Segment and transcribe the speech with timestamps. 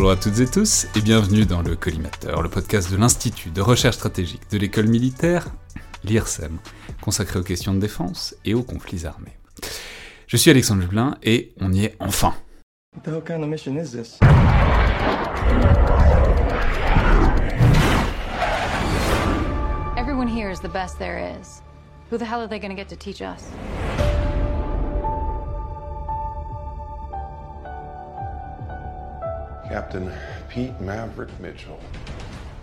[0.00, 3.60] Bonjour à toutes et tous et bienvenue dans le Collimateur, le podcast de l'Institut de
[3.60, 5.48] recherche stratégique de l'école militaire,
[6.04, 6.56] l'IRSEM,
[7.02, 9.36] consacré aux questions de défense et aux conflits armés.
[10.26, 12.32] Je suis Alexandre Jublin et on y est enfin.
[19.98, 21.60] Everyone here is the best there is.
[22.10, 23.50] Who the hell are they gonna get to teach us?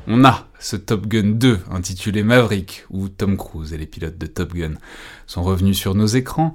[0.08, 4.27] On a ce Top Gun 2 intitulé Maverick, où Tom Cruise et les pilotes de
[4.27, 4.73] Top Gun
[5.25, 6.53] sont revenus sur nos écrans,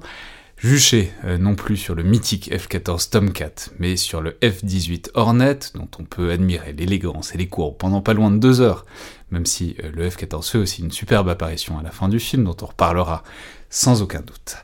[0.58, 5.88] juchés euh, non plus sur le mythique F-14 Tomcat, mais sur le F-18 Hornet, dont
[5.98, 8.84] on peut admirer l'élégance et les courbes pendant pas loin de deux heures,
[9.30, 12.44] même si euh, le F-14 fait aussi une superbe apparition à la fin du film,
[12.44, 13.22] dont on reparlera
[13.70, 14.56] sans aucun doute.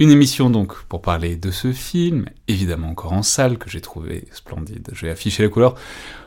[0.00, 4.28] Une émission donc pour parler de ce film, évidemment encore en salle, que j'ai trouvé
[4.30, 4.90] splendide.
[4.92, 5.74] Je vais afficher la couleur.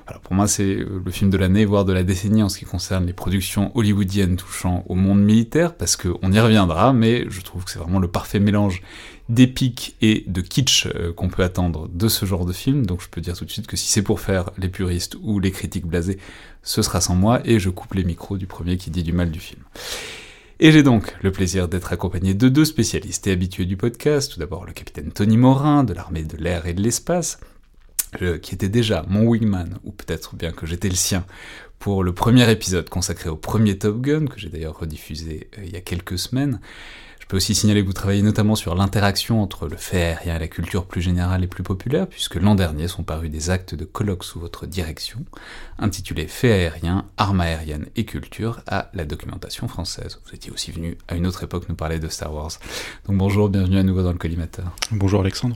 [0.05, 2.65] Voilà, pour moi, c'est le film de l'année, voire de la décennie en ce qui
[2.65, 7.63] concerne les productions hollywoodiennes touchant au monde militaire, parce qu'on y reviendra, mais je trouve
[7.63, 8.81] que c'est vraiment le parfait mélange
[9.29, 12.85] d'épique et de kitsch euh, qu'on peut attendre de ce genre de film.
[12.85, 15.39] Donc je peux dire tout de suite que si c'est pour faire les puristes ou
[15.39, 16.17] les critiques blasés,
[16.61, 19.31] ce sera sans moi, et je coupe les micros du premier qui dit du mal
[19.31, 19.61] du film.
[20.63, 24.31] Et j'ai donc le plaisir d'être accompagné de deux spécialistes et habitués du podcast.
[24.31, 27.39] Tout d'abord le capitaine Tony Morin de l'armée de l'air et de l'espace,
[28.21, 31.25] euh, qui était déjà mon wingman, ou peut-être bien que j'étais le sien,
[31.79, 35.73] pour le premier épisode consacré au premier Top Gun, que j'ai d'ailleurs rediffusé euh, il
[35.73, 36.61] y a quelques semaines.
[37.31, 40.39] Je peux aussi signaler que vous travaillez notamment sur l'interaction entre le fait aérien et
[40.39, 43.85] la culture plus générale et plus populaire, puisque l'an dernier sont parus des actes de
[43.85, 45.23] colloque sous votre direction,
[45.79, 50.19] intitulés Fait aérien, armes aériennes et culture à la documentation française.
[50.25, 52.51] Vous étiez aussi venu à une autre époque nous parler de Star Wars.
[53.07, 54.69] Donc bonjour, bienvenue à nouveau dans le collimateur.
[54.91, 55.55] Bonjour Alexandre.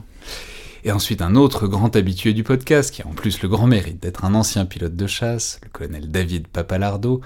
[0.84, 4.00] Et ensuite un autre grand habitué du podcast, qui a en plus le grand mérite
[4.00, 7.20] d'être un ancien pilote de chasse, le colonel David Papalardo,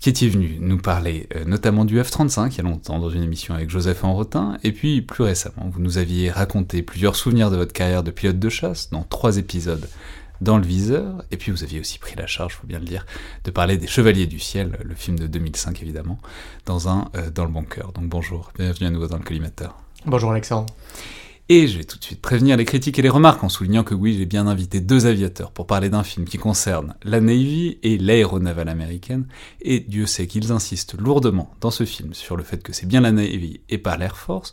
[0.00, 3.22] qui était venu nous parler euh, notamment du F-35 il y a longtemps dans une
[3.22, 7.56] émission avec Joseph Enrotin, et puis plus récemment, vous nous aviez raconté plusieurs souvenirs de
[7.56, 9.88] votre carrière de pilote de chasse dans trois épisodes
[10.40, 13.04] dans le viseur, et puis vous aviez aussi pris la charge, faut bien le dire,
[13.42, 16.18] de parler des Chevaliers du Ciel, le film de 2005 évidemment,
[16.64, 17.92] dans un euh, dans le bon cœur.
[17.92, 19.76] Donc bonjour, bienvenue à nouveau dans le collimateur.
[20.06, 20.66] Bonjour Alexandre.
[21.50, 23.94] Et je vais tout de suite prévenir les critiques et les remarques en soulignant que
[23.94, 27.96] oui, j'ai bien invité deux aviateurs pour parler d'un film qui concerne la Navy et
[27.96, 29.26] l'aéronavale américaine,
[29.62, 33.00] et Dieu sait qu'ils insistent lourdement dans ce film sur le fait que c'est bien
[33.00, 34.52] la Navy et pas l'Air Force,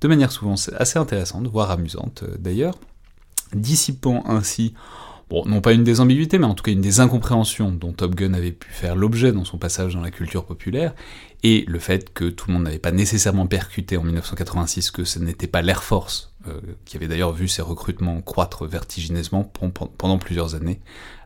[0.00, 2.78] de manière souvent assez intéressante, voire amusante euh, d'ailleurs,
[3.52, 4.74] dissipant ainsi,
[5.30, 8.14] bon, non pas une des ambiguïtés, mais en tout cas une des incompréhensions dont Top
[8.14, 10.94] Gun avait pu faire l'objet dans son passage dans la culture populaire,
[11.42, 15.18] et le fait que tout le monde n'avait pas nécessairement percuté en 1986 que ce
[15.18, 19.44] n'était pas l'Air Force, euh, qui avait d'ailleurs vu ses recrutements croître vertigineusement
[19.98, 20.80] pendant plusieurs années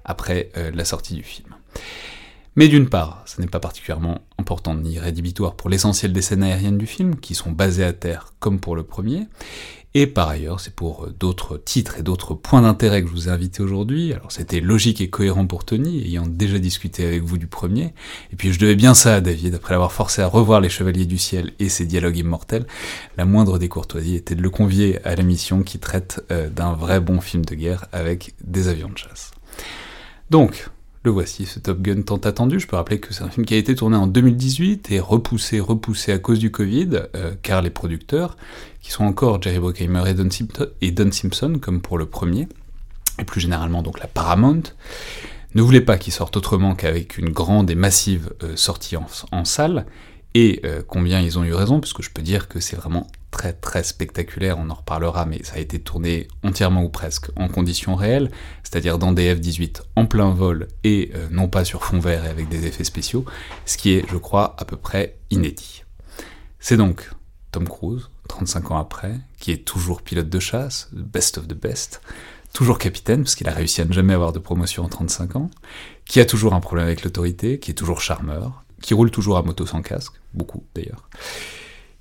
[0.04, 1.54] après euh, la sortie du film.
[2.54, 6.76] Mais d'une part, ce n'est pas particulièrement important ni rédhibitoire pour l'essentiel des scènes aériennes
[6.76, 9.26] du film, qui sont basées à terre comme pour le premier,
[9.94, 13.30] et par ailleurs, c'est pour d'autres titres et d'autres points d'intérêt que je vous ai
[13.30, 14.12] invité aujourd'hui.
[14.14, 17.92] Alors c'était logique et cohérent pour Tony, ayant déjà discuté avec vous du premier.
[18.32, 21.04] Et puis je devais bien ça à David, après l'avoir forcé à revoir Les Chevaliers
[21.04, 22.66] du Ciel et ses dialogues immortels.
[23.18, 26.72] La moindre des courtoisies était de le convier à la mission qui traite euh, d'un
[26.72, 29.32] vrai bon film de guerre avec des avions de chasse.
[30.30, 30.70] Donc,
[31.04, 32.60] le voici, ce Top Gun tant attendu.
[32.60, 35.58] Je peux rappeler que c'est un film qui a été tourné en 2018 et repoussé,
[35.58, 38.36] repoussé à cause du Covid, euh, car les producteurs,
[38.80, 40.04] qui sont encore Jerry Bruckheimer
[40.80, 42.48] et Don, Simpson, comme pour le premier,
[43.18, 44.62] et plus généralement donc la Paramount,
[45.54, 49.86] ne voulait pas qu'il sorte autrement qu'avec une grande et massive euh, sortie en, salle,
[50.34, 53.52] et euh, combien ils ont eu raison, puisque je peux dire que c'est vraiment très
[53.52, 57.96] très spectaculaire, on en reparlera, mais ça a été tourné entièrement ou presque en conditions
[57.96, 58.30] réelles,
[58.62, 62.28] c'est-à-dire dans des F-18 en plein vol et euh, non pas sur fond vert et
[62.28, 63.24] avec des effets spéciaux,
[63.66, 65.82] ce qui est, je crois, à peu près inédit.
[66.60, 67.10] C'est donc
[67.50, 72.02] Tom Cruise, 35 ans après, qui est toujours pilote de chasse, best of the best,
[72.52, 75.50] toujours capitaine, parce qu'il a réussi à ne jamais avoir de promotion en 35 ans,
[76.04, 79.42] qui a toujours un problème avec l'autorité, qui est toujours charmeur, qui roule toujours à
[79.42, 81.08] moto sans casque, beaucoup d'ailleurs,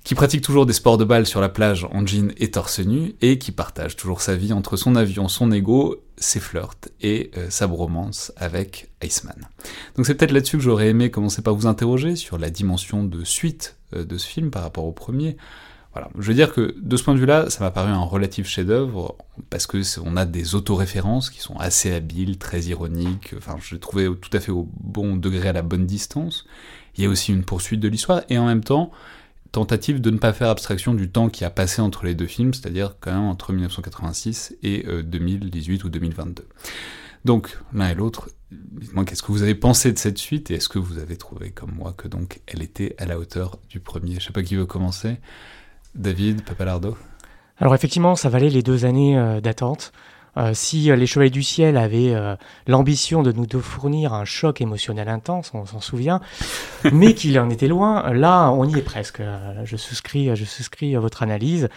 [0.04, 3.14] qui pratique toujours des sports de balle sur la plage en jean et torse nu,
[3.20, 7.50] et qui partage toujours sa vie entre son avion, son ego, ses flirts et euh,
[7.50, 9.36] sa bromance avec Iceman.
[9.96, 13.24] Donc c'est peut-être là-dessus que j'aurais aimé commencer par vous interroger sur la dimension de
[13.24, 15.36] suite euh, de ce film par rapport au premier,
[15.92, 16.08] voilà.
[16.18, 19.16] Je veux dire que de ce point de vue-là, ça m'a paru un relatif chef-d'œuvre
[19.50, 23.34] parce que on a des autoréférences qui sont assez habiles, très ironiques.
[23.36, 26.46] Enfin, je l'ai trouvé tout à fait au bon degré, à la bonne distance.
[26.96, 28.90] Il y a aussi une poursuite de l'histoire et en même temps
[29.52, 32.54] tentative de ne pas faire abstraction du temps qui a passé entre les deux films,
[32.54, 36.46] c'est-à-dire quand même entre 1986 et 2018 euh, ou 2022.
[37.24, 40.68] Donc l'un et l'autre, dites-moi qu'est-ce que vous avez pensé de cette suite et est-ce
[40.68, 44.14] que vous avez trouvé comme moi que donc elle était à la hauteur du premier?
[44.18, 45.18] Je sais pas qui veut commencer.
[45.94, 46.96] David Papalardo?
[47.58, 49.92] Alors effectivement, ça valait les deux années euh, d'attente.
[50.36, 52.14] Euh, si euh, les Chevaliers du Ciel avaient
[52.66, 56.20] l'ambition de nous fournir un choc émotionnel intense, on s'en souvient,
[56.92, 59.22] mais qu'il en était loin, là on y est presque.
[59.64, 61.68] je souscris, je souscris à votre analyse.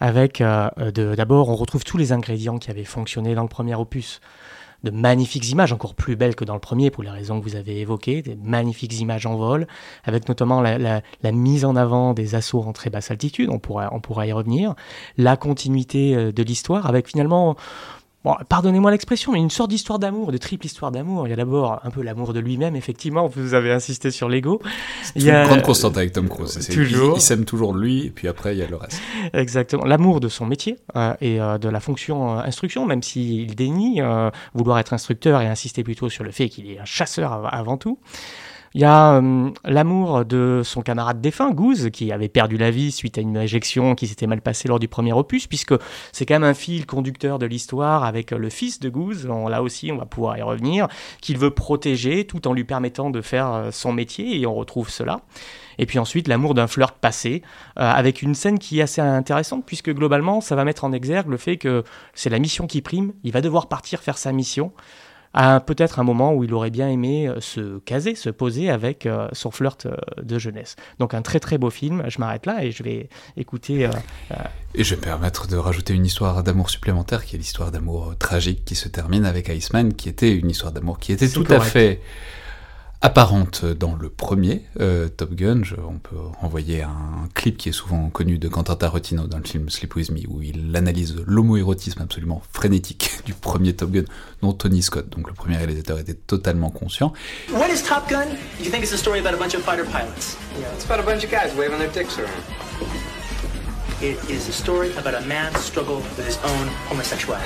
[0.00, 4.20] Avec d'abord, on retrouve tous les ingrédients qui avaient fonctionné dans le premier opus
[4.84, 7.56] de magnifiques images, encore plus belles que dans le premier pour les raisons que vous
[7.56, 9.66] avez évoquées, des magnifiques images en vol,
[10.04, 11.02] avec notamment la,
[11.32, 14.74] mise en avant des assauts en très basse altitude, on pourra, on pourra y revenir,
[15.16, 17.56] la continuité euh, de l'histoire, avec finalement
[18.48, 21.26] pardonnez-moi l'expression, mais une sorte d'histoire d'amour, de triple histoire d'amour.
[21.26, 24.60] Il y a d'abord un peu l'amour de lui-même, effectivement, vous avez insisté sur l'ego.
[25.14, 26.68] Il y a une grande constante avec Tom Cruise.
[26.68, 27.18] Toujours.
[27.18, 29.00] Il, s'aime toujours lui, et puis après, il y a le reste.
[29.34, 29.84] Exactement.
[29.84, 34.00] L'amour de son métier euh, et euh, de la fonction euh, instruction, même s'il dénie
[34.54, 37.98] vouloir être instructeur et insister plutôt sur le fait qu'il est un chasseur avant tout.
[38.76, 42.90] Il y a euh, l'amour de son camarade défunt, Goose, qui avait perdu la vie
[42.90, 45.74] suite à une injection qui s'était mal passée lors du premier opus, puisque
[46.10, 49.92] c'est quand même un fil conducteur de l'histoire avec le fils de Goose, là aussi
[49.92, 50.88] on va pouvoir y revenir,
[51.20, 54.90] qu'il veut protéger tout en lui permettant de faire euh, son métier, et on retrouve
[54.90, 55.20] cela.
[55.78, 57.42] Et puis ensuite, l'amour d'un flirt passé,
[57.78, 61.28] euh, avec une scène qui est assez intéressante, puisque globalement, ça va mettre en exergue
[61.28, 64.72] le fait que c'est la mission qui prime, il va devoir partir faire sa mission
[65.34, 69.04] à peut-être un moment où il aurait bien aimé euh, se caser, se poser avec
[69.04, 70.76] euh, son flirt euh, de jeunesse.
[71.00, 73.90] Donc un très très beau film, je m'arrête là et je vais écouter...
[74.76, 78.14] Et je vais me permettre de rajouter une histoire d'amour supplémentaire, qui est l'histoire d'amour
[78.18, 81.60] tragique qui se termine avec Iceman, qui était une histoire d'amour qui était tout à
[81.60, 82.00] fait
[83.04, 85.60] apparente dans le premier euh, Top Gun.
[85.86, 89.68] on peut renvoyer un clip qui est souvent connu de Quentin Tarantino dans le film
[89.68, 94.04] Sleep With Me, où il analyse l'homoérotisme absolument frénétique du premier Top Gun,
[94.40, 97.12] dont Tony Scott, donc le premier réalisateur, était totalement conscient.
[97.50, 98.24] What is Top Gun?
[98.58, 100.38] You think it's a story about a bunch of fighter pilots?
[100.58, 102.32] Yeah, it's about a bunch of guys waving their dicks around.
[104.00, 107.44] It is a story about a man's struggle with his own homosexuality.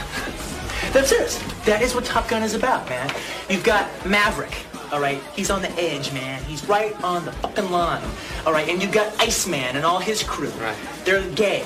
[0.92, 1.42] That's it.
[1.64, 3.10] That is what Top Gun is about, man.
[3.50, 4.67] You've got Maverick.
[4.92, 5.20] All right?
[5.34, 6.42] He's on the edge, man.
[6.44, 8.02] He's right on the fucking line,
[8.46, 8.68] all right?
[8.68, 10.50] And you got Iceman and all his crew.
[10.60, 10.76] Right.
[11.04, 11.64] They're gay.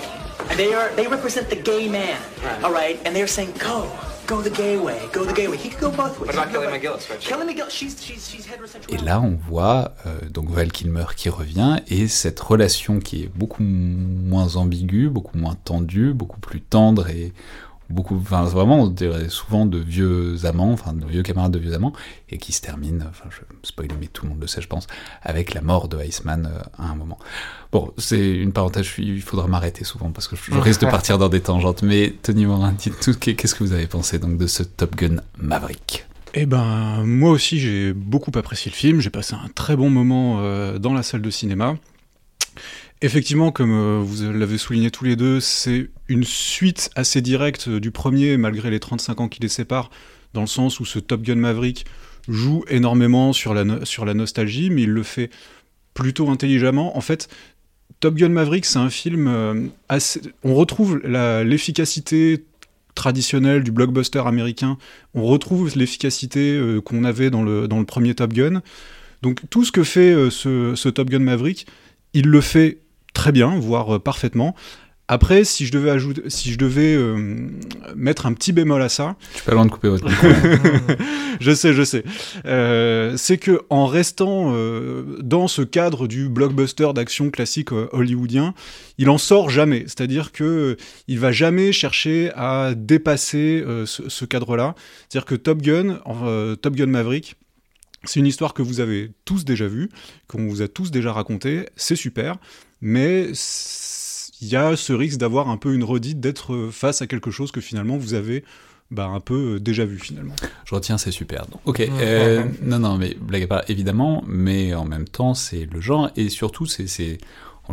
[0.57, 0.91] They are.
[0.97, 2.64] They represent the gay man, right.
[2.64, 3.00] all right?
[3.05, 3.91] And they're saying, go,
[4.26, 5.57] go the gay way, go the gay way.
[5.57, 6.29] He could go both ways.
[6.29, 7.09] What about Kelly McGillis?
[7.09, 7.21] Right?
[7.21, 8.93] Kelly McGillis, she's, she's, she's heterosexual.
[8.93, 13.31] Et là, on voit euh, donc Val Kilmer qui revient et cette relation qui est
[13.35, 17.33] beaucoup moins ambiguë, beaucoup moins tendue, beaucoup plus tendre et
[17.93, 21.93] beaucoup, enfin vraiment, on souvent de vieux amants, enfin de vieux camarades de vieux amants,
[22.31, 24.87] et qui se termine, enfin je spoil, mais tout le monde le sait, je pense,
[25.23, 27.19] avec la mort de Iceman euh, à un moment.
[27.71, 31.29] Bon, c'est une parenthèse, il faudra m'arrêter souvent parce que je, risque de partir dans
[31.29, 35.17] des tangentes, mais Tony Morin, qu'est-ce que vous avez pensé donc de ce Top Gun
[35.39, 36.07] Maverick?
[36.35, 40.39] Eh ben, moi aussi j'ai beaucoup apprécié le film, j'ai passé un très bon moment
[40.41, 41.77] euh, dans la salle de cinéma.
[43.04, 47.90] Effectivement, comme euh, vous l'avez souligné tous les deux, c'est une suite assez directe du
[47.90, 49.90] premier, malgré les 35 ans qui les séparent,
[50.35, 51.85] dans le sens où ce Top Gun Maverick
[52.28, 55.30] joue énormément sur la, sur la nostalgie, mais il le fait
[55.94, 56.97] plutôt intelligemment.
[56.97, 57.28] En fait,
[57.99, 60.21] Top Gun Maverick, c'est un film euh, assez...
[60.44, 62.44] On retrouve l'efficacité
[62.94, 64.78] traditionnelle du blockbuster américain,
[65.14, 68.62] on retrouve l'efficacité euh, qu'on avait dans le, dans le premier Top Gun.
[69.23, 71.66] Donc tout ce que fait ce, ce Top Gun Maverick,
[72.14, 72.82] il le fait
[73.12, 74.54] très bien, voire euh, parfaitement,
[75.09, 77.50] Après, si je devais ajouter, si je devais euh,
[77.95, 80.28] mettre un petit bémol à ça, Je suis pas loin de couper votre micro.
[81.40, 82.02] je sais, je sais,
[82.47, 88.54] euh, c'est que en restant euh, dans ce cadre du blockbuster d'action classique hollywoodien,
[88.97, 89.83] il en sort jamais.
[89.87, 90.78] C'est-à-dire que
[91.09, 94.75] il va jamais chercher à dépasser ce, ce cadre-là.
[95.09, 95.99] C'est-à-dire que Top Gun,
[96.62, 97.37] Top Gun Maverick.
[98.04, 99.90] C'est une histoire que vous avez tous déjà vue,
[100.26, 102.38] qu'on vous a tous déjà racontée, c'est super,
[102.80, 103.32] mais
[104.40, 107.52] il y a ce risque d'avoir un peu une redite, d'être face à quelque chose
[107.52, 108.44] que finalement vous avez
[108.92, 110.35] bah, un peu euh, déjà vu finalement.
[110.66, 111.47] Je retiens, c'est super.
[111.47, 115.66] Donc, ok, euh, non, non, mais blague à part, évidemment, mais en même temps, c'est
[115.73, 117.16] le genre, et surtout, c'est, c'est,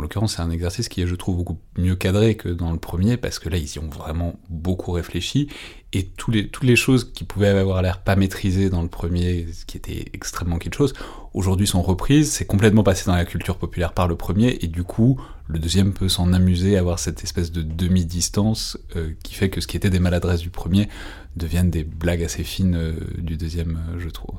[0.00, 2.78] en l'occurrence, c'est un exercice qui est, je trouve, beaucoup mieux cadré que dans le
[2.78, 5.48] premier, parce que là, ils y ont vraiment beaucoup réfléchi,
[5.92, 9.76] et toutes les choses qui pouvaient avoir l'air pas maîtrisées dans le premier, ce qui
[9.76, 10.94] était extrêmement quelque chose,
[11.34, 14.84] aujourd'hui sont reprises, c'est complètement passé dans la culture populaire par le premier, et du
[14.84, 19.60] coup, le deuxième peut s'en amuser, avoir cette espèce de demi-distance euh, qui fait que
[19.60, 20.88] ce qui était des maladresses du premier
[21.36, 24.36] deviennent des blagues assez fines euh, du deuxième, euh, je trouve.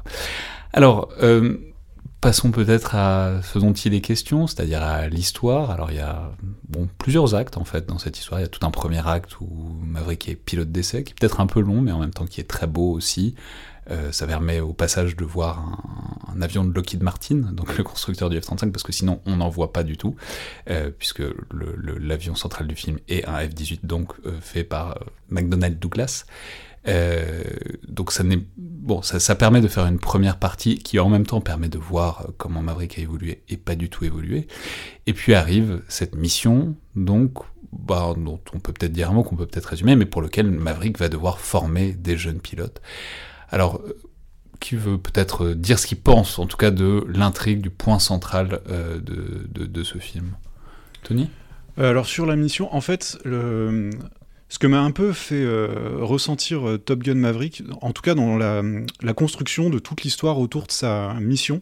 [0.73, 1.09] Alors,
[2.21, 5.71] passons peut-être à ce dont il est question, c'est-à-dire à l'histoire.
[5.71, 6.31] Alors, il y a
[6.69, 8.39] bon, plusieurs actes, en fait, dans cette histoire.
[8.39, 9.47] Il y a tout un premier acte où
[9.83, 12.39] Maverick est pilote d'essai, qui est peut-être un peu long, mais en même temps qui
[12.39, 13.35] est très beau aussi.
[13.89, 15.79] Euh, ça permet au passage de voir
[16.31, 19.49] un, avion de Lockheed Martin, donc le constructeur du F-35, parce que sinon on n'en
[19.49, 20.15] voit pas du tout,
[20.69, 21.23] euh, puisque
[21.99, 24.99] l'avion central du film est un F-18, donc euh, fait par
[25.29, 26.25] McDonnell Douglas.
[26.87, 27.43] Euh,
[27.87, 28.23] donc ça,
[29.35, 32.61] permet de faire une première partie qui en même temps permet de voir euh, comment
[32.61, 34.47] Maverick a évolué et pas du tout évolué.
[35.05, 37.39] Et puis arrive cette mission, donc
[37.71, 40.49] bah, dont on peut peut-être dire un mot, qu'on peut peut-être résumer, mais pour lequel
[40.49, 42.81] Maverick va devoir former des jeunes pilotes.
[43.49, 43.97] Alors, euh,
[44.59, 48.61] qui veut peut-être dire ce qu'il pense, en tout cas de l'intrigue, du point central
[48.67, 50.35] de, ce film
[51.01, 51.31] Tony?
[51.77, 53.89] Alors sur la mission, en fait, le-
[54.51, 58.15] ce que m'a un peu fait euh, ressentir euh, Top Gun Maverick, en tout cas
[58.15, 61.61] dans la, construction de toute l'histoire autour de sa mission,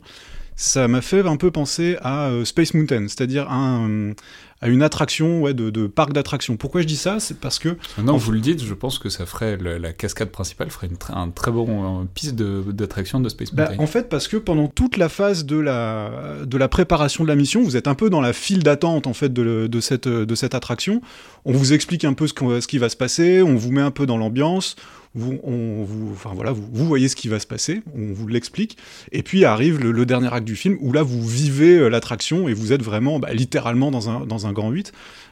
[0.56, 4.14] ça m'a fait un peu penser à euh, Space Mountain, c'est-à-dire un,
[4.62, 6.58] à une attraction ouais, de, de parc d'attractions.
[6.58, 7.20] Pourquoi je dis ça?
[7.20, 9.78] C'est parce que Maintenant En que vous le dites, je pense que ça ferait le-
[9.78, 13.68] la cascade principale ferait une tr- un très bon euh, piste d'attraction de, Space Bah,
[13.70, 13.84] Mountain.
[13.84, 16.12] en fait, parce que pendant toute la phase de la,
[16.46, 19.14] de la préparation de la mission, vous êtes un peu dans la file d'attente en
[19.14, 21.02] fait de, le- de, cette, de cette attraction.
[21.46, 23.82] On vous explique un peu ce, qu'on- ce qui va se passer, on vous met
[23.82, 24.76] un peu dans l'ambiance,
[25.16, 28.28] vous, on, vous, enfin, voilà, vous, vous voyez ce qui va se passer, on vous
[28.28, 28.78] l'explique,
[29.12, 32.54] et puis arrive le, dernier acte du film où là vous vivez euh, l'attraction et
[32.54, 34.92] vous êtes vraiment bah, littéralement dans un, dans un grand 8.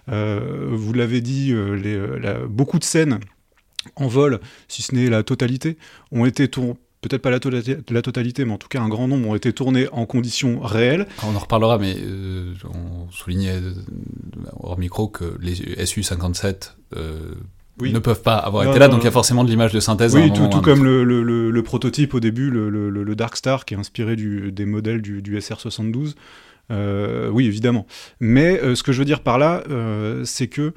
[0.10, 3.20] Euh, vous l'avez dit, euh, les, beaucoup de scènes
[3.96, 5.78] en vol, si ce n'est la totalité,
[6.12, 7.40] ont été tournées peut-être pas la,
[8.02, 11.08] totalité- mais en tout cas un grand nombre ont été tournés en conditions réelles.
[11.24, 11.96] On en reparlera, mais
[12.66, 13.60] on soulignait
[14.60, 15.56] hors micro que les
[15.86, 17.36] SU-57 euh,
[17.80, 17.94] Oui.
[17.94, 19.72] ne peuvent pas avoir Non, été là, non, donc il y a forcément de l'image
[19.72, 20.16] de synthèse.
[20.16, 23.78] Oui, tout, comme le, le- le- le prototype au début, le, Dark Star, qui est
[23.78, 26.14] inspiré du- des modèles du, du SR-72.
[26.72, 27.86] Euh, oui, évidemment.
[28.20, 30.74] Mais euh, ce que je veux dire par là, euh, c'est que,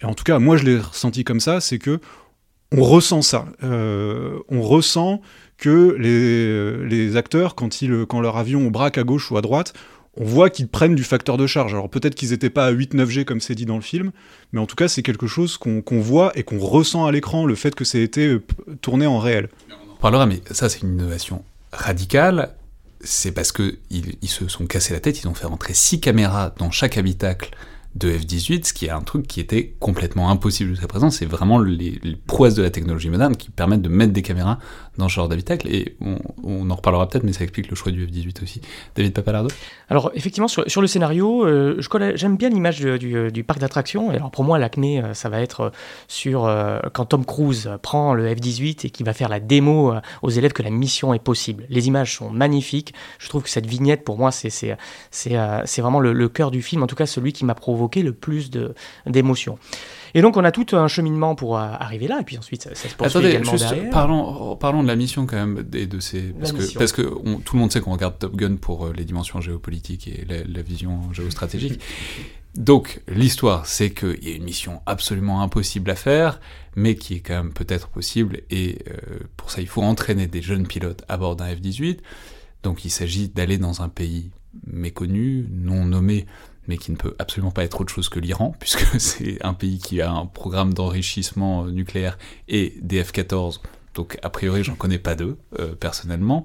[0.00, 2.00] et en tout cas, moi je l'ai ressenti comme ça, c'est que
[2.76, 3.46] on ressent ça.
[3.62, 5.20] On ressent
[5.56, 9.72] que les, les acteurs, quand, ils, quand leur avion braque à gauche ou à droite,
[10.18, 11.72] on voit qu'ils prennent du facteur de charge.
[11.72, 14.10] Alors peut-être qu'ils n'étaient pas à 8-9G comme c'est dit dans le film,
[14.52, 17.54] mais en tout cas c'est quelque chose qu'on voit et qu'on ressent à l'écran, le
[17.54, 18.42] fait que c'est été euh,
[18.80, 19.48] tourné en réel.
[19.92, 22.54] On parlera, mais ça c'est une innovation radicale.
[23.00, 26.52] C'est parce que ils, se sont cassés la tête, ils ont fait rentrer six caméras
[26.58, 27.50] dans chaque habitacle
[27.94, 31.10] de F-18, ce qui est un truc qui était complètement impossible jusqu'à présent.
[31.10, 34.58] C'est vraiment les, les prouesses de la technologie moderne qui permettent de mettre des caméras
[34.98, 35.68] dans ce genre d'habitacle.
[35.68, 35.96] Et
[36.44, 38.60] on, en reparlera peut-être, mais ça explique le choix du F-18 aussi.
[38.94, 39.48] David Papalardo?
[39.88, 41.80] Alors effectivement sur, le scénario, euh,
[42.14, 44.10] j'aime bien l'image du, parc d'attractions.
[44.10, 45.70] Alors pour moi l'acné, euh, ça va être euh,
[46.08, 46.48] sur
[46.92, 50.62] quand Tom Cruise prend le F-18 et qui va faire la démo aux élèves que
[50.62, 51.64] la mission est possible.
[51.70, 52.92] Les images sont magnifiques.
[53.18, 54.76] Je trouve que cette vignette pour moi c'est
[55.78, 56.82] vraiment le, le cœur du film.
[56.82, 58.50] En tout cas celui qui m'a provoqué le plus
[59.06, 59.58] d'émotions.
[60.14, 62.74] Et donc on a tout un cheminement pour euh, arriver là et puis ensuite ça,
[62.74, 63.90] ça se poursuit Attendez, également juste derrière.
[63.90, 67.36] parlons, parlons de la mission quand même, et de ces, parce que, parce que on-
[67.38, 70.44] tout le monde sait qu'on regarde Top Gun pour euh, les dimensions géopolitiques et la,
[70.44, 71.80] la vision géostratégique.
[72.54, 76.40] Donc, l'histoire, c'est qu'il y a une mission absolument impossible à faire,
[76.74, 80.42] mais qui est quand même peut-être possible, et euh, pour ça, il faut entraîner des
[80.42, 81.98] jeunes pilotes à bord d'un F-18.
[82.64, 84.30] Donc, il s'agit d'aller dans un pays
[84.66, 86.26] méconnu, non nommé,
[86.68, 89.78] mais qui ne peut absolument pas être autre chose que l'Iran, puisque c'est un pays
[89.78, 93.60] qui a un programme d'enrichissement euh, nucléaire et des F-14,
[93.94, 96.44] donc a priori j'en connais pas deux, euh, personnellement.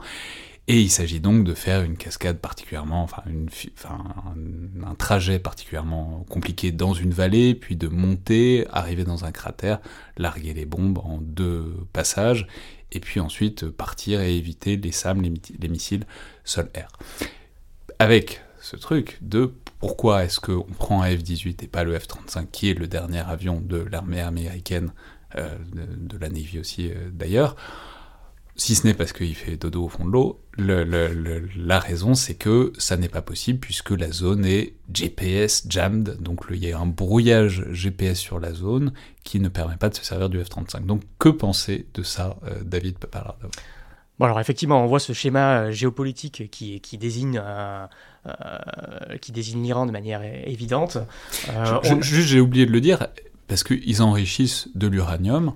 [0.69, 4.01] Et il s'agit donc de faire une cascade particulièrement, enfin, une, enfin
[4.85, 9.81] un, trajet particulièrement compliqué dans une vallée, puis de monter, arriver dans un cratère,
[10.15, 12.47] larguer les bombes en deux passages,
[12.93, 16.05] et puis ensuite partir et éviter les SAM, les, les missiles
[16.45, 16.87] sol-air.
[17.99, 19.53] Avec ce truc de
[19.83, 23.59] pourquoi est-ce qu'on prend un F-18 et pas le F-35, qui est le dernier avion
[23.59, 24.93] de l'armée américaine,
[25.35, 27.57] euh, de, la Navy aussi euh, d'ailleurs,
[28.55, 32.13] si ce n'est parce qu'il fait dodo au fond de l'eau, le, le, la raison
[32.13, 36.71] c'est que ça n'est pas possible puisque la zone est GPS jammed, donc il y
[36.71, 38.93] a un brouillage GPS sur la zone
[39.25, 40.85] qui ne permet pas de se servir du F-35.
[40.85, 43.49] Donc que penser de ça, euh, David Papalardo
[44.17, 47.41] Bon alors effectivement, on voit ce schéma géopolitique qui, qui désigne
[49.21, 50.97] qui désigne l'Iran de manière évidente.
[51.49, 52.01] Euh, on...
[52.01, 53.07] Juste, j'ai oublié de le dire
[53.47, 55.53] parce qu'ils enrichissent de l'uranium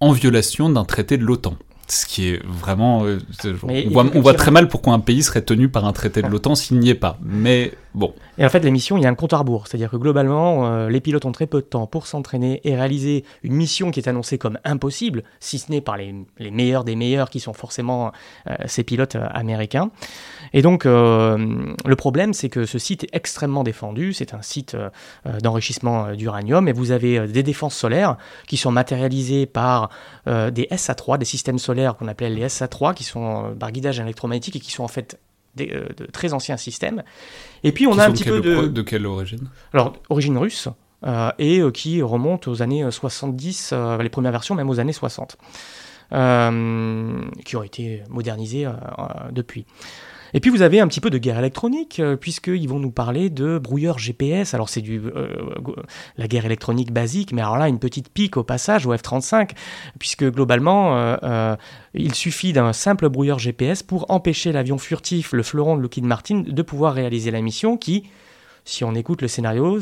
[0.00, 1.56] en violation d'un traité de l'OTAN.
[1.88, 3.04] Ce qui est vraiment.
[3.04, 3.20] Euh,
[3.62, 6.26] on voit, on voit très mal pourquoi un pays serait tenu par un traité de
[6.26, 7.16] l'OTAN s'il n'y est pas.
[7.22, 7.72] Mais
[8.38, 9.66] Et en fait, la mission, il y a un compte à rebours.
[9.66, 13.24] C'est-à-dire que globalement, euh, les pilotes ont très peu de temps pour s'entraîner et réaliser
[13.42, 16.96] une mission qui est annoncée comme impossible, si ce n'est par les, les, meilleurs des
[16.96, 18.12] meilleurs qui sont forcément
[18.48, 19.90] euh, ces pilotes euh, américains.
[20.52, 24.12] Et donc, le problème, c'est que ce site est extrêmement défendu.
[24.12, 24.76] C'est un site
[25.42, 29.90] d'enrichissement d'uranium et vous avez des défenses solaires qui sont matérialisées par
[30.26, 34.60] des SA3, des systèmes solaires qu'on appelait les SA3, qui sont par guidage électromagnétique et
[34.60, 35.18] qui sont en fait
[35.56, 37.02] des, euh, de très anciens systèmes.
[37.64, 38.66] Et puis on qui a un petit peu de...
[38.66, 39.48] De quelle origine?
[39.72, 40.68] Alors, origine russe,
[41.04, 44.92] euh, et euh, qui remonte aux années 70, euh, les premières versions même aux années
[44.92, 45.36] 60,
[46.12, 48.66] euh, qui ont été modernisées
[49.30, 49.66] depuis.
[50.34, 53.30] Et puis vous avez un petit peu de guerre électronique, euh, puisqu'ils vont nous parler
[53.30, 54.54] de brouilleurs GPS.
[54.54, 55.28] Alors c'est du euh,
[56.16, 59.50] la guerre électronique basique, mais alors là, une petite pique au passage au F-35,
[59.98, 61.56] puisque globalement, euh, euh,
[61.94, 66.42] il suffit d'un simple brouilleur GPS pour empêcher l'avion furtif, le fleuron de Lockheed Martin,
[66.46, 68.04] de pouvoir réaliser la mission qui,
[68.64, 69.78] si on écoute le scénario,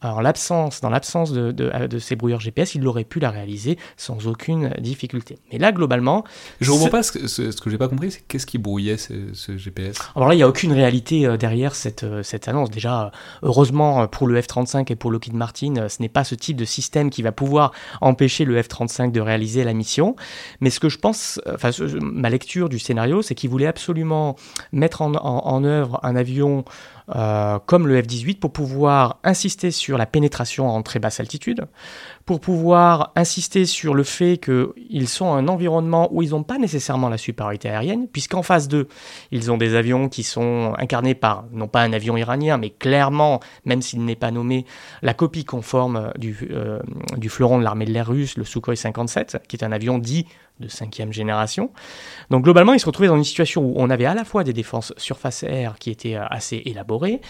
[0.00, 3.78] alors l'absence, dans l'absence de, de, de, ces brouilleurs GPS, il aurait pu la réaliser
[3.96, 5.38] sans aucune difficulté.
[5.50, 6.22] Mais là, globalement...
[6.60, 8.58] Je ne comprends pas, ce que, ce, ce que j'ai pas compris, c'est qu'est-ce qui
[8.58, 12.22] brouillait ce, ce, GPS Alors là, il n'y a aucune réalité euh, derrière cette, euh,
[12.22, 12.70] cette annonce.
[12.70, 13.10] Déjà,
[13.42, 16.64] heureusement pour le F-35 et pour Lockheed Martin, euh, ce n'est pas ce type de
[16.64, 20.14] système qui va pouvoir empêcher le F-35 de réaliser la mission.
[20.60, 21.70] Mais ce que je pense, enfin,
[22.00, 24.36] ma lecture du scénario, c'est qu'il voulait absolument
[24.70, 26.64] mettre en, en, en œuvre un avion
[27.16, 31.66] euh, comme le F-18 pour pouvoir insister sur la pénétration en très basse altitude,
[32.26, 37.08] pour pouvoir insister sur le fait qu'ils sont un environnement où ils n'ont pas nécessairement
[37.08, 38.88] la supériorité aérienne, puisqu'en face d'eux,
[39.30, 43.40] ils ont des avions qui sont incarnés par, non pas un avion iranien, mais clairement,
[43.64, 44.66] même s'il n'est pas nommé,
[45.02, 46.80] la copie conforme du, euh,
[47.16, 50.26] du fleuron de l'armée de l'air russe, le Sukhoi 57, qui est un avion dit
[50.60, 51.70] de cinquième génération.
[52.30, 54.52] Donc globalement, ils se retrouvaient dans une situation où on avait à la fois des
[54.52, 57.20] défenses surface air qui étaient assez élaborées,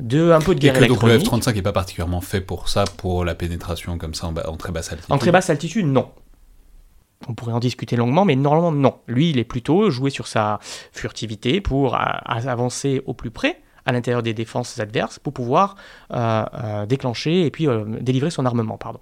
[0.00, 1.24] de un peu de guerre Et que électronique.
[1.24, 4.34] Donc le F-35 n'est pas particulièrement fait pour ça, pour la pénétration comme ça en,
[4.36, 5.12] en très basse altitude?
[5.12, 6.08] En très basse altitude, non.
[7.26, 8.94] On pourrait en discuter longuement, mais normalement non.
[9.08, 10.60] Lui, il est plutôt joué sur sa
[10.92, 15.74] furtivité pour avancer au plus près à l'intérieur des défenses adverses pour pouvoir
[16.12, 18.76] euh, euh, déclencher et puis euh, délivrer son armement.
[18.76, 19.00] Pardon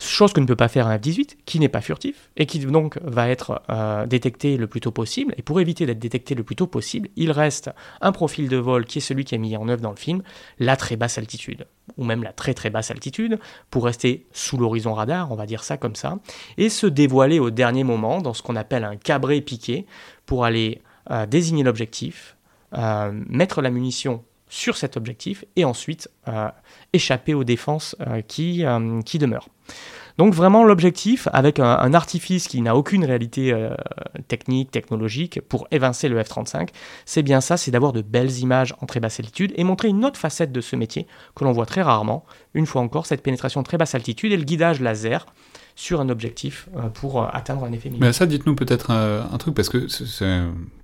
[0.00, 2.98] chose que ne peut pas faire un F-18, qui n'est pas furtif, et qui donc
[3.02, 5.34] va être euh, détecté le plus tôt possible.
[5.36, 8.86] Et pour éviter d'être détecté le plus tôt possible, il reste un profil de vol
[8.86, 10.22] qui est celui qui est mis en œuvre dans le film,
[10.58, 13.38] la très basse altitude, ou même la très très basse altitude,
[13.70, 16.18] pour rester sous l'horizon radar, on va dire ça comme ça,
[16.56, 19.86] et se dévoiler au dernier moment dans ce qu'on appelle un cabré piqué,
[20.26, 22.36] pour aller euh, désigner l'objectif,
[22.76, 26.48] euh, mettre la munition sur cet objectif et ensuite euh,
[26.92, 29.48] échapper aux défenses euh, qui, euh, qui demeurent.
[30.16, 33.54] Donc vraiment l'objectif, avec un, artifice qui n'a aucune réalité
[34.26, 36.70] technique, technologique, pour évincer le F-35,
[37.04, 40.04] c'est bien ça, c'est d'avoir de belles images en très basse altitude et montrer une
[40.04, 41.06] autre facette de ce métier
[41.36, 44.42] que l'on voit très rarement, une fois encore, cette pénétration très basse altitude et le
[44.42, 45.24] guidage laser
[45.78, 48.08] sur un objectif euh, pour euh, atteindre un effet militaire.
[48.08, 49.86] Mais ça, dites-nous peut-être un, un, truc, parce que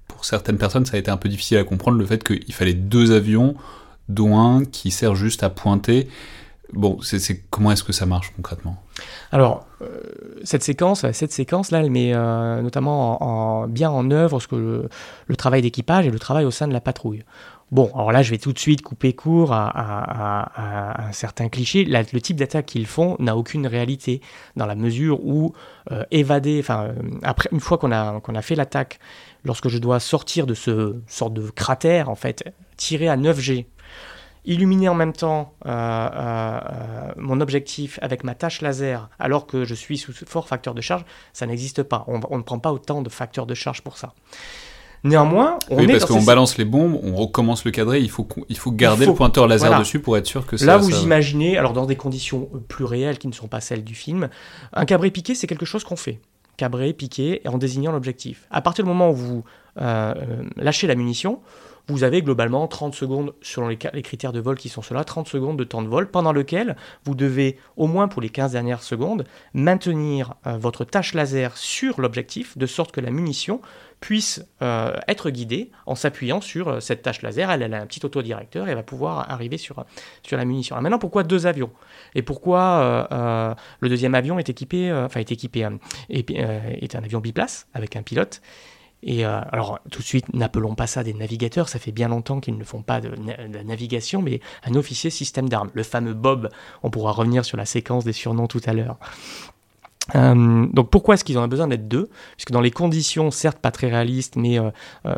[0.07, 2.75] pour certaines personnes, ça a été un peu difficile à comprendre le fait qu'il fallait
[2.75, 3.57] deux avions,
[4.09, 6.09] dont un qui sert juste à pointer.
[6.73, 8.81] Bon, c'est comment est-ce que ça marche concrètement?
[9.33, 10.01] Alors, euh,
[10.45, 14.47] cette séquence, cette séquence là, elle met euh, notamment en, en, bien en œuvre ce
[14.47, 14.89] que le,
[15.27, 17.25] le travail d'équipage et le travail au sein de la patrouille.
[17.75, 21.85] Bon, alors là, je vais tout de suite couper court à, un certain cliché.
[21.85, 24.21] Le type d'attaque qu'ils font n'a aucune réalité,
[24.55, 25.55] dans la mesure où
[25.91, 26.93] euh, évader, euh,
[27.25, 29.01] après, une fois qu'on a, fait l'attaque,
[29.43, 32.45] lorsque je dois sortir de ce sorte de cratère, en fait,
[32.77, 33.67] tirer à 9G,
[34.45, 36.61] illuminer en même temps euh,
[37.17, 41.05] mon objectif avec ma tâche laser alors que je suis sous fort facteur de charge,
[41.33, 42.05] ça n'existe pas.
[42.07, 44.15] On, on, ne prend pas autant de facteurs de charge pour ça.
[45.05, 48.11] Néanmoins, on oui, est parce qu'on ces- balance les bombes, on recommence le cadré, il
[48.11, 49.81] faut, il faut garder faut- le pointeur laser voilà.
[49.81, 50.65] dessus pour être sûr que ça.
[50.65, 53.61] Là, vous ça- imaginez, alors dans des conditions euh, plus réelles qui ne sont pas
[53.61, 54.29] celles du film,
[54.73, 56.21] un cabré piqué, c'est quelque chose qu'on fait.
[56.57, 58.47] Cabré, piqué, en désignant l'objectif.
[58.51, 59.45] À partir du moment où vous
[59.81, 61.41] euh, euh, lâchez la munition,
[61.89, 65.59] vous avez globalement 30 secondes, selon les, critères de vol qui sont ceux-là, 30 secondes
[65.59, 69.25] de temps de vol, pendant lequel vous devez, au moins pour les 15 dernières secondes,
[69.53, 73.61] maintenir euh, votre tâche laser sur l'objectif, de sorte que la munition
[74.01, 77.51] puisse euh, être guidée en s'appuyant sur euh, cette tâche laser.
[77.51, 79.85] Elle, a un petit autodirecteur et elle va pouvoir arriver sur,
[80.23, 80.81] sur la munition.
[80.81, 81.71] Maintenant, pourquoi deux avions?
[82.15, 83.09] Et pourquoi
[83.81, 85.69] le deuxième avion est équipé, enfin est équipé,
[86.09, 88.41] est un avion biplace avec un pilote?
[89.05, 92.41] Et euh, alors, tout de suite, n'appelons pas ça des navigateurs, ça fait bien longtemps
[92.41, 93.11] qu'ils ne font pas de,
[93.63, 96.49] navigation, mais un officier système d'armes, le fameux Bob.
[96.83, 98.97] On pourra revenir sur la séquence des surnoms tout à l'heure.
[100.15, 102.09] Euh, donc pourquoi est-ce qu'ils ont besoin d'être deux?
[102.37, 104.71] Puisque dans les conditions, certes pas très réalistes, mais euh,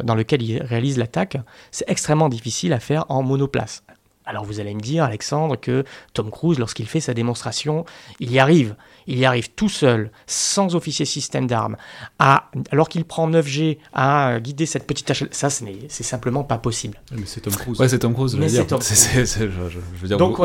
[0.03, 1.39] dans lesquelles ils réalisent l'attaque,
[1.71, 3.85] c'est extrêmement difficile à faire en monoplace.
[4.27, 7.85] Alors vous allez me dire, Alexandre, que Tom Cruise, lorsqu'il fait sa démonstration,
[8.21, 8.75] il y arrive.
[9.09, 11.77] Il y arrive tout seul, sans officier système d'armes,
[12.19, 15.23] à, alors qu'il prend 9G à guider cette petite tâche.
[15.31, 17.01] Ça, ce n'est- c'est simplement pas possible.
[17.13, 17.79] Mais c'est Tom Cruise.
[17.81, 18.67] Ouais, c'est Tom Cruise, je veux c'est dire.
[18.67, 18.99] Tom Cruise.
[18.99, 20.45] c'est- c'est- je, je- je veux dire, Donc, vous,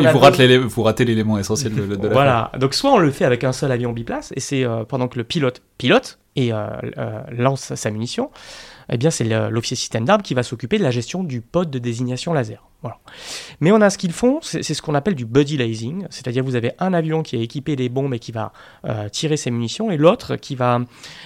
[0.70, 2.52] vous, ratez l'élément essentiel de, de la Voilà.
[2.60, 5.17] Donc soit on le fait avec un seul avion biplace, et c'est euh, pendant que
[5.17, 6.67] le pilote pilote et euh,
[7.00, 8.30] euh, lance sa munition,
[8.91, 11.80] eh bien c'est l'officier système d'armes qui va s'occuper de la gestion du pod de
[11.80, 12.63] désignation laser.
[12.82, 12.97] Voilà.
[13.60, 16.56] Mais on a ce qu'ils font, c'est ce qu'on appelle du buddy lasing, c'est-à-dire vous
[16.56, 18.54] avez un avion qui est équipé des bombes et qui va
[18.86, 20.80] euh, tirer ses munitions, et l'autre qui va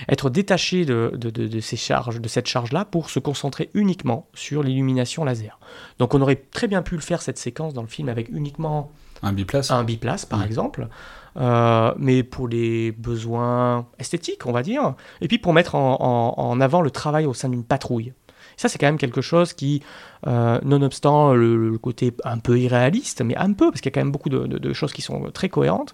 [0.10, 4.28] être détaché de, de- de- de ces charges, de cette charge-là pour se concentrer uniquement
[4.34, 5.58] sur l'illumination laser.
[5.98, 8.92] Donc on aurait très bien pu le faire cette séquence dans le film avec uniquement
[9.24, 10.90] Un biplace un biplace par exemple,
[11.38, 16.42] euh, mais pour les besoins esthétiques, on va dire, et puis pour mettre en, en-
[16.42, 18.14] en avant le travail au sein d'une patrouille.
[18.58, 19.82] Ça, c'est quand même quelque chose qui,
[20.28, 23.96] euh, nonobstant le, le côté un peu irréaliste, mais un peu, parce qu'il y a
[23.96, 25.94] quand même beaucoup de, de- de choses qui sont très cohérentes,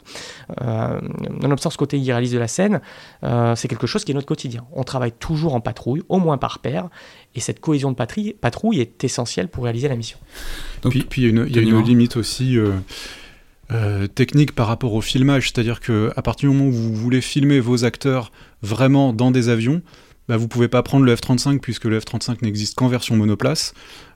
[0.62, 1.00] euh,
[1.42, 2.82] nonobstant ce côté irréaliste de la scène,
[3.24, 4.64] euh, c'est quelque chose qui est notre quotidien.
[4.74, 6.90] On travaille toujours en patrouille, au moins par paire,
[7.34, 10.20] et cette cohésion de patrie- patrouille est essentielle pour réaliser la mission.
[10.84, 12.58] Donc, puis puis il y a une, il y a une Denis, limite aussi
[13.72, 17.22] euh, technique par rapport au filmage, c'est-à-dire que à partir du moment où vous voulez
[17.22, 18.32] filmer vos acteurs
[18.62, 19.82] vraiment dans des avions,
[20.28, 23.74] bah, vous pouvez pas prendre le F-35 puisque le F-35 n'existe qu'en version monoplace.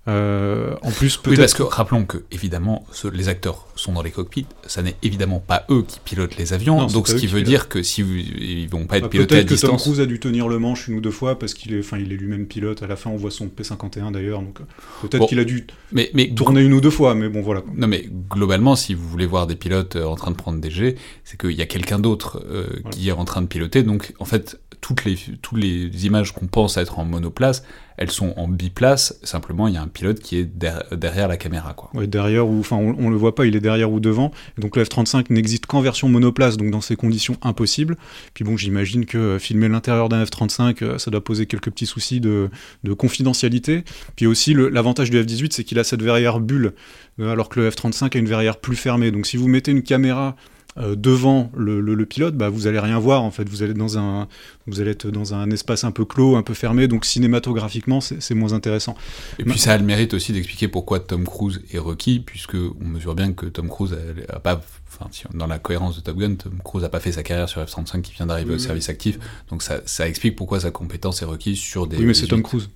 [0.07, 4.11] Euh, en plus, Oui, parce que rappelons que, évidemment, ce- les acteurs sont dans les
[4.11, 7.41] cockpits, ça n'est évidemment pas eux qui pilotent les avions, Non, donc ce qui veut
[7.41, 9.77] dire que si vous, ils vont pas être Bah, pilotés à Peut-être que Tom.
[9.77, 12.11] Cruise a dû tenir le manche une ou deux fois parce qu'il est, enfin, il
[12.11, 12.83] est lui-même pilote.
[12.83, 14.59] À la fin, on voit son P51 d'ailleurs, donc
[15.01, 15.25] peut-être Bon.
[15.27, 17.63] qu'il a dû Mais, mais tourner une ou deux fois, mais bon, voilà.
[17.75, 20.69] Non mais globalement, si vous voulez voir des pilotes euh, en train de prendre des
[20.69, 23.81] jets, c'est qu'il y a quelqu'un d'autre euh, qui est en train de piloter.
[23.81, 27.63] Donc en fait, toutes les, toutes les images qu'on pense être en monoplace,
[27.97, 29.17] elles sont en biplace.
[29.23, 31.73] Simplement, il y a un pilote qui est der- derrière la caméra.
[31.73, 32.05] Quoi.
[32.08, 34.31] Derrière ou enfin on, on le voit pas, il est derrière ou devant.
[34.58, 37.95] Donc le F35 n'existe qu'en version monoplace, donc dans ces conditions impossibles.
[38.34, 41.86] Puis bon, j'imagine que euh, filmer l'intérieur d'un F35, euh, ça doit poser quelques petits
[41.86, 42.49] soucis de,
[42.84, 43.84] de confidentialité.
[44.15, 46.73] Puis aussi l'avantage du F18, c'est qu'il a cette verrière bulle,
[47.19, 49.12] euh, alors que le F35 a une verrière plus fermée.
[49.12, 50.36] Donc si vous mettez une caméra
[50.77, 53.47] euh, devant le, le- le pilote, bah, vous allez rien voir en fait.
[53.47, 54.27] Vous allez dans un,
[54.67, 56.88] vous allez être dans un espace un peu clos, un peu fermé.
[56.88, 58.95] Donc cinématographiquement, c'est moins intéressant.
[59.39, 62.85] Et puis ça a le mérite aussi d'expliquer pourquoi Tom Cruise est requis, puisque on
[62.85, 63.95] mesure bien que Tom Cruise
[64.29, 64.61] a, a pas,
[64.91, 67.61] enfin, dans la cohérence de Top Gun, Tom Cruise a pas fait sa carrière sur
[67.65, 68.65] F-35 qui vient d'arriver au Oui, oui.
[68.65, 69.17] service actif.
[69.49, 71.97] Donc ça, ça explique pourquoi sa compétence est requise sur des.
[71.97, 72.43] oui, mais c'est Tom 18.
[72.49, 72.69] Cruise.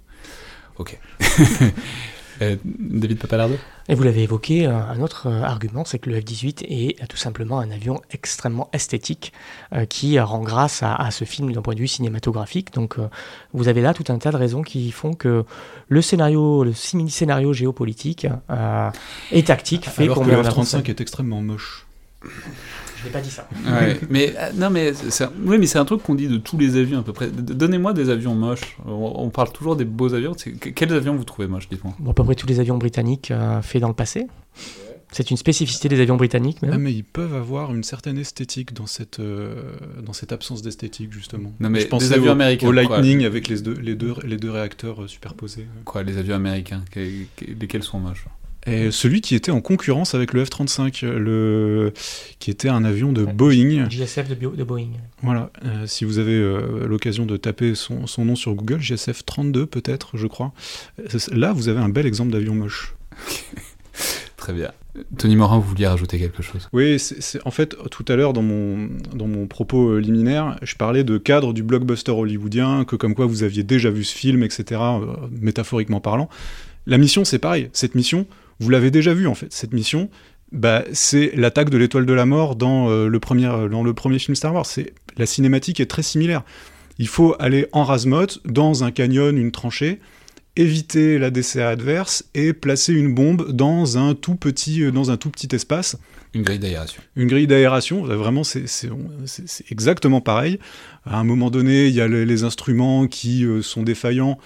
[0.77, 0.97] Ok.
[2.41, 3.55] Euh, David Papalardo
[3.87, 7.17] Et vous l'avez évoqué, euh, un autre euh, argument, c'est que le F-18 est tout
[7.17, 9.33] simplement un avion extrêmement esthétique
[9.73, 12.73] euh, qui rend grâce à, à ce film d'un point de vue cinématographique.
[12.73, 12.97] Donc
[13.53, 15.43] vous avez là tout un tas de raisons qui font que
[15.87, 18.27] le scénario, le simili-scénario géopolitique
[19.31, 20.79] et tactique fait Alors qu'on que le en avant ça.
[20.79, 21.85] F35 est extrêmement moche.
[22.99, 23.47] Je n'ai pas dit ça.
[23.65, 26.37] Ouais, mais euh, non, mais c'est un- oui, mais c'est un truc qu'on dit de
[26.37, 27.29] tous les avions à peu près.
[27.31, 28.77] Donnez-moi des avions moches.
[28.85, 30.33] On, on parle toujours des beaux avions.
[30.37, 31.93] C'est- que- Quels avions vous trouvez moches, dites-moi?
[31.99, 34.27] Bon, à peu près tous les avions britanniques euh, faits dans le passé.
[35.11, 36.71] C'est une spécificité des avions britanniques même.
[36.71, 39.55] Ah, mais ils peuvent avoir une certaine esthétique dans cette, euh,
[40.05, 41.51] dans cette absence d'esthétique, justement.
[41.59, 42.83] Non, mais Je pensais des avions au, américains, au quoi.
[42.83, 45.65] Lightning avec les deux, les deux, les deux réacteurs euh, superposés.
[45.83, 48.25] Quoi, les avions américains que- que- Lesquels sont moches?
[48.69, 51.93] Et celui qui était en concurrence avec le F-35, le...
[52.39, 53.89] qui était un avion de Boeing.
[53.89, 54.89] JSF de, Bio- de Boeing.
[55.23, 59.25] Voilà, euh, si vous avez euh, l'occasion de taper son, son nom sur Google, JSF
[59.25, 60.53] 32 peut-être, je crois.
[61.31, 62.95] Là, vous avez un bel exemple d'avion moche.
[64.37, 64.71] Très bien.
[65.17, 66.67] Tony Morin, vous vouliez rajouter quelque chose?
[66.73, 70.75] Oui, c'est en fait, tout à l'heure, dans mon, dans mon propos euh, liminaire, je
[70.75, 74.43] parlais de cadre du blockbuster hollywoodien, que comme quoi vous aviez déjà vu ce film,
[74.43, 76.29] etc., euh, métaphoriquement parlant.
[76.87, 77.69] La mission, c'est pareil.
[77.73, 78.25] Cette mission,
[78.59, 79.51] vous l'avez déjà vue, en fait.
[79.53, 80.09] Cette mission,
[80.51, 84.19] bah, c'est l'attaque de l'étoile de la mort dans, euh, le premier, dans le premier
[84.19, 84.67] film Star Wars.
[85.17, 86.43] La cinématique est très similaire.
[86.97, 89.99] Il faut aller en rasemote, dans un canyon, une tranchée,
[90.55, 95.17] éviter la DCA adverse et placer une bombe dans un tout petit, euh, dans un
[95.17, 95.97] tout petit espace.
[96.33, 97.01] Une grille d'aération.
[97.15, 98.65] Une grille d'aération, vraiment, c'est
[99.71, 100.59] exactement pareil.
[101.05, 104.37] À un moment donné, il y a les, instruments qui euh, sont défaillants.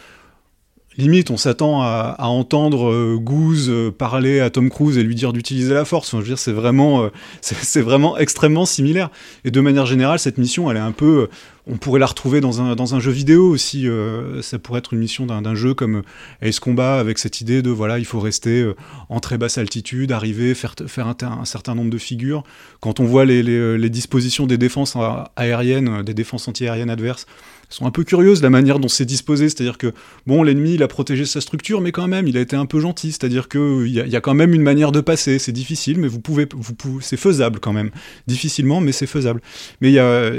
[0.97, 5.73] Limite, on s'attend à, entendre euh, Goose parler à Tom Cruise et lui dire d'utiliser
[5.73, 6.11] la force.
[6.11, 7.09] je veux dire, c'est vraiment,
[7.41, 9.09] c'est vraiment extrêmement similaire.
[9.45, 11.29] Et de manière générale, cette mission, elle est un peu
[11.65, 13.87] on pourrait la retrouver dans un, dans un jeu vidéo aussi.
[13.87, 16.03] Euh, ça pourrait être une mission d'un jeu comme
[16.41, 18.75] Ace Combat avec cette idée de voilà, il faut rester euh,
[19.09, 22.43] en très basse altitude, arriver, faire, faire un, certain nombre de figures.
[22.81, 24.97] Quand on voit les, les, dispositions des défenses
[25.35, 27.27] aériennes, des défenses antiaériennes adverses,
[27.73, 29.49] sont un peu curieuses la manière dont c'est disposé.
[29.49, 29.93] C'est-à-dire que,
[30.27, 32.79] bon, l'ennemi, il a protégé sa structure, mais quand même, il a été un peu
[32.79, 33.11] gentil.
[33.11, 35.39] C'est-à-dire qu'il y, a, y a quand même une manière de passer.
[35.39, 37.91] C'est difficile, mais vous pouvez, vous pouvez c'est faisable quand même.
[38.27, 39.41] Difficilement, mais c'est faisable.
[39.81, 40.31] Mais il y a.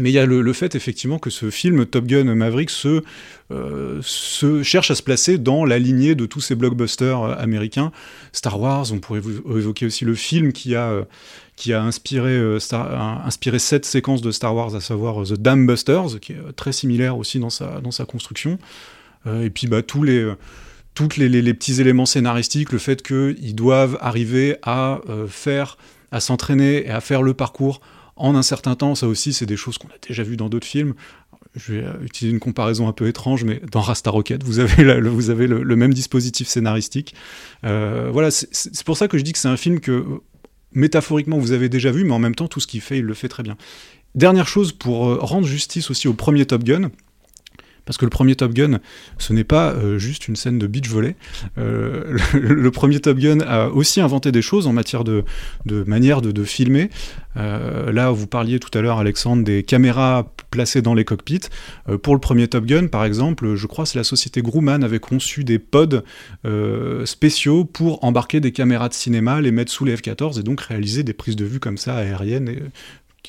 [0.00, 3.02] Mais il y a le, fait effectivement que ce film Top Gun Maverick se,
[3.50, 7.90] euh, se, cherche à se placer dans la lignée de tous ces blockbusters euh, américains.
[8.32, 11.04] Star Wars, on pourrait vous évoquer aussi le film qui a, euh,
[11.58, 12.38] qui a inspiré,
[13.24, 17.18] inspiré cette séquence de Star Wars, à savoir The Dam Busters, qui est très similaire
[17.18, 18.58] aussi dans sa, construction.
[19.26, 20.24] et puis bah, tous les
[20.94, 25.78] petits éléments scénaristiques, le fait qu'ils doivent arriver à faire,
[26.12, 27.80] à s'entraîner et à faire le parcours
[28.18, 28.94] en un certain temps.
[28.94, 30.94] Ça aussi, c'est des choses qu'on a déjà vues dans d'autres films.
[31.54, 34.84] Je vais euh, utiliser une comparaison un peu étrange, mais dans Rasta Rocket, vous avez,
[34.84, 37.14] le, même dispositif scénaristique.
[37.64, 40.04] Euh, voilà, c'est pour ça que je dis que c'est un film que
[40.72, 43.14] métaphoriquement vous avez déjà vu, mais en même temps, tout ce qu'il fait, il le
[43.14, 43.56] fait très bien.
[44.14, 46.90] Dernière chose pour euh, rendre justice aussi au premier Top Gun,
[47.88, 48.80] parce que le premier Top Gun,
[49.16, 51.16] ce n'est pas euh, juste une scène de beach volley.
[51.56, 55.24] Euh, le, premier Top Gun a aussi inventé des choses en matière de,
[55.86, 56.90] manière de, filmer.
[57.38, 61.48] Euh, là, vous parliez tout à l'heure, Alexandre, des caméras placées dans les cockpits.
[62.02, 65.44] pour le premier Top Gun, par exemple, je crois que la société Grumman avait conçu
[65.44, 66.02] des pods
[67.06, 71.04] spéciaux pour embarquer des caméras de cinéma, les mettre sous les F-14 et donc réaliser
[71.04, 72.50] des prises de vue comme ça aériennes.
[72.50, 72.62] Et,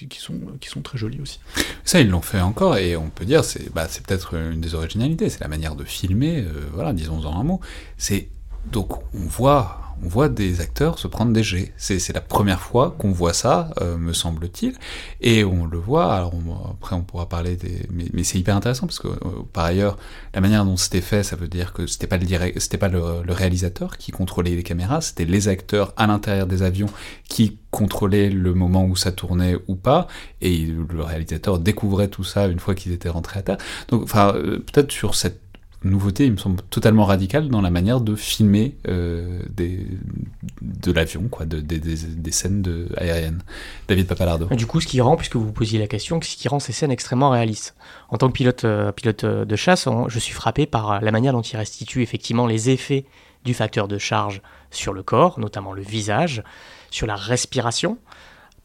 [0.08, 1.40] qui, sont, qui sont très jolies aussi.
[1.84, 5.30] Ça, ils l'ont fait encore, et on peut dire, c'est bah, peut-être une des originalités,
[5.30, 7.60] c'est la manière de filmer, euh, voilà, disons-en un mot.
[7.98, 8.30] C'est
[8.72, 11.74] donc on voit on voit des acteurs se prendre des jets.
[11.78, 14.76] C'est la première fois qu'on voit ça, euh, me semble-t-il,
[15.22, 16.14] et on le voit.
[16.14, 16.34] Alors
[16.72, 19.98] après, on pourra parler des, mais, c'est hyper intéressant parce que euh, par ailleurs,
[20.34, 22.26] la manière dont c'était fait, ça veut dire que c'était pas le
[22.60, 26.90] c'était pas le, réalisateur qui contrôlait les caméras, c'était les acteurs à l'intérieur des avions
[27.28, 30.08] qui contrôlaient le moment où ça tournait ou pas,
[30.42, 33.58] et le réalisateur découvrait tout ça une fois qu'ils étaient rentrés à terre.
[33.90, 35.49] Donc, enfin, euh, peut-être sur cette
[35.84, 41.46] nouveauté, il me semble, totalement radicale dans la manière de filmer euh, de l'avion, quoi,
[41.46, 43.42] de, des, scènes aériennes.
[43.88, 44.48] David Papalardo.
[44.56, 46.92] Du coup, ce qui rend, puisque vous posiez la question, ce qui rend ces scènes
[46.92, 47.76] extrêmement réalistes.
[48.10, 51.42] En tant que pilote, euh, pilote de chasse, je suis frappé par la manière dont
[51.42, 53.06] il restitue effectivement les effets
[53.46, 56.44] du facteur de charge sur le corps, notamment le visage,
[56.92, 57.98] sur la respiration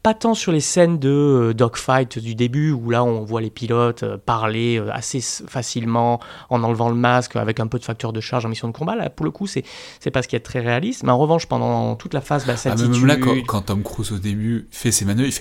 [0.05, 3.49] pas tant sur les scènes de euh, dogfight du début où là on voit les
[3.49, 6.19] pilotes euh, parler euh, assez facilement
[6.51, 8.95] en enlevant le masque avec un peu de facteur de charge en mission de combat.
[8.95, 9.63] Là, pour le coup, c'est
[9.99, 11.01] c'est pas ce qui est très réaliste.
[11.01, 14.19] Mais en revanche, pendant toute la phase basse ah, même là, quand, Tom Cruise au
[14.19, 15.33] début fait ses manœuvres,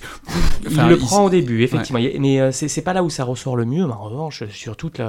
[0.62, 2.00] il, le prend au début, effectivement.
[2.18, 3.86] Mais c'est pas là où ça ressort le mieux.
[3.86, 5.02] Mais en revanche, sur toutes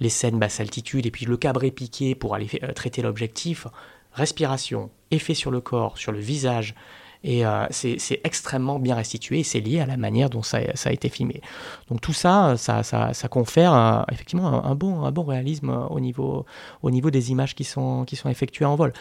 [0.00, 3.68] les scènes basse altitude et puis le cabré piqué pour aller traiter l'objectif,
[4.12, 6.74] respiration, effet sur le corps, sur le visage
[7.24, 10.92] et euh, c'est extrêmement bien restitué et c'est lié à la manière dont ça, a
[10.92, 11.40] été filmé.
[11.88, 16.46] Donc tout ça, ça, ça, confère euh, effectivement un, bon, un bon réalisme au niveau,
[16.82, 18.92] au niveau des images qui sont, qui sont effectuées en vol.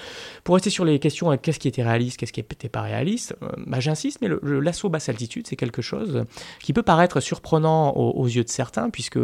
[0.44, 3.36] Pour rester sur les questions, euh, qu'est-ce qui était réaliste, qu'est-ce qui n'était pas réaliste,
[3.68, 6.26] bah, j'insiste, mais l'assaut basse altitude, c'est quelque chose
[6.62, 9.20] qui peut paraître surprenant aux, yeux de certains, puisque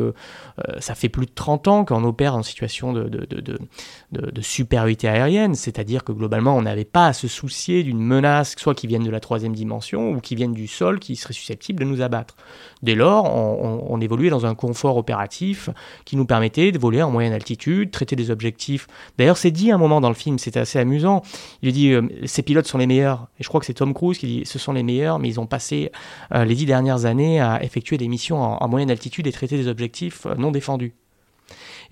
[0.80, 3.60] ça fait plus de 30 ans qu'on opère en situation de, de, de,
[4.12, 8.76] de supériorité aérienne, c'est-à-dire que globalement, on n'avait pas à se soucier d'une menace, soit
[8.76, 11.80] qui qui viennent de la troisième dimension ou qui viennent du sol qui seraient susceptibles
[11.80, 12.36] de nous abattre.
[12.82, 15.70] Dès lors, on, évoluait dans un confort opératif
[16.04, 18.88] qui nous permettait de voler en moyenne altitude, traiter des objectifs.
[19.18, 21.22] D'ailleurs, c'est dit à un moment dans le film, c'était assez amusant.
[21.62, 23.30] Il dit euh, ces pilotes sont les meilleurs.
[23.40, 25.40] Et je crois que c'est Tom Cruise qui dit ce sont les meilleurs, mais ils
[25.40, 25.90] ont passé
[26.34, 29.70] euh, les dix dernières années à effectuer des missions en, moyenne altitude et traiter des
[29.70, 30.94] objectifs euh, non défendus.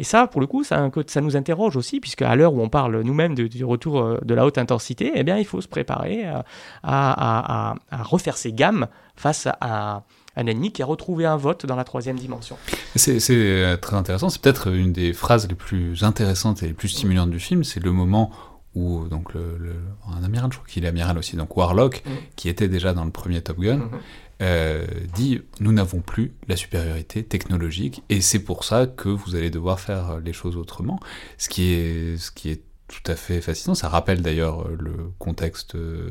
[0.01, 2.69] Et ça, pour le coup, ça, ça nous interroge aussi, puisque à l'heure où on
[2.69, 6.25] parle nous-mêmes du retour euh, de la haute intensité, eh bien, il faut se préparer
[6.25, 6.43] à,
[6.81, 10.01] à, à, refaire ses gammes face à
[10.35, 12.57] un ennemi qui a retrouvé un vote dans la troisième dimension.
[12.95, 16.89] C'est euh, très intéressant, c'est peut-être une des phrases les plus intéressantes et les plus
[16.89, 18.31] stimulantes du film, c'est le moment
[18.73, 19.75] où donc le,
[20.11, 22.09] un amiral, je crois qu'il est amiral aussi, donc Warlock, mm.
[22.35, 23.99] qui était déjà dans le premier Top Gun, mm-hmm.
[24.41, 29.49] Euh, dit nous n'avons plus la supériorité technologique et c'est pour ça que vous allez
[29.49, 30.99] devoir faire les choses autrement.
[31.37, 33.75] Ce qui est, ce qui est tout à fait fascinant.
[33.75, 36.09] Ça rappelle d'ailleurs le contexte euh,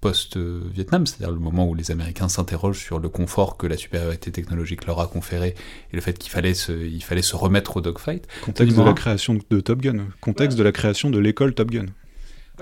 [0.00, 4.86] post-Vietnam, c'est-à-dire le moment où les Américains s'interrogent sur le confort que la supériorité technologique
[4.86, 5.54] leur a conféré
[5.92, 8.26] et le fait qu'il fallait se, il fallait se remettre au dogfight.
[8.44, 11.86] Contexte de la création de Top Gun, contexte de la création de l'école Top Gun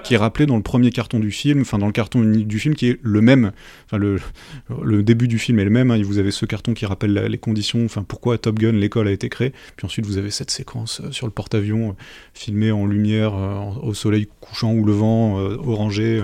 [0.04, 2.58] qui est rappelé dans le premier carton du film, enfin dans le carton unique du
[2.58, 3.52] film, qui est le même.
[3.86, 5.90] Enfin, le, début du film est le même.
[5.90, 6.00] Hein.
[6.02, 9.28] vous avez ce carton qui rappelle les conditions, enfin pourquoi Top Gun, l'école a été
[9.28, 9.52] créée.
[9.76, 11.92] Puis ensuite vous avez cette séquence euh, sur le porte-avions, euh,
[12.34, 16.22] filmée en lumière, euh, au soleil couchant ou levant, orangé,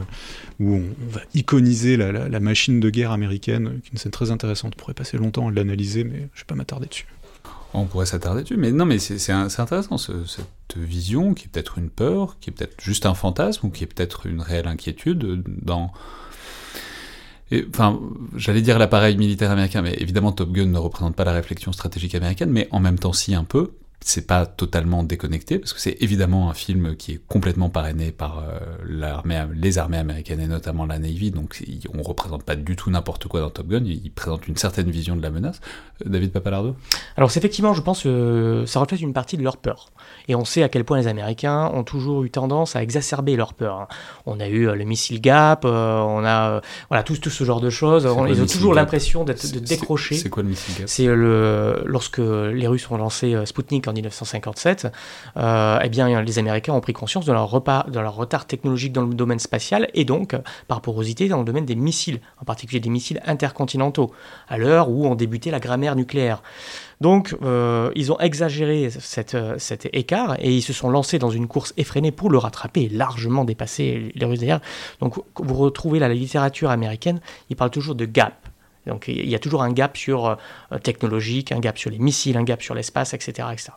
[0.60, 4.30] où on, va iconiser la, la, machine de guerre américaine, qui est une scène très
[4.30, 4.74] intéressante.
[4.76, 7.06] On pourrait passer longtemps à l'analyser, mais je ne vais pas m'attarder dessus.
[7.76, 11.90] On pourrait s'attarder dessus, mais non, mais c'est intéressant, cette vision qui est peut-être une
[11.90, 15.92] peur, qui est peut-être juste un fantasme, ou qui est peut-être une réelle inquiétude dans...
[17.68, 18.00] enfin,
[18.36, 22.14] j'allais dire l'appareil militaire américain, mais évidemment Top Gun ne représente pas la réflexion stratégique
[22.14, 23.72] américaine, mais en même temps si un peu,
[24.06, 28.44] c'est pas totalement déconnecté, parce que c'est évidemment un film qui est complètement parrainé par
[28.46, 31.64] euh, les armées américaines et notamment la Navy, donc
[31.94, 35.16] on représente pas du tout n'importe quoi dans Top Gun, il, présente une certaine vision
[35.16, 35.60] de la menace.
[36.04, 36.76] Euh, David Papalardo?
[37.16, 39.90] Alors c'est effectivement, je pense que ça reflète une partie de leur peur.
[40.28, 43.54] Et on sait à quel point les Américains ont toujours eu tendance à exacerber leur
[43.54, 43.80] peur.
[43.80, 43.88] Hein.
[44.26, 47.70] On a eu euh, le missile Gap, on a voilà tout, tout, ce genre de
[47.70, 48.08] choses.
[48.28, 50.14] ils ont toujours l'impression d'être de décrocher.
[50.14, 50.88] C'est quoi le missile Gap?
[50.88, 54.88] C'est le lorsque les Russes ont lancé Sputnik en 1957,
[55.36, 58.92] euh, eh bien, les Américains ont pris conscience de leur, repas, de leur retard technologique
[58.92, 60.36] dans le domaine spatial et donc,
[60.68, 64.12] par porosité, dans le domaine des missiles, en particulier des missiles intercontinentaux,
[64.48, 66.42] à l'heure où on débutait la grammaire nucléaire.
[67.04, 71.46] Donc, euh, ils ont exagéré cette, cet écart et ils se sont lancés dans une
[71.46, 74.62] course effrénée pour le rattraper et largement dépasser les Russes derrière.
[75.00, 78.48] Donc, vous retrouvez la littérature américaine, ils parlent toujours de gap.
[78.86, 80.36] Donc il y a toujours un gap sur euh,
[80.82, 83.72] technologique, un gap sur les missiles, un gap sur l'espace, etc., etc.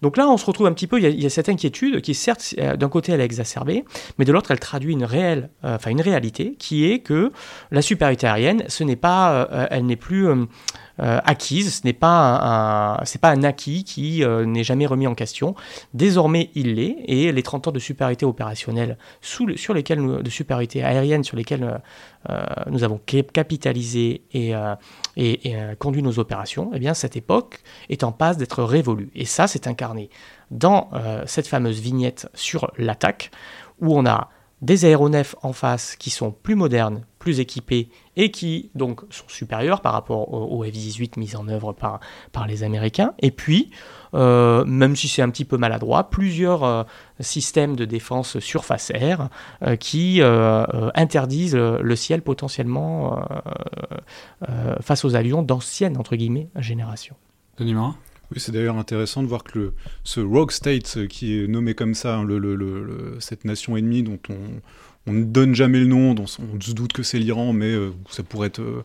[0.00, 2.54] Donc là, on se retrouve un petit peu, il y a, cette inquiétude qui, certes,
[2.58, 3.84] euh, d'un côté, elle est exacerbée,
[4.18, 7.32] mais de l'autre, elle traduit une réelle, euh, enfin une réalité, qui est que
[7.70, 10.28] la supériorité aérienne, ce n'est pas, elle n'est plus
[11.00, 11.74] euh, acquise.
[11.74, 15.54] Ce n'est pas un, pas un acquis qui euh, n'est jamais remis en question.
[15.94, 21.24] Désormais, il l'est, et les 30 ans de supériorité opérationnelle sur lesquels de supériorité aérienne
[21.24, 21.80] sur lesquels
[22.28, 23.00] euh, nous avons
[23.32, 24.52] capitalisé et,
[25.16, 29.10] et, conduit nos opérations, eh bien, cette époque est en passe d'être révolue.
[29.14, 30.10] Et ça, c'est incarné
[30.50, 30.90] dans
[31.26, 33.30] cette fameuse vignette sur l'attaque,
[33.80, 34.30] où on a
[34.62, 39.82] des aéronefs en face qui sont plus modernes, plus équipés et qui donc sont supérieurs
[39.82, 42.00] par rapport au, F-18 mis en œuvre par,
[42.32, 43.12] par les Américains.
[43.18, 43.70] Et puis,
[44.14, 46.84] euh, même si c'est un petit peu maladroit, plusieurs euh,
[47.20, 49.28] systèmes de défense surface air
[49.62, 53.20] euh, qui interdisent le, ciel potentiellement
[54.80, 57.14] face aux avions d'ancienne, entre guillemets, génération.
[57.58, 57.74] Denis
[58.30, 61.94] oui, c'est d'ailleurs intéressant de voir que le, ce Rogue State, qui est nommé comme
[61.94, 64.60] ça, hein, le, cette nation ennemie dont on,
[65.08, 68.22] on, ne donne jamais le nom, on se doute que c'est l'Iran, mais euh, ça
[68.22, 68.84] pourrait être euh,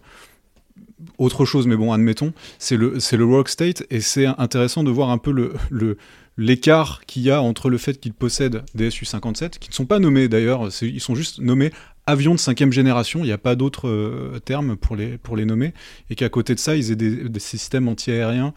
[1.17, 5.09] autre chose, mais bon, admettons, c'est le, le Rogue State, et c'est intéressant de voir
[5.09, 5.97] un peu le,
[6.37, 9.99] l'écart qu'il y a entre le fait qu'ils possèdent des Su-57, qui ne sont pas
[9.99, 11.71] nommés d'ailleurs, ils sont juste nommés
[12.05, 15.45] avions de cinquième génération, il n'y a pas d'autres euh, termes pour les, pour les
[15.45, 15.73] nommer,
[16.09, 18.53] et qu'à côté de ça, ils aient des, des systèmes antiaériens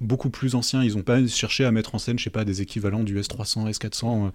[0.00, 0.82] beaucoup plus anciens.
[0.82, 3.70] Ils n'ont pas cherché à mettre en scène, je sais pas, des équivalents du S300,
[3.70, 4.30] S400, euh,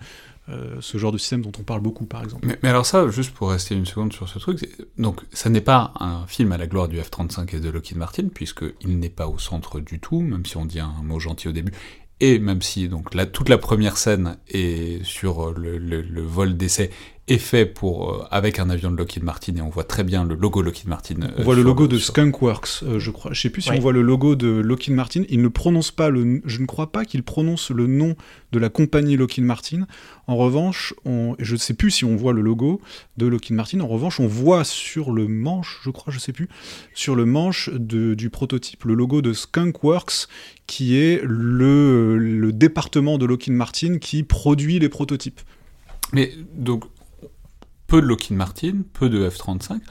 [0.49, 2.47] euh, ce genre de système dont on parle beaucoup, par exemple.
[2.61, 5.93] Mais, alors ça, juste pour rester une seconde sur ce truc, donc ça n'est pas
[5.99, 9.39] un film à la gloire du F-35 et de Lockheed Martin, puisqu'il n'est pas au
[9.39, 11.73] centre du tout, même si on dit un mot gentil au début.
[12.19, 16.91] Et même si donc la, toute la première scène est sur le, le vol d'essai
[17.29, 20.25] est fait pour, euh, avec un avion de Lockheed Martin et on voit très bien
[20.25, 21.21] le logo Lockheed Martin.
[21.21, 23.31] Euh, on voit le logo de Skunkworks, euh, je crois.
[23.31, 25.23] Je sais plus si on voit le logo de Lockheed Martin.
[25.29, 28.15] Il ne prononce pas le, je ne crois pas qu'il prononce le nom
[28.51, 29.87] de la compagnie Lockheed Martin.
[30.27, 32.81] En revanche, on, je ne sais plus si on voit le logo
[33.15, 33.79] de Lockheed Martin.
[33.79, 36.49] En revanche, on voit sur le manche, je crois, je sais plus,
[36.93, 40.27] sur le manche de, du prototype, le logo de Skunkworks,
[40.67, 45.39] qui est le, le département de Lockheed Martin qui produit les prototypes.
[46.11, 46.83] Mais donc,
[47.93, 49.81] peu de Lockheed Martin, peu de F-35.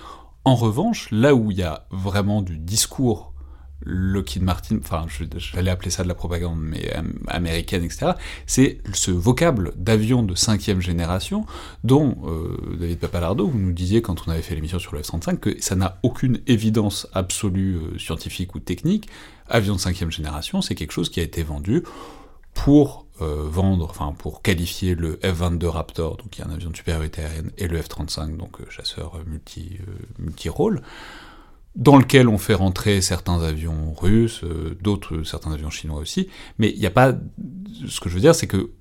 [0.44, 3.32] En revanche, là où il y a vraiment du discours
[3.82, 9.12] Lockheed Martin, enfin j'allais appeler ça de la propagande, mais euh, américaine, etc., c'est ce
[9.12, 11.46] vocable d'avion de cinquième génération
[11.84, 15.36] dont, euh, David Papalardo, vous nous disiez quand on avait fait l'émission sur le F-35
[15.38, 19.08] que ça n'a aucune évidence absolue euh, scientifique ou technique.
[19.48, 21.84] Avion de cinquième génération, c'est quelque chose qui a été vendu
[22.54, 27.22] pour vendre, enfin pour qualifier le F-22 Raptor, donc qui est un avion de supériorité
[27.22, 29.78] aérienne, et le F-35, donc chasseur multi,
[30.18, 30.82] multi-rôle,
[31.74, 36.28] dans lequel on fait rentrer certains avions russes, euh, d'autres certains avions chinois aussi,
[36.58, 37.14] mais il n'y a pas...
[37.88, 38.72] Ce que je veux dire, c'est que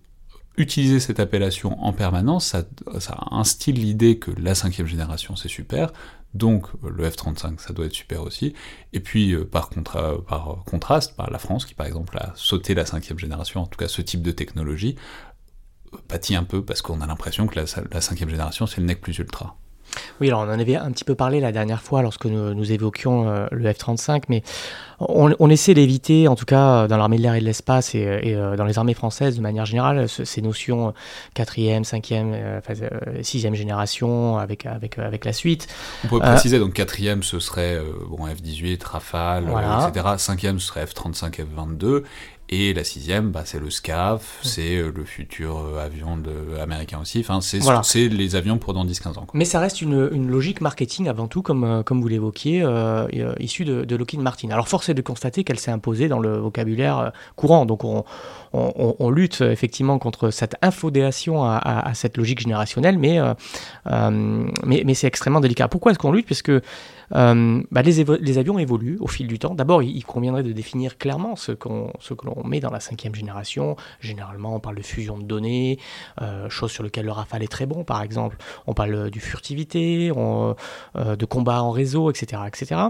[0.58, 2.56] utiliser cette appellation en permanence,
[3.00, 5.94] ça instille l'idée que la cinquième génération c'est super,
[6.34, 8.54] donc le F-35 ça doit être super aussi,
[8.94, 12.86] et puis euh, par, contra par contraste, la France qui par exemple a sauté la
[12.86, 14.96] cinquième génération, en tout cas ce type de technologie,
[16.08, 19.02] pâtit un peu parce qu'on a l'impression que la, la cinquième génération c'est le nec
[19.02, 19.58] plus ultra.
[20.20, 23.28] Oui, alors on en avait un petit peu parlé la dernière fois lorsque nous, évoquions
[23.28, 24.44] euh, le F-35, mais
[25.00, 28.56] on, essaie d'éviter, en tout cas dans l'armée de l'air et de l'espace et, euh,
[28.56, 30.94] dans les armées françaises de manière générale, ces notions
[31.34, 32.62] quatrième, cinquième, euh,
[33.24, 35.68] sixième génération avec, avec, avec la suite.
[36.06, 39.46] On peut préciser, donc quatrième ce serait bon, F-18, Rafale,
[39.90, 40.08] etc.
[40.18, 42.04] Cinquième ce serait F-35, F-22.
[42.54, 47.00] Et la sixième, bah, c'est le SCAF, c'est euh, le futur euh, avion de, américain
[47.02, 47.22] aussi.
[47.22, 49.28] Enfin, c'est les avions pour dans 10-15 ans.
[49.34, 53.08] Mais ça reste une, une, logique marketing avant tout, comme, euh, comme vous l'évoquiez, euh,
[53.40, 54.50] issue de, de, Lockheed Martin.
[54.50, 57.66] Alors, force est de constater qu'elle s'est imposée dans le vocabulaire courant.
[57.66, 58.04] Donc, on,
[58.54, 63.20] on, lutte effectivement contre cette infodéation à, cette logique générationnelle, mais,
[63.86, 65.68] mais, mais c'est extrêmement délicat.
[65.68, 66.28] Pourquoi est-ce qu'on lutte?
[66.28, 66.62] Parce que
[67.16, 69.54] euh, bah, les, les, avions évoluent au fil du temps.
[69.54, 73.16] D'abord, il, conviendrait de définir clairement ce, qu'on, ce que l'on met dans la cinquième
[73.16, 73.76] génération.
[74.00, 75.80] Généralement, on parle de fusion de données,
[76.22, 78.38] euh, chose sur laquelle le Rafale est très bon, par exemple.
[78.68, 82.42] On parle euh, du furtivité, de combat en réseau, etc.
[82.48, 82.82] etc.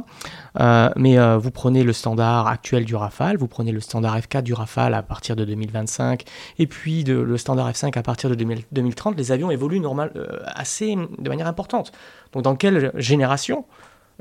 [0.96, 4.94] mais vous prenez le standard actuel du Rafale, vous prenez le standard F4 du Rafale
[4.94, 6.24] à partir de 2025,
[6.60, 10.12] et puis le standard F5 à partir de 2030, les avions évoluent normal,
[10.46, 11.92] assez, de manière importante.
[12.34, 13.66] Donc dans quelle génération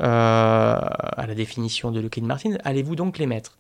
[0.01, 3.59] euh, à la définition de Lockheed Martin, allez-vous donc les mettre?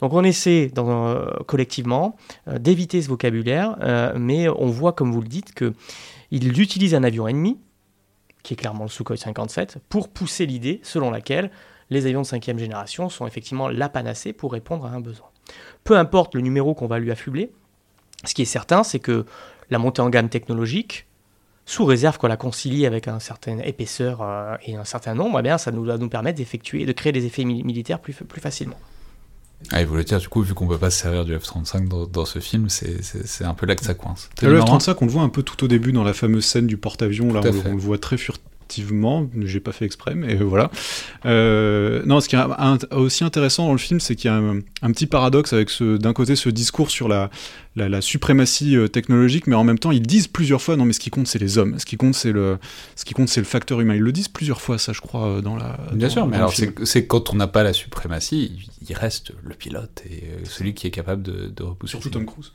[0.00, 2.16] Donc on essaie euh, collectivement
[2.48, 3.76] euh, d'éviter ce vocabulaire,
[4.16, 7.58] mais on voit, comme vous le dites, qu'il utilise un avion ennemi,
[8.42, 11.50] qui est clairement le Sukhoi 57, pour pousser l'idée selon laquelle
[11.90, 15.28] les avions de cinquième génération sont effectivement la panacée pour répondre à un besoin.
[15.84, 17.50] Peu importe le numéro qu'on va lui affubler,
[18.24, 19.24] ce qui est certain, c'est que
[19.70, 21.06] la montée en gamme technologique,
[21.64, 25.42] sous réserve qu'on la concilie avec une certaine épaisseur euh, et un certain nombre, eh
[25.42, 28.78] bien, ça nous, va nous permettre d'effectuer, de créer des effets militaires plus, plus facilement.
[29.72, 32.06] Ah, il voulait dire, du coup, vu qu'on peut pas se servir du F-35 dans,
[32.06, 34.28] dans, ce film, c'est un peu là que ça coince.
[34.42, 36.76] Le F-35, on le voit un peu tout au début dans la fameuse scène du
[36.76, 40.70] porte-avions, là, on, on, le voit très furtivement effectivement, j'ai pas fait exprès, mais voilà.
[41.24, 44.90] Euh, non, ce qui est aussi intéressant dans le film, c'est qu'il y a un,
[44.92, 47.30] petit paradoxe avec d'un côté ce discours sur la,
[47.76, 51.00] la, suprématie euh, technologique, mais en même temps, ils disent plusieurs fois, non, mais ce
[51.00, 51.78] qui compte, c'est les hommes.
[51.78, 52.58] Ce qui compte, c'est le,
[52.96, 53.94] ce qui compte, c'est le facteur humain.
[53.94, 55.78] Ils le disent plusieurs fois, ça, je crois, euh, dans la.
[55.92, 60.02] Bien sûr, mais alors c'est, quand on n'a pas la suprématie, il reste le pilote
[60.10, 61.90] et celui qui est capable de, de repousser.
[61.92, 62.52] Surtout Tom Cruise.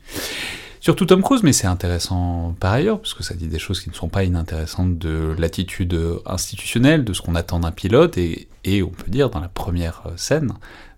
[0.80, 3.90] Surtout Tom Cruise, mais c'est intéressant par ailleurs, parce que ça dit des choses qui
[3.90, 5.96] ne sont pas inintéressantes de l'attitude
[6.26, 10.02] institutionnelle, de ce qu'on attend d'un pilote, et, et, on peut dire dans la première
[10.16, 10.52] scène,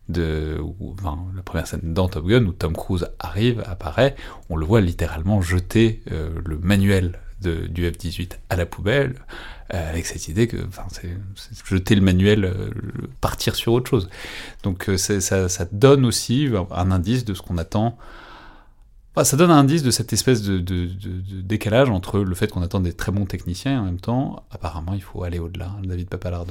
[0.09, 0.59] de,
[1.37, 4.17] la première scène dans Top Gun, où Tom Cruise arrive, apparaît,
[4.51, 9.17] on le voit littéralement jeter euh, le manuel du F-18 à la poubelle,
[9.75, 10.57] euh, avec cette idée que
[10.89, 12.71] c'est jeter le manuel, euh,
[13.21, 14.09] partir sur autre chose.
[14.63, 17.99] Donc ça, ça donne aussi un indice de ce qu'on attend
[19.23, 20.89] ça donne un indice de cette espèce de,
[21.41, 24.93] décalage entre le fait qu'on attend des très bons techniciens et en même temps, apparemment,
[24.95, 25.71] il faut aller au-delà.
[25.85, 26.51] David Papalardo.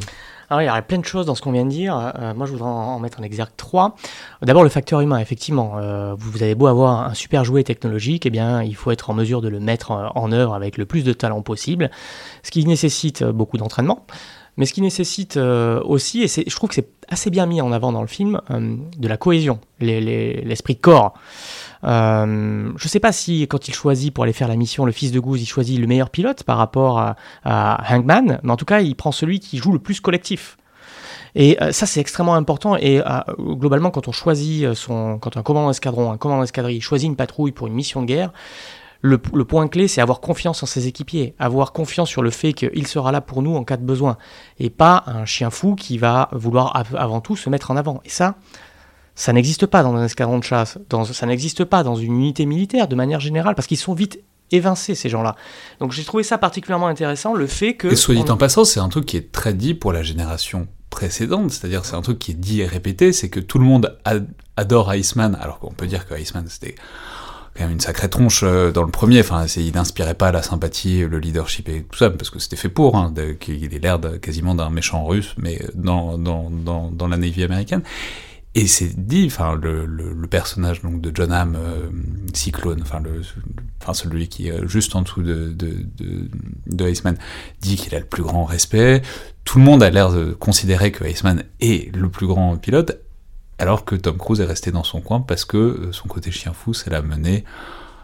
[0.49, 2.14] Alors, il y a plein de choses dans ce qu'on vient de dire.
[2.18, 3.95] Euh, moi, je voudrais en, mettre en exergue trois.
[4.41, 5.74] D'abord, le facteur humain, effectivement.
[5.78, 9.14] Euh, vous avez beau avoir un super jouet technologique, eh bien, il faut être en
[9.14, 11.91] mesure de le mettre en, œuvre avec le plus de talent possible,
[12.43, 14.05] ce qui nécessite beaucoup d'entraînement.
[14.55, 17.72] Mais ce qui nécessite euh, aussi, et je trouve que c'est assez bien mis en
[17.72, 21.16] avant dans le film, de la cohésion, l'esprit de corps.
[21.84, 24.91] Euh, je ne sais pas si quand il choisit pour aller faire la mission le
[24.91, 27.15] fils de Goose, il choisit le meilleur pilote par rapport à,
[27.89, 30.57] Hangman, mais en tout cas il prend celui qui joue le plus collectif.
[31.36, 32.75] Et euh, ça, c'est extrêmement important.
[32.77, 37.07] Et euh, globalement, quand on choisit son, quand un commandant d'escadron, un commandant d'escadrille choisit
[37.07, 38.31] une patrouille pour une mission de guerre,
[39.03, 42.88] le, point clé, c'est avoir confiance en ses équipiers, avoir confiance sur le fait qu'il
[42.88, 44.17] sera là pour nous en cas de besoin,
[44.59, 47.99] et pas un chien fou qui va vouloir avant tout se mettre en avant.
[48.05, 48.36] Et ça,
[49.16, 52.45] ça n'existe pas dans un escadron de chasse, dans, ça n'existe pas dans une unité
[52.45, 54.20] militaire de manière générale, parce qu'ils sont vite
[54.51, 55.36] évincés, ces gens-là.
[55.80, 57.88] Donc j'ai trouvé ça particulièrement intéressant, le fait que...
[57.88, 60.68] Et soit dit en passant, c'est un truc qui est très dit pour la génération
[60.89, 63.97] précédentes, c'est-à-dire c'est un truc qui est dit et répété, c'est que tout le monde
[64.55, 66.76] adore Iceman, alors qu'on peut dire que Iceman c'était
[67.55, 69.20] quand même une sacrée tronche euh, dans le premier.
[69.20, 72.70] Enfin, il n'inspirait pas la sympathie, le leadership et tout ça, parce que c'était fait
[72.70, 77.18] pour, hein, qu'il ait l'air quasiment d'un méchant russe, mais dans, dans, dans, dans la
[77.18, 77.84] Navy américaine.
[78.55, 81.89] Et c'est dit, enfin, le, le, le, personnage donc de John Hamm, euh,
[82.33, 83.21] Cyclone, enfin, le,
[83.81, 86.29] enfin, celui qui est juste en dessous de, de, de,
[86.67, 87.17] de Iceman,
[87.61, 89.01] dit qu'il a le plus grand respect.
[89.43, 92.99] Tout le monde a l'air de considérer que Iceman est le plus grand pilote,
[93.57, 96.53] alors que Tom Cruise est resté dans son coin parce que euh, son côté chien
[96.53, 97.45] fou, c'est l'a mené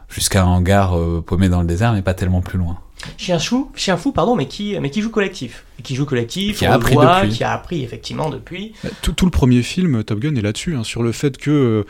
[0.08, 2.80] jusqu'à un hangar euh, paumé dans le désert, mais pas tellement plus loin.
[3.18, 6.66] Chien fou, chien fou, pardon, mais qui, mais qui joue collectif, qui joue collectif, qui
[6.66, 7.30] a appris depuis.
[7.30, 8.74] qui a appris effectivement depuis.
[9.02, 11.84] Tout, tout, le premier film, Top Gun, est là-dessus, hein, sur le fait que euh,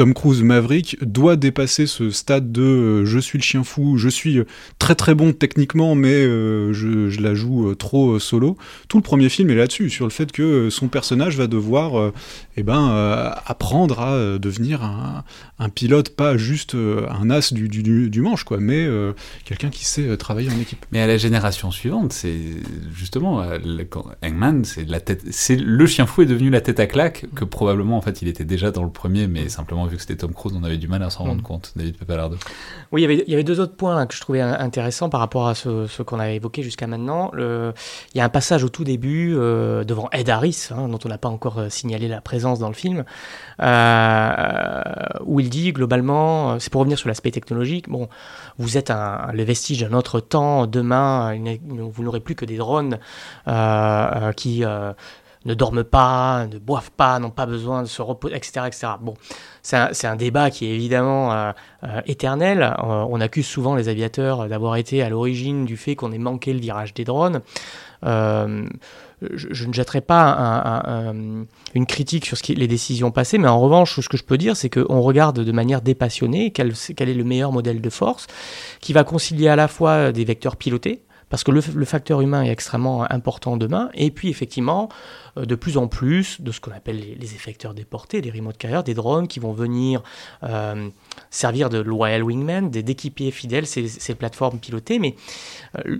[0.00, 4.08] Tom Cruise Maverick doit dépasser ce stade de euh, je suis le chien fou, je
[4.08, 4.46] suis euh,
[4.78, 8.56] très très bon techniquement, mais euh, je, la joue trop solo.
[8.88, 12.12] Tout le premier film est là-dessus, sur le fait que son personnage va devoir
[12.56, 18.88] eh ben, apprendre à devenir un, pilote, pas juste un as du, manche, quoi, mais
[19.44, 20.86] quelqu'un qui sait travailler en équipe.
[20.92, 22.38] Mais à la génération suivante, c'est
[22.94, 23.44] justement
[23.90, 27.26] quand Hangman, c'est la tête, c'est le chien fou est devenu la tête à claque
[27.34, 30.16] que probablement en fait il était déjà dans le premier, mais simplement vu que c'était
[30.16, 31.44] Tom Cruise, on avait du mal à s'en rendre mm.
[31.44, 32.36] compte, David Pepalardo.
[32.92, 35.20] Oui, il y, avait, il y avait deux autres points que je trouvais intéressants par
[35.20, 37.30] rapport à ce, qu'on avait évoqué jusqu'à maintenant.
[37.32, 37.72] Le,
[38.14, 41.08] il y a un passage au tout début euh, devant Ed Harris, hein, dont on
[41.08, 43.04] n'a pas encore euh, signalé la présence dans le film,
[43.60, 44.82] euh,
[45.24, 48.08] où il dit globalement, c'est pour revenir sur l'aspect technologique, bon,
[48.58, 51.36] vous êtes un, le vestige d'un autre temps, demain,
[51.68, 52.98] vous n'aurez plus que des drones
[54.36, 54.64] qui
[55.46, 58.66] ne dorment pas, ne boivent pas, n'ont pas besoin de se reposer, etc.
[58.66, 58.88] etc.
[59.00, 59.14] Bon,
[59.62, 61.52] c'est un, débat qui est évidemment euh,
[61.84, 62.62] euh, éternel.
[62.62, 66.52] Euh, on accuse souvent les aviateurs d'avoir été à l'origine du fait qu'on ait manqué
[66.52, 67.40] le virage des drones.
[68.02, 70.72] Je, ne jetterai pas
[71.74, 74.70] une critique sur les décisions passées, mais en revanche, ce que je peux dire, c'est
[74.70, 78.26] qu'on regarde de manière dépassionnée quel, est le meilleur modèle de force
[78.80, 82.50] qui va concilier à la fois des vecteurs pilotés, parce que le, facteur humain est
[82.50, 84.90] extrêmement important demain, et puis effectivement
[85.38, 88.82] euh, de plus en plus de ce qu'on appelle les, effecteurs déportés, des remote carriers,
[88.82, 90.02] des drones qui vont venir
[90.42, 90.90] euh,
[91.30, 95.14] servir de loyal wingman, d'équipiers fidèles, ces, ces, plateformes pilotées, mais
[95.86, 95.98] euh,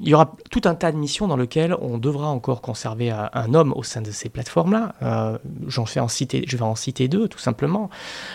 [0.00, 3.54] il y aura tout un tas de missions dans lesquelles on devra encore conserver un,
[3.54, 5.40] homme au sein de ces plateformes-là.
[5.66, 7.90] J'en fais en citer, je vais en citer deux, tout simplement.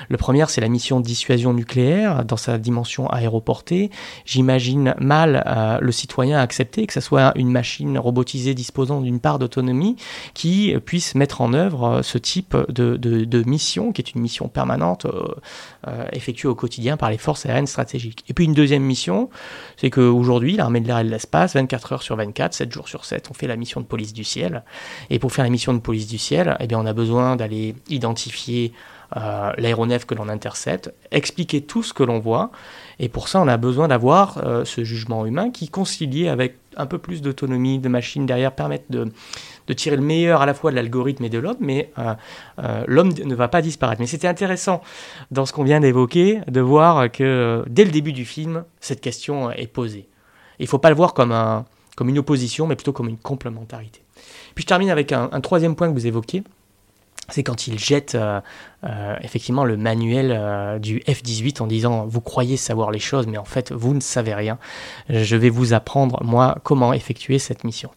[0.10, 3.90] Le premier, c'est la mission de dissuasion nucléaire dans sa dimension aéroportée.
[4.26, 9.96] J'imagine mal le citoyen accepter que ce soit une machine robotisée disposant d'une part d'autonomie
[10.34, 15.06] qui puisse mettre en œuvre euh, ce type de, mission, qui est une mission permanente
[15.06, 15.26] euh,
[15.88, 18.24] euh, effectuée au quotidien par les forces aériennes stratégiques.
[18.28, 19.30] Et puis une deuxième mission,
[19.78, 23.06] c'est qu'aujourd'hui, l'armée de l'air et de l'espace, 24 heures sur 24, 7 jours sur
[23.06, 24.64] 7, on fait la mission de police du ciel.
[25.10, 27.76] Et pour faire la mission de police du ciel, eh bien, on a besoin d'aller
[27.88, 28.74] identifier
[29.16, 32.52] l'aéronef que l'on intercepte, expliquer tout ce que l'on voit.
[33.00, 36.98] Et pour ça, on a besoin d'avoir ce jugement humain qui, concilié avec un peu
[36.98, 39.10] plus d'autonomie de machine derrière, permettent de,
[39.68, 42.14] de tirer le meilleur à la fois de l'algorithme et de l'homme, mais euh,
[42.60, 44.00] euh, l'homme ne va pas disparaître.
[44.00, 44.82] Mais c'était intéressant
[45.30, 49.02] dans ce qu'on vient d'évoquer de voir que euh, dès le début du film, cette
[49.02, 50.08] question est posée.
[50.60, 51.66] Il ne faut pas le voir comme, un,
[51.96, 54.02] comme une opposition, mais plutôt comme une complémentarité.
[54.56, 56.44] Puis je termine avec un, troisième point que vous évoquiez,
[57.30, 58.18] c'est quand il jette
[58.84, 63.46] effectivement le manuel euh, du F-18 en disant vous croyez savoir les choses mais en
[63.46, 64.60] fait vous ne savez rien.
[65.10, 67.90] Je vais vous apprendre moi comment effectuer cette mission.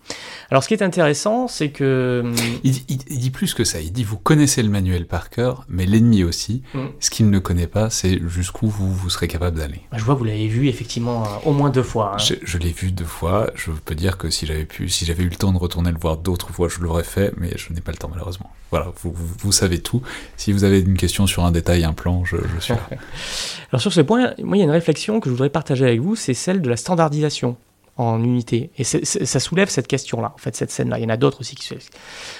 [0.50, 2.22] Alors ce qui est intéressant c'est que...
[2.24, 5.84] Hum, il, dit plus que ça, il dit vous connaissez le manuel par cœur mais
[5.84, 6.62] l'ennemi aussi.
[6.74, 6.86] Mm.
[6.98, 9.82] Ce qu'il ne connaît pas c'est jusqu'où vous, vous serez capable d'aller.
[9.92, 12.14] Je vois vous l'avez vu effectivement euh, au moins deux fois.
[12.14, 12.36] Hein.
[12.42, 15.28] Je, l'ai vu deux fois, je peux dire que si j'avais pu, si j'avais eu
[15.28, 17.92] le temps de retourner le voir d'autres fois je l'aurais fait mais je n'ai pas
[17.92, 18.50] le temps malheureusement.
[18.70, 20.00] Voilà, vous, vous, vous savez tout.
[20.36, 22.80] Si vous avez avez une question sur un détail, un plan, je, suis là.
[23.72, 26.00] Alors sur ce point, moi il y a une réflexion que je voudrais partager avec
[26.00, 27.56] vous, c'est celle de la standardisation
[28.00, 28.70] en unité.
[28.78, 30.98] Et ça soulève cette question-là, en fait, cette scène-là.
[30.98, 31.74] Il y en a d'autres aussi qui se...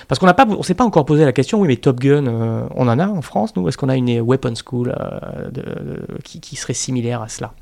[0.09, 2.27] Parce qu'on n'a pas, on s'est pas encore posé la question, oui, mais Top Gun,
[2.27, 3.69] euh, on en a en France, nous?
[3.69, 5.63] Est-ce qu'on a une weapon school euh, de,
[6.25, 7.53] qui, serait similaire à cela?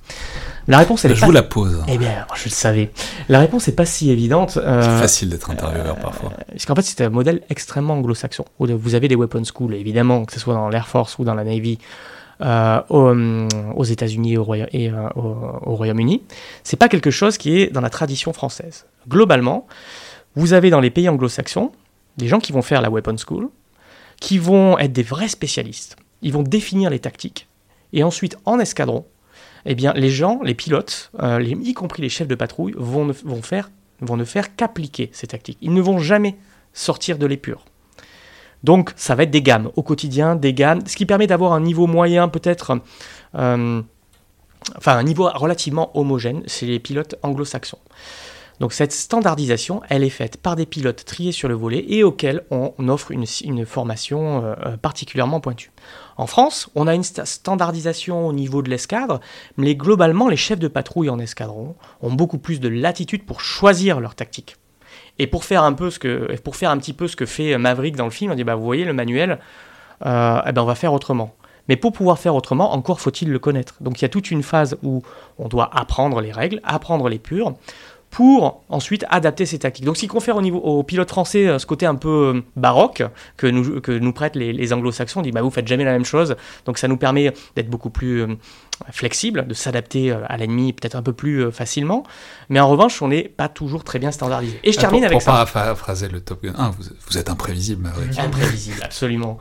[0.69, 1.83] La réponse, elle Je vous la pose.
[1.89, 2.91] Eh bien, je le savais.
[3.29, 4.59] La réponse n'est pas si évidente.
[4.59, 6.33] Euh, c'est facile d'être intervieweur parfois.
[6.51, 8.45] Parce qu'en fait, c'est un modèle extrêmement anglo-saxon.
[8.59, 11.45] Vous avez des weapon schools, évidemment, que ce soit dans l'Air Force ou dans la
[11.45, 11.79] Navy,
[12.41, 14.35] euh, aux, États-Unis
[14.73, 16.23] et euh, au, Royaume-Uni.
[16.63, 18.87] C'est pas quelque chose qui est dans la tradition française.
[19.09, 19.67] Globalement,
[20.37, 21.73] vous avez dans les pays anglo-saxons
[22.17, 23.49] des gens qui vont faire la weapon school,
[24.21, 25.97] qui vont être des vrais spécialistes.
[26.23, 27.49] Ils vont définir les tactiques.
[27.93, 29.05] Et ensuite, en escadron,
[29.67, 33.13] eh bien, les gens, les pilotes, euh, y compris les chefs de patrouille, vont ne,
[33.25, 33.71] vont faire,
[34.01, 35.59] vont ne faire qu'appliquer ces tactiques.
[35.61, 36.37] Ils ne vont jamais
[36.73, 37.65] sortir de l'épure.
[38.65, 41.61] Donc ça va être des gammes au quotidien, des gammes, ce qui permet d'avoir un
[41.61, 42.81] niveau moyen peut-être,
[43.37, 43.83] euh,
[44.77, 47.79] enfin un niveau relativement homogène, c'est les pilotes anglo-saxons.
[48.61, 52.43] Donc cette standardisation, elle est faite par des pilotes triés sur le volet et auxquels
[52.51, 55.71] on offre une, formation euh, euh, particulièrement pointue.
[56.17, 59.21] En France, on a une standardisation au niveau de l'escadre,
[59.57, 64.01] mais globalement, les chefs de patrouille en escadron ont beaucoup plus de latitude pour choisir
[64.01, 64.57] leur tactique.
[65.19, 67.57] Et pour faire un peu ce que, pour faire un petit peu ce que fait
[67.59, 69.39] Maverick dans le film, on dit bah vous voyez le manuel,
[70.07, 71.35] euh, eh ben on va faire autrement.
[71.69, 73.75] Mais pour pouvoir faire autrement, encore faut-il le connaître.
[73.81, 75.03] Donc il y a toute une phase où
[75.39, 77.55] on doit apprendre les règles, apprendre les purs,
[78.11, 79.85] pour ensuite adapter ces tactiques.
[79.85, 82.43] Donc, ce qui confère au niveau aux pilotes français euh, ce côté un peu euh,
[82.57, 83.03] baroque
[83.37, 86.79] que nous, prêtent les, anglo-saxons, on dit bah, vous faites jamais la même chose, donc
[86.79, 88.25] ça nous permet d'être beaucoup plus
[88.91, 92.05] flexible, de s'adapter à l'ennemi peut-être un peu plus facilement,
[92.49, 94.61] mais en revanche, on n'est pas toujours très bien standardisé.
[94.65, 95.45] Et je termine avec ça.
[95.45, 96.71] Pour paraphraser le Top Gun 1,
[97.09, 97.91] vous, êtes imprévisible.
[98.19, 99.39] Imprévisible, absolument.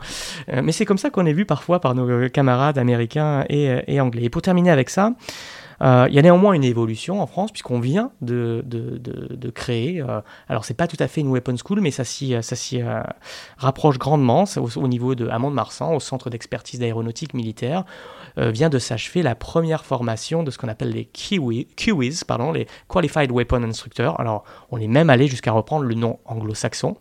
[0.48, 4.24] mais c'est comme ça qu'on est vu parfois par nos camarades américains et, et anglais.
[4.24, 5.12] Et pour terminer avec ça,
[5.80, 10.00] euh, il y a néanmoins une évolution en France, puisqu'on vient de, de, de, créer,
[10.00, 12.82] euh, alors c'est pas tout à fait une weapon school, mais ça s'y, ça s'y
[12.82, 13.00] euh,
[13.56, 17.84] rapproche grandement, au, au, niveau de Amont-de-Marsan, au centre d'expertise d'aéronautique militaire,
[18.36, 23.30] vient de s'achever la première formation de ce qu'on appelle les QWIS, pardon, les Qualified
[23.30, 24.18] Weapon Instructors.
[24.20, 26.96] Alors, on est même allé jusqu'à reprendre le nom anglo-saxon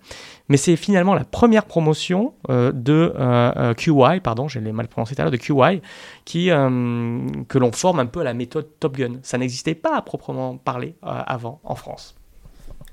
[0.50, 5.16] mais c'est finalement la première promotion euh, de euh, euh, QY, pardon, j'ai mal prononcé
[5.16, 5.82] tout à l'heure, de QY,
[6.26, 9.18] qui, que l'on forme un peu à la méthode Top Gun.
[9.24, 12.16] Ça n'existait pas à proprement parler avant en France.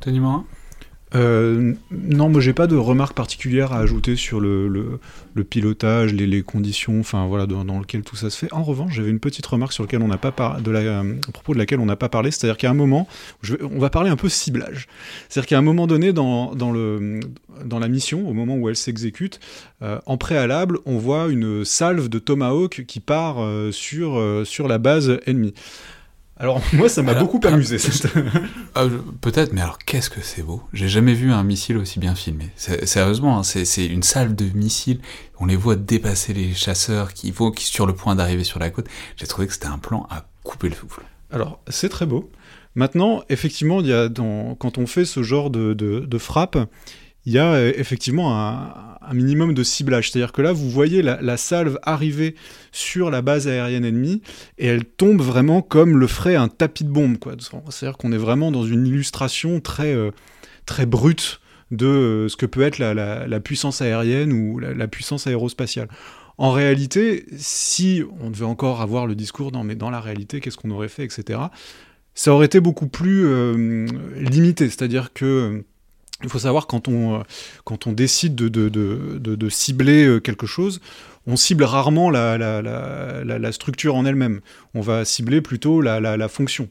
[0.00, 0.44] Tony Morin?
[1.14, 4.68] Euh, non, moi j'ai pas de remarques particulières à ajouter sur le,
[5.34, 8.52] le, pilotage, les, les, conditions, enfin voilà, dans, lequel tout ça se fait.
[8.52, 11.32] En revanche, j'avais une petite remarque sur lequel on n'a pas de la, euh, à
[11.32, 13.06] propos de laquelle on n'a pas parlé, c'est-à-dire qu'à un moment,
[13.42, 14.88] je on va parler un peu ciblage.
[15.28, 17.20] C'est-à-dire qu'à un moment donné, dans, dans, le,
[17.64, 19.38] dans la mission, au moment où elle s'exécute,
[19.82, 23.36] euh, en préalable, on voit une salve de Tomahawk qui part
[23.70, 25.54] sur, sur la base ennemie.
[26.36, 27.76] Alors moi ça m'a beaucoup amusé.
[28.76, 28.86] Ah,
[29.20, 30.60] peut-être, mais alors qu'est-ce que c'est beau?
[30.72, 32.50] J'ai jamais vu un missile aussi bien filmé.
[32.56, 34.98] Sérieusement, hein, c'est une salle de missiles.
[35.38, 38.70] On les voit dépasser les chasseurs qui vont qui sur le point d'arriver sur la
[38.70, 38.86] côte.
[39.16, 41.02] J'ai trouvé que c'était un plan à couper le souffle.
[41.30, 42.32] Alors c'est très beau.
[42.74, 46.58] Maintenant, effectivement, il y a dans, quand on fait ce genre de, de, de frappe,
[47.26, 50.10] il y a euh, effectivement un, minimum de ciblage.
[50.10, 52.34] C'est-à-dire que là, vous voyez la, salve arriver
[52.72, 54.22] sur la base aérienne ennemie
[54.56, 57.18] et elle tombe vraiment comme le ferait un tapis de bombe.
[57.68, 60.10] C'est-à-dire qu'on est vraiment dans une illustration très, euh,
[60.64, 65.88] très brute de euh, ce que peut être la, puissance aérienne ou la, puissance aérospatiale.
[66.38, 70.70] En réalité, si on devait encore avoir le discours, mais dans la réalité, qu'est-ce qu'on
[70.70, 71.40] aurait fait, etc.,
[72.14, 73.26] ça aurait été beaucoup plus
[74.16, 74.68] limité.
[74.70, 75.64] C'est-à-dire que
[76.22, 77.22] il faut savoir quand on, euh,
[77.64, 80.80] quand on décide de, de, cibler euh, quelque chose,
[81.26, 82.62] on cible rarement la, la,
[83.24, 84.40] la, structure en elle-même.
[84.74, 86.68] On va cibler plutôt la, fonction.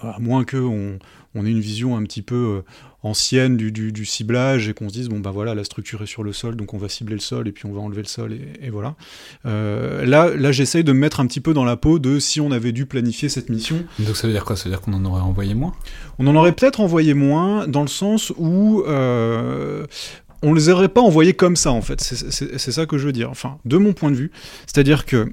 [0.00, 0.98] À moins qu'on
[1.34, 2.62] on ait une vision un petit peu euh,
[3.04, 6.22] ancienne du, du, ciblage et qu'on se dise bon bah voilà la structure est sur
[6.22, 8.32] le sol donc on va cibler le sol et puis on va enlever le sol
[8.32, 8.96] et, voilà.
[9.44, 12.40] Euh, là là j'essaye de me mettre un petit peu dans la peau de si
[12.40, 13.84] on avait dû planifier cette mission.
[13.98, 14.56] Donc ça veut dire quoi?
[14.56, 15.74] Ça veut dire qu'on en aurait envoyé moins?
[16.18, 19.86] On en aurait peut-être envoyé moins dans le sens où euh,
[20.42, 22.00] on les aurait pas envoyés comme ça en fait.
[22.00, 23.30] C'est ça que je veux dire.
[23.30, 24.30] Enfin de mon point de vue
[24.66, 25.30] c'est à dire que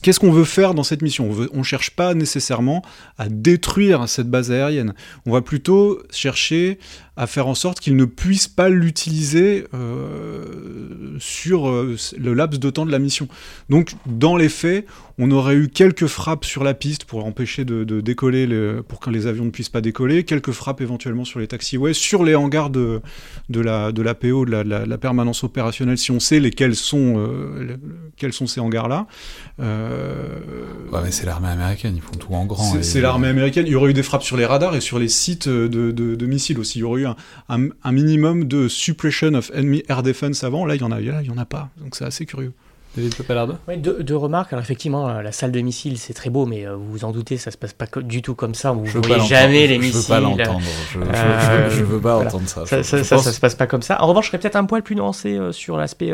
[0.00, 1.30] Qu'est-ce qu'on veut faire dans cette mission?
[1.52, 2.82] On ne cherche pas nécessairement
[3.18, 4.94] à détruire cette base aérienne.
[5.26, 6.78] On va plutôt chercher
[7.16, 12.70] à faire en sorte qu'ils ne puissent pas l'utiliser euh, sur euh, le laps de
[12.70, 13.28] temps de la mission.
[13.68, 14.86] Donc, dans les faits,
[15.22, 18.48] on aurait eu quelques frappes sur la piste pour empêcher de, décoller,
[18.88, 22.24] pour que les avions ne puissent pas décoller, quelques frappes éventuellement sur les taxiways, sur
[22.24, 23.00] les hangars de,
[23.48, 27.76] de, la, de l'APO, de la, permanence opérationnelle, si on sait lesquels sont, euh,
[28.16, 29.06] quels sont ces hangars-là.
[29.60, 32.82] Ouais, mais c'est l'armée américaine, ils font tout en grand.
[32.82, 33.66] C'est, l'armée américaine.
[33.68, 36.58] Il y aurait eu des frappes sur les radars et sur les sites de, missiles
[36.58, 36.80] aussi.
[36.80, 37.06] Il y aurait eu
[37.48, 40.66] un, minimum de suppression of enemy air defense avant.
[40.66, 41.70] Là, il y en a, il y en a pas.
[41.80, 42.52] Donc c'est assez curieux.
[42.96, 44.52] Oui, deux, remarques.
[44.52, 47.10] Alors effectivement, euh, la salle de missiles, c'est très beau, mais euh, vous vous en
[47.10, 48.72] doutez, ça se passe pas du tout comme ça.
[48.72, 49.94] Vous ne voyez jamais les missiles.
[49.94, 50.60] Je veux pas l'entendre.
[50.92, 52.66] Je, euh, veux pas entendre ça.
[52.66, 54.02] Ça, ça, se passe pas comme ça.
[54.02, 56.12] En revanche, je serais peut-être un poil plus nuancé sur l'aspect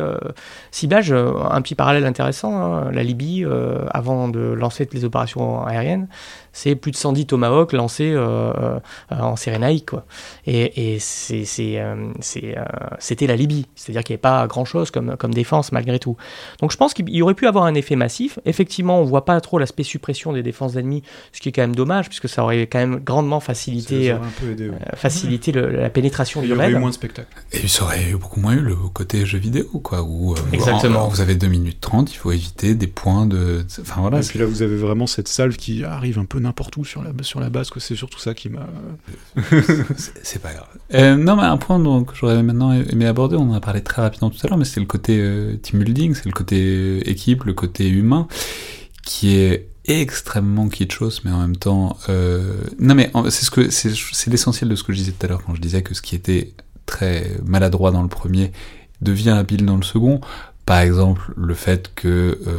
[0.71, 1.13] ciblage.
[1.13, 2.57] un petit parallèle intéressant.
[2.57, 2.91] Hein.
[2.93, 3.45] La Libye,
[3.91, 6.09] avant de lancer les opérations aériennes,
[6.53, 8.79] c'est plus de 110 tomahawks lancés euh, euh,
[9.11, 9.87] en Cyrénaïque.
[9.91, 10.05] Quoi.
[10.47, 10.99] Et, et
[11.61, 11.95] euh,
[12.37, 12.65] euh,
[12.99, 16.17] c'était la Libye, c'est-à-dire qu'il n'y avait pas grand-chose comme, comme défense malgré tout.
[16.61, 18.39] Donc je pense qu'il y aurait pu avoir un effet massif.
[18.45, 21.63] Effectivement, on ne voit pas trop l'aspect suppression des défenses ennemies, ce qui est quand
[21.63, 24.77] même dommage, puisque ça aurait quand même grandement facilité, aidé, ouais.
[24.77, 26.77] euh, facilité le- la pénétration Il du y aurait raid.
[26.77, 27.29] eu moins de spectacles.
[27.53, 31.09] Et ça aurait eu beaucoup moins eu le côté jeu vidéo, quoi, où euh, Exactement.
[31.09, 33.65] vous avez 2 minutes 30, il faut éviter des points de...
[33.81, 36.77] Enfin voilà, et puis là, vous avez vraiment cette salve qui arrive un peu n'importe
[36.77, 37.71] où sur la, sur la base.
[37.71, 37.81] quoi.
[37.81, 38.67] C'est surtout ça qui m'a.
[40.23, 40.69] c'est pas grave.
[40.95, 43.83] Euh, non, mais un point donc, que j'aurais maintenant aimé aborder, on en a parlé
[43.83, 46.57] très rapidement tout à l'heure, mais c'est le côté euh, team building, c'est le côté
[46.61, 48.29] euh, équipe, le côté humain,
[49.05, 51.97] qui est extrêmement kitschos, mais en même temps...
[52.11, 55.25] euh, Non, mais c'est ce que c'est c'est l'essentiel de ce que je disais tout
[55.25, 56.53] à l'heure quand je disais que ce qui était
[56.85, 58.53] très maladroit dans le premier
[59.01, 60.21] devient habile dans le second.
[60.67, 62.59] Par exemple, le fait que euh,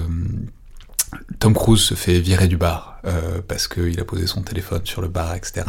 [1.39, 5.01] Tom Cruise se fait virer du bar euh, parce qu'il a posé son téléphone sur
[5.01, 5.65] le bar, etc.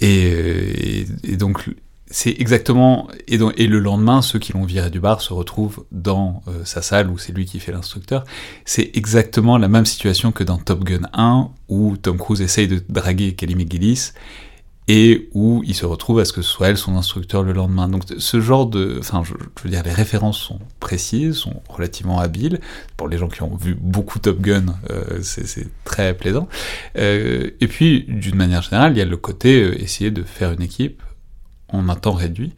[0.00, 1.70] Et, euh, et, donc,
[2.06, 3.08] c'est exactement.
[3.26, 7.08] Et le lendemain, ceux qui l'ont viré du bar se retrouvent dans euh, sa salle
[7.10, 8.24] où c'est lui qui fait l'instructeur.
[8.64, 12.82] C'est exactement la même situation que dans Top Gun 1 où Tom Cruise essaye de
[12.88, 14.12] draguer Kelly McGillis
[14.88, 17.88] et où il se retrouve à ce que ce soit elle son instructeur le lendemain.
[17.88, 18.96] Donc ce genre de...
[18.98, 22.60] Enfin, je, veux dire, les références sont précises, sont relativement habiles.
[22.96, 26.48] Pour les gens qui ont vu beaucoup Top Gun, euh, c'est très plaisant.
[26.98, 30.50] Euh, et puis, d'une manière générale, il y a le côté euh, essayer de faire
[30.50, 31.00] une équipe
[31.68, 32.52] en un temps réduit.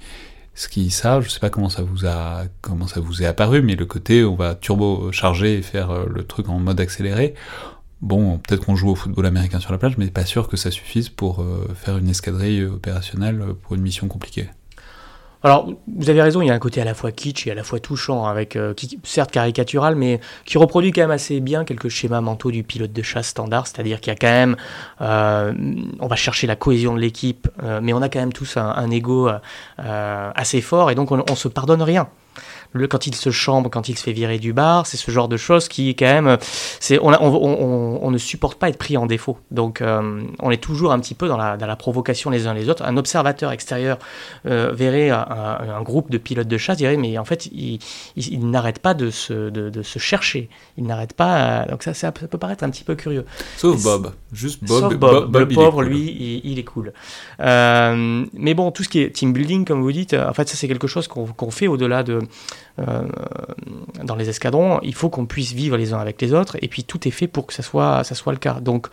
[0.55, 3.61] Ce qui, ça, je sais pas comment ça vous a, comment ça vous est apparu,
[3.61, 7.35] mais le côté on va turbo charger et faire le truc en mode accéléré.
[8.05, 10.71] Bon, peut-être qu'on joue au football américain sur la plage, mais pas sûr que ça
[10.71, 14.51] suffise pour euh, faire une escadrille opérationnelle euh, pour une mission compliquée.
[15.43, 17.55] Alors, vous avez raison, il y a un côté à la fois kitsch et à
[17.55, 18.75] la fois touchant, avec euh,
[19.05, 23.03] certes caricatural, mais qui reproduit quand même assez bien quelques schémas mentaux du pilote de
[23.03, 24.57] chasse standard, c'est-à-dire qu'il y a quand même,
[25.01, 25.55] euh,
[25.99, 28.69] on va chercher la cohésion de l'équipe, euh, mais on a quand même tous un,
[28.69, 32.09] un ego euh, assez fort, et donc on, on se pardonne rien.
[32.75, 35.29] Le, quand il se chambre, quand il se fait virer du bar, c'est ce genre
[35.29, 36.37] de choses qui, quand même,
[36.81, 39.39] c'est, on, on, on- on ne supporte pas être pris en défaut.
[39.53, 42.53] Donc, euh, on est toujours un petit peu dans la, dans la provocation les uns
[42.53, 42.85] les autres.
[42.85, 43.99] Un observateur extérieur
[44.47, 47.79] euh, verrait un, groupe de pilotes de chasse, dirait, mais en fait, il,
[48.17, 50.49] il, il n'arrête pas de se, de, de se chercher.
[50.77, 51.63] Il n'arrête pas.
[51.63, 53.25] euh, donc, ça, ça, peut paraître un petit peu curieux.
[53.57, 54.13] Sauf Bob.
[54.33, 54.81] Juste Bob.
[54.91, 55.87] Sauf Bob, le pauvre, cool.
[55.87, 56.11] lui,
[56.45, 56.93] il, il est cool.
[57.41, 60.57] Euh, mais bon, tout ce qui est team building, comme vous dites, en fait, ça
[60.57, 62.21] c'est quelque chose qu'on qu'on fait au-delà de
[62.77, 64.81] dans les escadrons.
[64.83, 67.29] Il faut qu'on puisse vivre les uns avec les autres, et puis tout est fait
[67.29, 68.61] pour que ça soit, ça soit le cas.
[68.61, 68.89] Donc,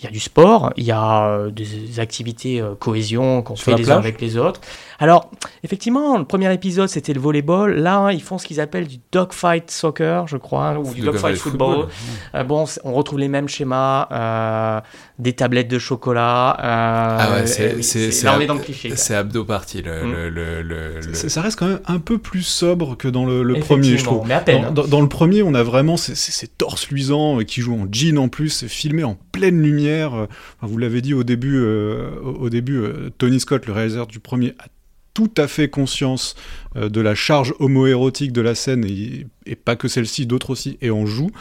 [0.00, 3.74] il y a du sport, il y a euh, des activités euh, cohésion qu'on fait
[3.74, 4.60] les uns avec les autres.
[4.98, 5.30] Alors,
[5.62, 7.74] effectivement, le premier épisode c'était le volleyball.
[7.74, 11.88] Là, ils font ce qu'ils appellent du dogfight soccer, je crois, ou du dogfight football.
[12.34, 14.80] Euh, bon, on retrouve les mêmes schémas, euh,
[15.18, 16.56] des tablettes de chocolat.
[16.58, 18.92] euh, Ah ouais, c'est là on ab- est dans le cliché.
[18.96, 20.12] C'est abdo party, le, Mm.
[20.12, 23.42] le, le, le- le- Ça, reste quand même un peu plus sobre que dans le,
[23.42, 24.26] le premier, je trouve.
[24.26, 24.62] mais à peine.
[24.64, 27.78] Dans, dans- dans le premier, on a vraiment ces, ces- ces torses luisants qui jouent
[27.82, 29.89] en jean en plus, filmés en pleine lumière.
[29.90, 30.26] Euh,
[30.62, 34.54] vous l'avez dit au début, euh, au début euh, Tony Scott, le réalisateur du premier,
[34.58, 34.66] a
[35.12, 36.36] tout à fait conscience
[36.76, 39.26] de la charge homoérotique de la scène, et,
[39.56, 41.32] pas que celle-ci, d'autres aussi, et en joue.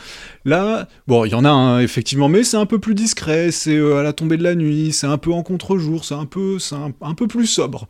[0.44, 3.78] Là, bon, il y en a un, effectivement, mais c'est un peu plus discret, c'est
[3.80, 6.28] à la tombée de la nuit, c'est un peu en contre-jour, c'est un,
[7.02, 7.88] un peu plus sobre.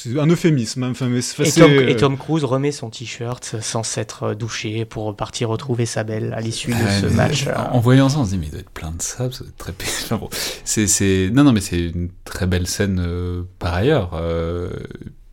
[0.00, 3.56] C'est un euphémisme, hein, enfin, mais c'est- Et Tom, et Tom Cruise remet son t-shirt
[3.60, 7.46] sans s'être euh, douché pour partir retrouver sa belle à l'issue de ce mais match.
[7.48, 9.40] En, en voyant ça, on se dit, mais il doit être plein de sable, ça
[9.40, 9.72] doit être très.
[10.04, 10.28] Enfin, bon,
[10.64, 11.30] c'est, c'est...
[11.32, 14.10] Non, non, mais c'est une très belle scène euh, par ailleurs.
[14.14, 14.70] euh,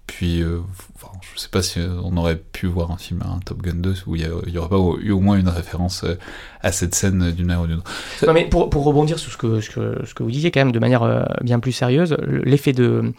[0.07, 0.59] puis, euh,
[0.95, 3.93] enfin, je sais pas si on aurait pu voir un film, un Top Gun 2,
[4.07, 6.17] où il y, a- il y aurait pas eu au moins une référence euh,
[6.61, 7.91] à cette scène d'une manière ou d'une autre.
[8.25, 11.59] Non, mais pour, rebondir sur ce que, vous disiez quand même de manière euh, bien
[11.59, 13.11] plus sérieuse, l'effet de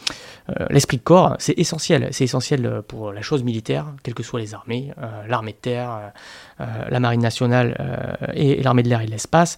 [0.48, 2.08] euh, l'esprit de corps, c'est essentiel.
[2.12, 4.92] C'est essentiel pour la chose militaire, quelles que soient les armées,
[5.28, 6.12] l'armée de terre,
[6.58, 9.56] la marine nationale et l'armée de l'air et de l'espace.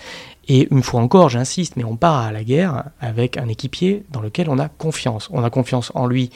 [0.49, 4.21] Et une fois encore, j'insiste, mais on part à la guerre avec un équipier dans
[4.21, 5.29] lequel on a confiance.
[5.33, 6.31] On a confiance en lui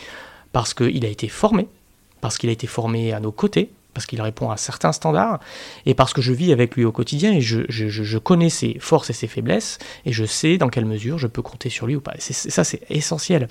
[0.52, 1.66] parce qu'il a été formé,
[2.22, 5.38] parce qu'il a été formé à nos côtés, parce qu'il répond à certains standards,
[5.84, 9.12] et parce que je vis avec lui au quotidien et je, connais ses forces et
[9.12, 12.14] ses faiblesses, et je sais dans quelle mesure je peux compter sur lui ou pas.
[12.18, 13.48] C'est- ça, c'est essentiel.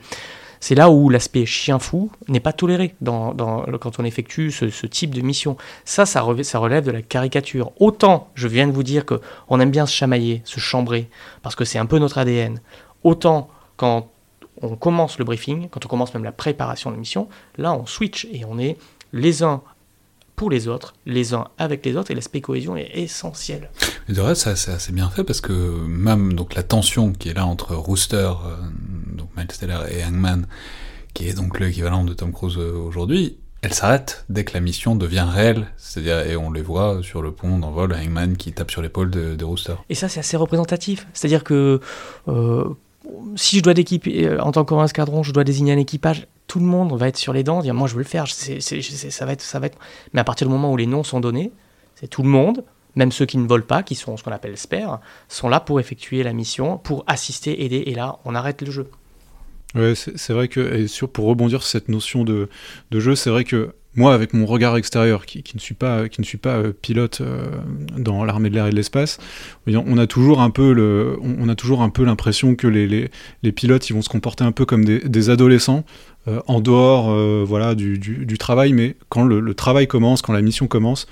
[0.64, 5.22] C'est là où l'aspect chien fou n'est pas toléré quand on effectue ce, type de
[5.22, 5.58] mission.
[5.86, 7.72] Ça, ça, reve- ça relève de la caricature.
[7.80, 9.20] Autant, je viens de vous dire que
[9.50, 11.10] on aime bien se chamailler, se chambrer,
[11.42, 12.62] parce que c'est un peu notre ADN.
[13.04, 14.11] Autant, quand
[14.62, 17.86] on commence le briefing, quand on commence même la préparation de la mission, là, on
[17.86, 18.78] switch et on est
[19.14, 19.62] les uns
[20.36, 23.70] pour les autres, les uns avec les autres, et l'aspect cohésion est essentiel.
[24.08, 25.54] Mais de reste, c'est assez bien fait parce que
[25.86, 28.56] même donc la tension qui est là entre Rooster, euh,
[29.16, 30.48] donc Miles Teller et Hangman,
[31.14, 34.96] qui est donc l'équivalent de Tom Cruise euh, aujourd'hui, elle s'arrête dès que la mission
[34.96, 35.68] devient réelle.
[35.78, 39.36] C'est-à-dire, et on les voit sur le pont d'envol, Hangman qui tape sur l'épaule de,
[39.36, 39.76] de Rooster.
[39.90, 41.06] Et ça, c'est assez représentatif.
[41.14, 41.80] C'est-à-dire que
[42.28, 42.70] euh,
[43.36, 46.60] si je dois d'équiper, euh, en tant qu'un escadron, je dois désigner un équipage, tout
[46.60, 49.32] le monde va être sur les dents, dire moi je veux le faire, ça, va
[49.32, 49.78] être, ça va être.
[50.14, 51.52] Mais à partir du moment où les noms sont donnés,
[51.96, 52.64] c'est tout le monde,
[52.96, 55.00] même ceux qui ne volent pas, qui sont ce qu'on appelle spares,
[55.30, 58.90] sont là pour effectuer la mission, pour assister, aider, et là, on arrête le jeu.
[59.76, 62.50] Ouais, c'est vrai que, et sur, pour rebondir sur cette notion de,
[62.92, 66.08] de jeu, c'est vrai que moi, avec mon regard extérieur, qui, qui ne suis pas,
[66.08, 67.46] qui ne suis pas euh, pilote euh,
[67.98, 69.18] dans l'armée de l'air et de l'espace,
[69.68, 73.12] on a toujours un peu le, on, a toujours un peu l'impression que les, les,
[73.44, 75.84] les pilotes, ils vont se comporter un peu comme des, adolescents,
[76.28, 77.14] euh, en dehors,
[77.46, 81.08] voilà, du, du, travail, mais quand le, travail commence, quand la mission commence,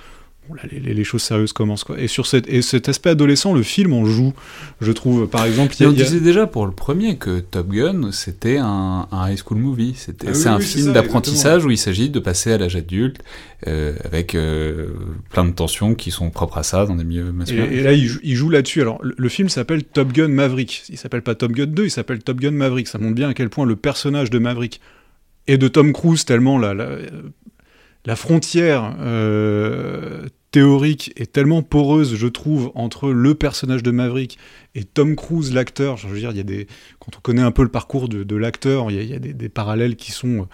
[0.71, 1.83] les, choses sérieuses commencent.
[1.83, 1.99] Quoi.
[1.99, 4.33] Et sur cette, et cet aspect adolescent, le film en joue,
[4.81, 5.27] je trouve.
[5.27, 8.11] Par exemple, il y a- on a- disait déjà pour le premier que Top Gun,
[8.11, 9.93] c'était un, un high school movie.
[9.95, 12.75] C'était, Ah oui, c'est un oui, film d'apprentissage où il s'agit de passer à l'âge
[12.75, 13.17] adulte,
[13.67, 14.87] euh, avec euh,
[15.29, 17.67] plein de tensions qui sont propres à ça dans des milieux masculins.
[17.71, 18.81] Et, et là, il joue, là-dessus.
[18.81, 20.83] Alors, le, le film s'appelle Top Gun Maverick.
[20.89, 22.87] Il s'appelle pas Top Gun 2, il s'appelle Top Gun Maverick.
[22.87, 24.79] Ça montre bien à quel point le personnage de Maverick
[25.47, 26.89] et de Tom Cruise, tellement la, la,
[28.09, 34.39] la frontière euh, théorique est tellement poreuse, je trouve, entre le personnage de Maverick
[34.73, 35.97] et Tom Cruise, l'acteur.
[35.97, 36.65] Je veux dire, il y a des,
[36.99, 39.95] quand on connaît un peu le parcours de, l'acteur, il y a, des, des parallèles
[39.95, 40.47] qui sont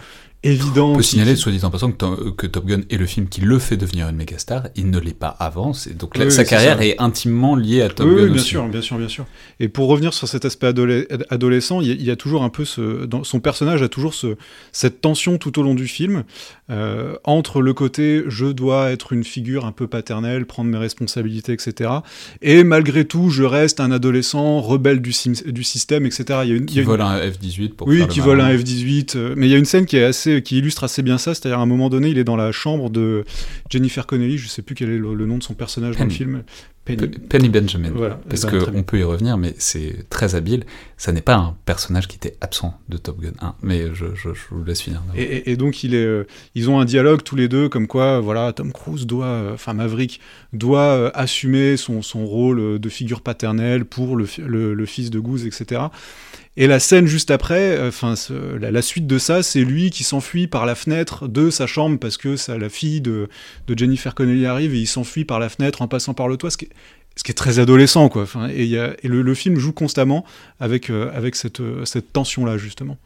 [0.46, 0.92] euh, évidents.
[0.92, 3.28] On peut signaler, soit dit en passant, que, To- que Top Gun est le film
[3.28, 4.68] qui le fait devenir une méga star.
[4.76, 5.72] Il ne l'est pas avant.
[6.00, 6.86] Donc là, Oui, sa carrière ça.
[6.86, 8.46] est intimement liée à Top oui, Gun oui, bien aussi.
[8.50, 9.26] sûr, bien sûr, bien sûr.
[9.60, 12.44] Et pour revenir sur cet aspect adole- adolescent, il y, a, il y a toujours
[12.44, 14.36] un peu ce, dans, son personnage a toujours ce,
[14.72, 16.24] cette tension tout au long du film
[16.70, 21.54] euh, entre le côté je dois être une figure un peu paternelle, prendre mes responsabilités,
[21.54, 21.90] etc.
[22.42, 26.40] Et malgré tout, je reste un adolescent rebelle du, système, etc.
[26.44, 28.08] Il y a une, il y Qui a une- vole un F-18 pour oui, faire
[28.08, 29.16] le qui vole un F-18.
[29.16, 31.34] euh, mais il y a une scène qui est assez, qui illustre assez bien ça.
[31.34, 33.24] C'est-à-dire à un moment donné, il est dans la chambre de
[33.70, 34.38] Jennifer Connelly.
[34.38, 36.16] Je sais plus quel est le, le nom de son personnage dans le Penny.
[36.18, 36.44] film.
[36.86, 37.08] Penny.
[37.08, 37.90] Pe- Penny Benjamin.
[37.96, 38.20] Voilà.
[38.30, 40.66] Parce Eh ben, qu'on peut y revenir, mais c'est très habile.
[40.98, 43.56] Ça n'est pas un personnage qui était absent de Top Gun 1.
[43.64, 45.02] Mais je, je, je vous laisse finir.
[45.16, 47.88] Et, et- et donc il est, euh, ils ont un dialogue tous les deux, comme
[47.88, 50.20] quoi, voilà, Tom Cruise doit, euh, enfin Maverick
[50.54, 55.48] doit euh, assumer son, son rôle de figure paternelle pour le, le fils de Goose,
[55.48, 55.82] etc.
[56.58, 58.14] Et la scène juste après, euh, enfin
[58.60, 62.16] la, suite de ça, c'est lui qui s'enfuit par la fenêtre de sa chambre parce
[62.18, 63.28] que ça, la fille de,
[63.76, 66.58] Jennifer Connelly arrive et il s'enfuit par la fenêtre en passant par le toit, ce
[66.58, 68.26] qui est, très adolescent, quoi.
[68.54, 70.24] Et le, film joue constamment
[70.62, 72.98] avec, euh, avec cette, euh, cette tension-là, justement.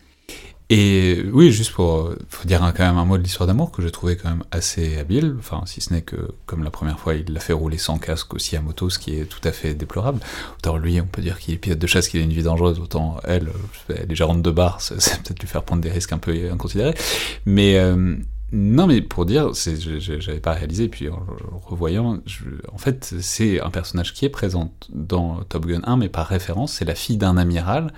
[0.72, 2.14] Et oui, juste pour
[2.46, 4.98] dire un- quand même un mot de l'histoire d'amour que j'ai trouvé quand même assez
[4.98, 6.16] habile, enfin si ce n'est que
[6.46, 9.16] comme la première fois il l'a fait rouler sans casque aussi à moto, ce qui
[9.20, 10.20] est tout à fait déplorable.
[10.60, 12.80] Autant lui on peut dire qu'il est pilote de chasse, qu'il a une vie dangereuse,
[12.80, 13.50] autant elle,
[13.90, 16.94] elle est gérante de bar, c'est peut-être lui faire prendre des risques un peu inconsidérés.
[17.48, 18.16] Mais euh,
[18.52, 21.24] non mais pour dire, j'avais pas réalisé, puis en
[21.66, 22.20] revoyant,
[22.72, 26.74] en fait c'est un personnage qui est présent dans Top Gun 1, mais par référence,
[26.74, 27.94] c'est la fille d'un amiral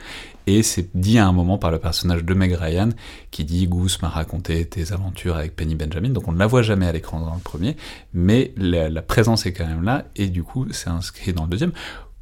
[0.48, 2.90] et c'est dit à un moment par le personnage de Meg Ryan
[3.30, 6.10] qui dit Goose m'a raconté tes aventures avec Penny Benjamin.
[6.10, 7.78] Donc on ne la voit jamais à l'écran dans le premier,
[8.14, 11.50] mais la, la présence est quand même là et du coup c'est inscrit dans le
[11.50, 11.72] deuxième.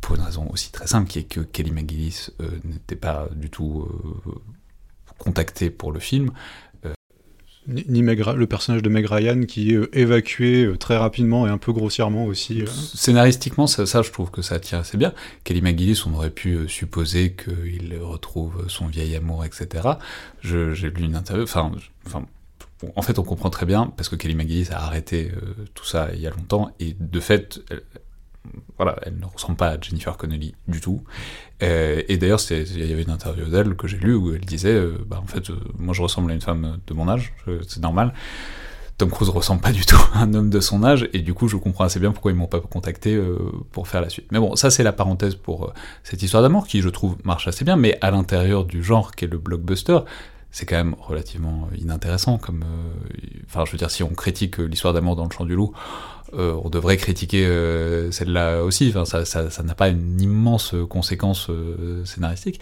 [0.01, 3.49] Pour une raison aussi très simple qui est que Kelly McGillis euh, n'était pas du
[3.49, 3.85] tout
[4.27, 4.31] euh,
[5.17, 6.31] contactée pour le film.
[7.69, 11.59] Ni, le personnage de Meg Ryan qui est euh, évacué euh, très rapidement et un
[11.59, 12.61] peu grossièrement aussi.
[12.61, 12.65] euh.
[12.65, 15.13] Scénaristiquement, ça, je trouve que ça tient assez bien.
[15.43, 19.87] Kelly McGillis, on aurait pu supposer qu'il retrouve son vieil amour, etc.
[20.41, 21.45] J'ai lu une interview,
[22.95, 25.31] en fait, on comprend très bien, parce que Kelly McGillis a arrêté
[25.73, 27.83] tout ça il y a longtemps, et de fait, elle,
[28.77, 31.03] voilà, elle ne ressemble pas à Jennifer Connelly du tout.
[31.61, 34.73] Euh, et d'ailleurs, il y avait une interview d'elle que j'ai lue où elle disait,
[34.73, 37.33] euh, bah, en fait, euh, moi je ressemble à une femme de mon âge,
[37.67, 38.13] c'est normal.
[38.97, 41.47] Tom Cruise ressemble pas du tout à un homme de son âge, et du coup,
[41.47, 43.19] je comprends assez bien pourquoi ils m'ont pas contacté
[43.71, 44.27] pour faire la suite.
[44.31, 47.63] Mais bon, ça, c'est la parenthèse pour cette histoire d'amour qui, je trouve, marche assez
[47.63, 49.99] bien, mais à l'intérieur du genre qu'est le blockbuster,
[50.51, 52.37] c'est quand même relativement inintéressant.
[52.37, 52.65] Comme,
[53.45, 55.73] enfin, je veux dire, si on critique l'histoire d'amour dans le champ du loup,
[56.33, 58.89] euh, on devrait critiquer euh, celle-là aussi.
[58.89, 62.59] Enfin, ça, ça, ça n'a pas une immense conséquence euh, scénaristique.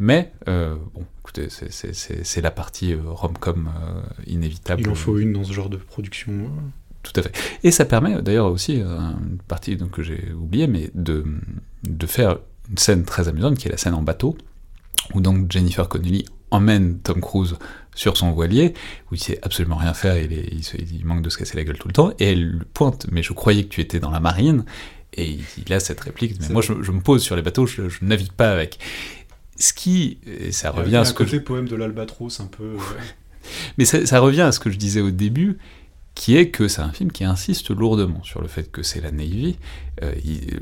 [0.00, 3.70] Mais bon, écoutez, c'est- la partie rom-com
[4.26, 4.82] inévitable.
[4.82, 6.32] Il en faut une dans ce genre de production.
[6.32, 6.48] euh.
[7.04, 7.32] Tout à fait.
[7.62, 11.24] Et ça permet d'ailleurs aussi, une partie donc, que j'ai oubliée, mais de,
[11.84, 12.38] de faire
[12.70, 14.36] une scène très amusante qui est la scène en bateau,
[15.14, 17.56] où donc Jennifer Connelly emmène Tom Cruise
[17.94, 18.74] sur son voilier,
[19.10, 21.56] où il sait absolument rien faire, il, est- il se- il manque de se casser
[21.56, 24.00] la gueule tout le temps, et elle lui pointe, mais je croyais que tu étais
[24.00, 24.64] dans la marine,
[25.16, 27.88] Et il a cette réplique, mais moi je, je, me pose sur les bateaux, je,
[27.88, 28.80] je navigue pas avec.
[29.56, 31.76] Ce qui, et ça Il y a- revient à ce que côté je- poème de
[31.76, 32.64] l'albatros un peu.
[32.64, 32.78] euh,
[33.78, 35.58] Mais ça, ça revient à ce que je disais au début,
[36.16, 39.12] qui est que c'est un film qui insiste lourdement sur le fait que c'est la
[39.12, 39.56] Navy.
[40.02, 40.58] Euh, il-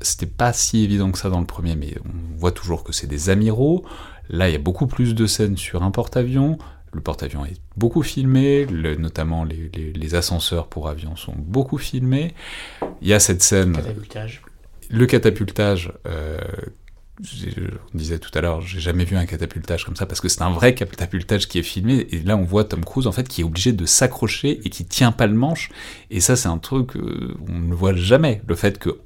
[0.00, 3.08] C'était pas si évident que ça dans le premier, mais on voit toujours que c'est
[3.08, 3.84] des amiraux.
[4.28, 6.58] Là, il y a beaucoup plus de scènes sur un porte-avions.
[6.92, 11.78] Le porte-avions est beaucoup filmé, le- notamment les, les- les ascenseurs pour avions sont beaucoup
[11.78, 12.34] filmés.
[13.02, 14.42] Il y a cette scène Catapultage.
[14.90, 16.38] le catapultage, euh,
[17.20, 20.42] on disait tout à l'heure, j'ai jamais vu un catapultage comme ça parce que c'est
[20.42, 23.40] un vrai catapultage qui est filmé et là on voit Tom Cruise en fait qui
[23.40, 25.70] est obligé de s'accrocher et qui tient pas le manche
[26.10, 29.00] et ça c'est un truc euh, on ne voit jamais le fait que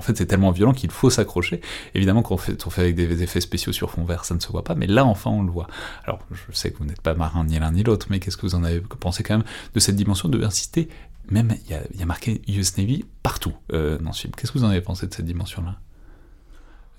[0.00, 1.60] en fait c'est tellement violent qu'il faut s'accrocher.
[1.94, 4.64] Évidemment quand on fait, avec des effets spéciaux sur fond vert ça ne se voit
[4.64, 5.66] pas mais là enfin on le voit.
[6.04, 8.46] Alors je sais que vous n'êtes pas marin ni l'un ni l'autre mais qu'est-ce que
[8.46, 10.88] vous en avez pensé quand même de cette dimension de insister?
[11.30, 14.32] Même il y a, marqué US Navy partout euh, dans ce film.
[14.34, 15.76] Qu'est-ce que vous en avez pensé de cette dimension là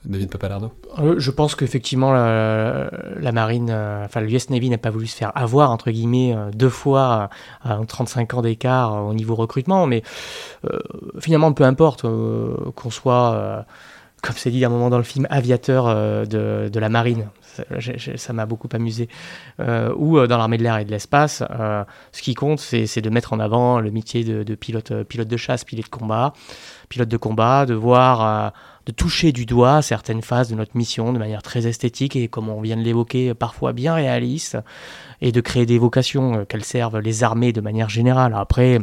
[0.06, 5.08] David Papalardo Euh, Je pense qu'effectivement, la, marine, euh, enfin, l'US Navy n'a pas voulu
[5.08, 7.30] se faire avoir, entre guillemets, euh, deux fois
[7.64, 10.02] à 35 ans d'écart au niveau recrutement, mais
[11.20, 12.06] finalement, peu importe
[12.76, 13.66] qu'on soit,
[14.22, 15.86] comme c'est dit à un moment dans le film, aviateur
[16.28, 17.28] de, la marine.
[17.42, 19.08] Ça- m'a beaucoup amusé.
[19.60, 21.44] Ou dans l'armée de l'air et de l'espace,
[22.12, 25.38] ce qui compte, c'est de mettre en avant le métier de, de pilote, pilote de
[25.38, 26.34] chasse, pilote de combat,
[26.90, 28.54] pilote de combat, de voir,
[28.92, 32.62] toucher du doigt certaines phases de notre mission de manière très esthétique et, comme on
[32.62, 34.58] vient de l'évoquer, parfois bien réaliste,
[35.22, 38.34] et de créer des vocations euh, qu'elles servent les armées de manière générale.
[38.36, 38.80] Après,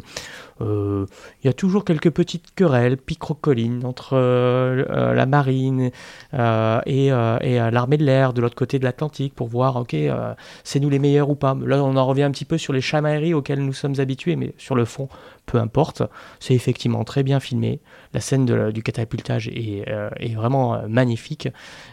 [0.60, 1.06] euh,
[1.42, 5.90] il y a toujours quelques petites querelles, picrocolines entre euh, la marine
[6.32, 9.96] et, l'armée de l'air de l'autre côté de l'Atlantique pour voir, ok,
[10.64, 11.56] c'est nous les meilleurs ou pas.
[11.64, 14.52] Là, on en revient un petit peu sur les chamailleries auxquelles nous sommes habitués, mais
[14.58, 15.08] sur le fond,
[15.46, 16.02] peu importe.
[16.40, 17.80] C'est effectivement très bien filmé.
[18.14, 19.84] La scène du catapultage est,
[20.34, 21.48] vraiment magnifique.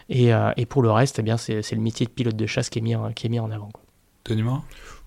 [0.08, 0.32] Et,
[0.68, 2.96] pour le reste, eh bien, c'est le métier de pilote de chasse qui est mis
[2.96, 3.68] en, qui est mis en avant.
[3.72, 3.85] quoi.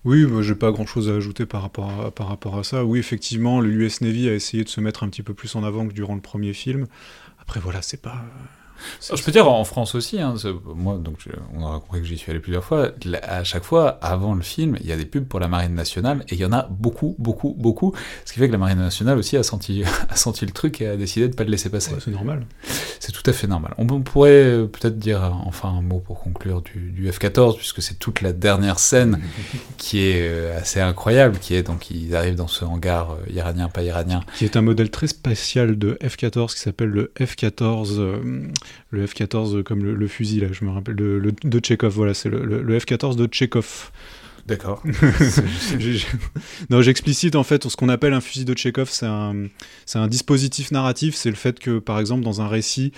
[0.04, 2.84] Oui, moi, j'ai pas grand chose à ajouter par rapport à, par rapport à ça.
[2.84, 5.64] Oui, effectivement, le US Navy a essayé de se mettre un petit peu plus en
[5.64, 6.86] avant que durant le premier film.
[7.38, 8.24] Après, voilà, c'est pas.
[9.14, 10.34] Je peux dire en France aussi, hein,
[10.74, 12.90] moi donc je- on aura compris que j'y suis allé plusieurs fois.
[13.22, 16.24] À chaque fois, avant le film, il y a des pubs pour la marine nationale
[16.28, 17.94] et il y en a beaucoup, beaucoup, beaucoup.
[18.24, 20.88] Ce qui fait que la marine nationale aussi a senti, a senti le truc et
[20.88, 21.92] a décidé de pas le laisser passer.
[21.92, 22.46] Ouais, c'est normal.
[23.00, 23.74] C'est tout à fait normal.
[23.78, 27.56] On, on pourrait euh, peut-être dire euh, enfin un mot pour conclure du, du F-14,
[27.56, 29.20] puisque c'est toute la dernière scène
[29.78, 33.82] qui est euh, assez incroyable, qui est donc ils arrivent dans ce hangar iranien, pas
[33.82, 34.20] iranien.
[34.36, 37.98] Qui est un modèle très spécial de F-14 qui s'appelle le F-14.
[37.98, 38.46] euh,
[38.90, 42.44] le F-14 comme le, fusil, là, je me rappelle, le, de Tchekhov, voilà, c'est le,
[42.44, 43.90] le- le F-14 de Tchekhov.
[44.46, 44.82] D'accord.
[46.70, 51.14] Non, j'explicite en fait ce qu'on appelle un fusil de Tchekhov, c'est un, dispositif narratif,
[51.14, 52.92] c'est le fait que par exemple dans un récit,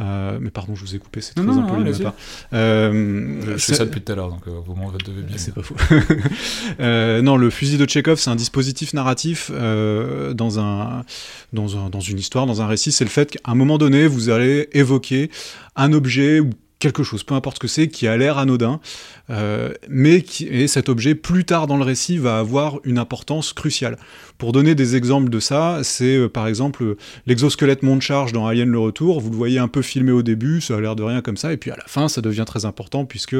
[0.00, 2.14] euh, mais pardon, je vous ai coupé, c'est très non, impoli de ma part.
[2.52, 5.36] Euh, Je fais ça depuis tout à l'heure, donc euh, vous m'en devez bien.
[5.38, 5.76] c'est pas faux.
[6.80, 11.04] Euh, non, le fusil de Tchekhov, c'est un dispositif narratif euh, dans, un,
[11.52, 12.92] dans, un, dans une histoire, dans un récit.
[12.92, 15.30] C'est le fait qu'à un moment donné, vous allez évoquer
[15.74, 16.50] un objet ou
[16.86, 18.80] quelque chose, peu importe ce que c'est, qui a l'air anodin,
[19.30, 23.52] euh, mais qui, et cet objet, plus tard dans le récit, va avoir une importance
[23.52, 23.98] cruciale.
[24.38, 28.70] Pour donner des exemples de ça, c'est euh, par exemple l'exosquelette monte charge dans Alien
[28.70, 29.20] le Retour.
[29.20, 31.52] Vous le voyez un peu filmé au début, ça a l'air de rien comme ça,
[31.52, 33.36] et puis à la fin, ça devient très important puisque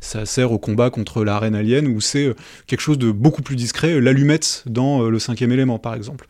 [0.00, 2.34] ça sert au combat contre la reine alien, où c'est euh,
[2.66, 6.26] quelque chose de beaucoup plus discret, l'allumette dans le cinquième élément, par exemple.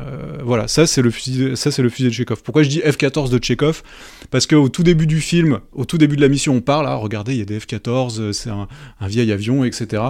[0.00, 2.42] Euh, voilà, ça c'est le fusil, de- ça c'est le fusil de Chekhov.
[2.42, 3.82] Pourquoi je dis F-14 de Chekhov?
[4.30, 6.94] Parce qu'au tout début du film, au tout début de la mission, on parle, ah,
[6.96, 8.66] regardez, il y a des F-14, euh, c'est un,
[9.00, 10.02] un vieil avion, etc.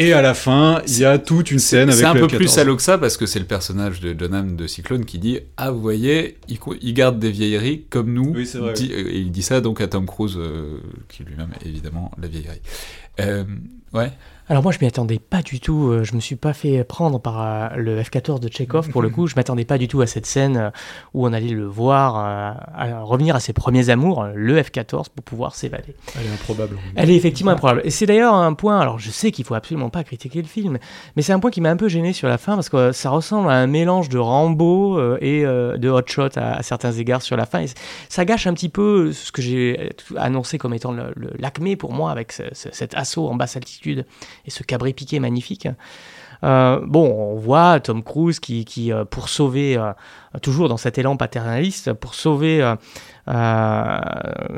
[0.00, 2.36] Et à la fin, il y a toute une scène avec C'est un peu F-14.
[2.36, 5.18] plus salaud que ça parce que c'est le personnage de John Hamm de Cyclone qui
[5.18, 8.32] dit Ah, vous voyez, il, garde des vieilleries comme nous.
[8.32, 11.24] Oui, c'est vrai, Dit- euh, Et il dit ça donc à Tom Cruise, euh, qui
[11.24, 12.60] lui-même est évidemment la vieillerie.
[13.18, 13.42] Euh,
[13.92, 14.12] ouais.
[14.50, 17.20] Alors moi je m'y attendais pas du tout, euh, je me suis pas fait prendre
[17.20, 20.06] par euh, le F-14 de Chekhov pour le coup, je m'attendais pas du tout à
[20.06, 20.70] cette scène euh,
[21.12, 25.54] où on allait le voir à revenir à ses premiers amours, le F-14 pour pouvoir
[25.54, 25.94] s'évader.
[26.18, 26.78] Elle est improbable.
[26.96, 27.82] Elle est effectivement improbable.
[27.84, 30.78] Et c'est d'ailleurs un point, alors je sais qu'il faut absolument pas critiquer le film,
[31.14, 33.10] mais c'est un point qui m'a un peu gêné sur la fin parce que ça
[33.10, 37.44] ressemble à un mélange de Rambo et de Hot Shot à, certains égards sur la
[37.44, 37.60] fin.
[37.60, 37.66] Et
[38.08, 40.94] ça gâche un petit peu ce que j'ai annoncé comme étant
[41.38, 44.06] l'acmé pour moi avec ce- ce- cet assaut en basse altitude
[44.46, 45.68] et ce cabré piqué magnifique.
[46.44, 49.92] Euh, bon, on voit Tom Cruise qui, qui euh, pour sauver, euh,
[50.42, 52.74] toujours dans cet élan paternaliste, pour sauver, euh,
[53.28, 53.98] euh,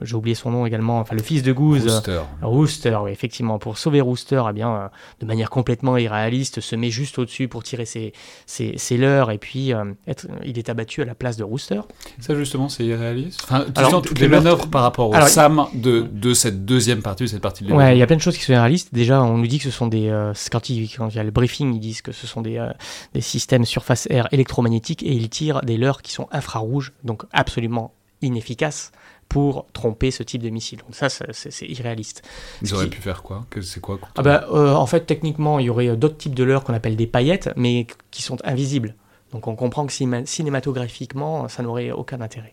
[0.03, 2.21] j'ai oublié son nom également, enfin le fils de Goose, Rooster.
[2.43, 3.59] Rooster, oui, effectivement.
[3.59, 4.89] Pour sauver Rooster, eh bien, euh,
[5.21, 8.13] de manière complètement irréaliste, se met juste au-dessus pour tirer ses,
[8.47, 9.73] ses, ses leurres et puis
[10.07, 11.81] être, il est abattu à la place de Rooster.
[12.21, 13.41] Ça, justement, c'est irréaliste.
[13.45, 16.65] Enfin, tu Alors, sens toutes les manœuvres par rapport au Alors, Sam de, de cette
[16.65, 18.53] deuxième partie, de cette partie de Ouais, il y a plein de choses qui sont
[18.53, 18.93] irréalistes.
[18.93, 20.09] Déjà, on nous dit que ce sont des.
[20.09, 22.59] euh, quand, il, quand il y a le briefing, ils disent que ce sont des,
[22.59, 22.69] euh,
[23.15, 27.93] des systèmes surface air électromagnétiques et ils tirent des leurres qui sont infrarouges, donc absolument
[28.23, 28.93] inefficaces
[29.29, 30.81] pour tromper ce type de missile.
[30.81, 32.23] Donc ça, c'est irréaliste.
[32.63, 33.47] Ils Ce auraient qui- pu faire quoi?
[33.49, 36.35] Que C'est quoi Ah bah, euh, en fait, techniquement, il y aurait euh, d'autres types
[36.35, 38.97] de leurres qu'on appelle des paillettes, mais qui sont invisibles.
[39.33, 42.53] Donc on comprend que cinéma- cinématographiquement, ça n'aurait aucun intérêt.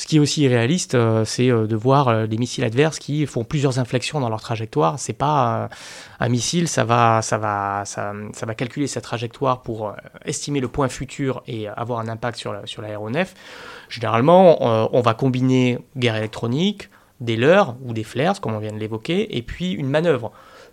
[0.00, 3.26] Ce qui est aussi irréaliste, euh, c'est euh, de voir euh, des missiles adverses qui
[3.26, 4.98] font plusieurs inflexions dans leur trajectoire.
[4.98, 5.68] C'est pas
[6.20, 8.14] un missile, ça va, ça va, ça,
[8.46, 9.94] va calculer sa trajectoire pour
[10.24, 13.34] estimer le point futur et avoir un impact sur sur l'aéronef.
[13.90, 16.88] Généralement, on va combiner guerre électronique,
[17.20, 20.32] des leurres ou des flares, comme on vient de l'évoquer, et puis une manœuvre.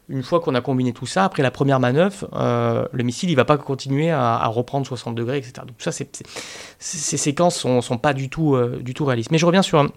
[0.10, 3.36] Une fois qu'on a combiné tout ça, après la première manœuvre, euh, le missile, il
[3.36, 5.54] va pas continuer à, à reprendre 60 degrés, etc.
[5.68, 9.32] Donc ça, ces séquences sont, sont pas du tout, euh, du tout réalistes.
[9.32, 9.92] Mais je reviens sur,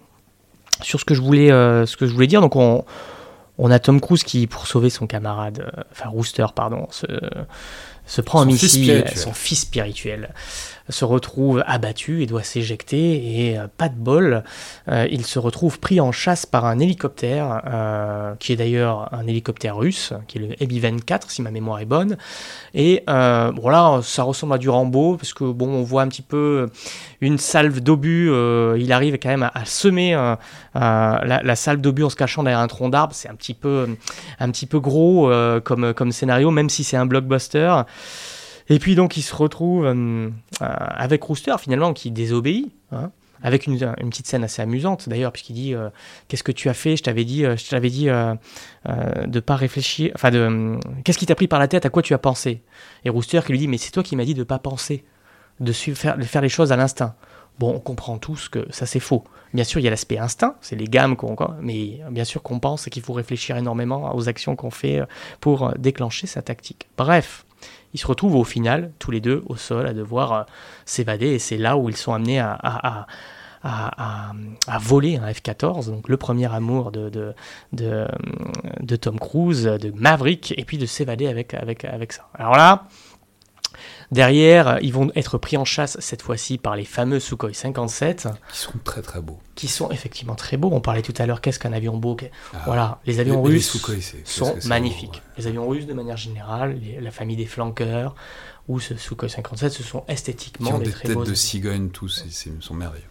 [0.81, 2.41] sur ce que je voulais, euh, ce que je voulais dire.
[2.41, 2.83] Donc on,
[3.57, 7.05] on a Tom Cruise qui, pour sauver son camarade, enfin Rooster, pardon, se,
[8.05, 9.17] se prend un Son fils missile, spirituel.
[9.17, 10.33] son fils spirituel,
[10.91, 14.43] se retrouve abattu et doit s'éjecter et euh, pas de bol,
[14.89, 19.25] euh, il se retrouve pris en chasse par un hélicoptère, euh, qui est d'ailleurs un
[19.27, 22.17] hélicoptère russe, qui est le Heavy-24 si ma mémoire est bonne.
[22.73, 26.07] Et euh, bon là, ça ressemble à du Rambo, parce que bon, on voit un
[26.07, 26.69] petit peu
[27.21, 28.31] une salve d'obus,
[28.77, 30.13] il arrive quand même à, semer
[30.73, 33.87] la, la salve d'obus en se cachant derrière un tronc d'arbre, c'est un petit peu,
[34.79, 35.31] gros
[35.63, 37.83] comme, comme scénario, même si c'est un blockbuster.
[38.69, 42.71] Et puis donc il se retrouve euh, euh, avec Rooster finalement qui désobéit.
[42.91, 43.11] hein,
[43.43, 45.89] avec une, une petite scène assez amusante d'ailleurs, puisqu'il dit euh,
[46.27, 46.95] Qu'est-ce que tu as fait?
[46.95, 50.11] Je t'avais dit, je t'avais dit de pas réfléchir.
[50.13, 51.85] Enfin, de qu'est-ce qui t'a pris par la tête?
[51.85, 52.61] À quoi tu as pensé?
[53.03, 55.05] Et Rooster qui lui dit Mais c'est toi qui m'as dit de pas penser,
[55.59, 57.15] de, suivre, faire, de faire les choses à l'instinct.
[57.57, 59.23] Bon, on comprend tous que ça c'est faux.
[59.55, 61.35] Bien sûr, il y a l'aspect instinct, c'est les gammes qu'on.
[61.61, 65.01] Mais bien sûr qu'on pense qu'il faut réfléchir énormément aux actions qu'on fait
[65.39, 66.89] pour déclencher sa tactique.
[66.95, 67.43] Bref,
[67.93, 70.43] ils se retrouvent au final, tous les deux, au sol, à devoir euh,
[70.85, 73.07] s'évader, et c'est là où ils sont amenés à, à-
[73.63, 77.33] à- voler un F-14, donc le premier amour de, de,
[77.73, 78.07] de,
[78.81, 82.27] de Tom Cruise, de Maverick, et puis de s'évader avec, avec, avec ça.
[82.33, 82.85] Alors là,
[84.11, 88.57] derrière, ils vont être pris en chasse cette fois-ci par les fameux Sukhoi 57, Qui
[88.57, 89.39] sont très très beaux.
[89.55, 90.69] qui sont effectivement très beaux.
[90.71, 92.17] On parlait tout à l'heure, qu'est-ce qu'un avion beau
[92.53, 92.57] Ah.
[92.65, 93.95] Voilà, les avions les russes Sukhoi,
[94.25, 95.09] sont magnifiques.
[95.11, 95.21] beau, ouais.
[95.37, 98.15] Les avions russes, de manière générale, les- la famille des flanqueurs
[98.67, 101.33] ou ce Sukhoi 57, ce sont Qui esthétiquement ont des des très têtes beaux de
[101.33, 103.05] cigogne, tous, ils sont merveilleux.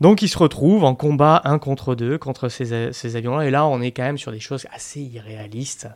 [0.00, 3.46] Donc ils se retrouvent en combat un contre deux contre ces, ces avions-là.
[3.46, 5.88] Et là, on est quand même sur des choses assez irréalistes.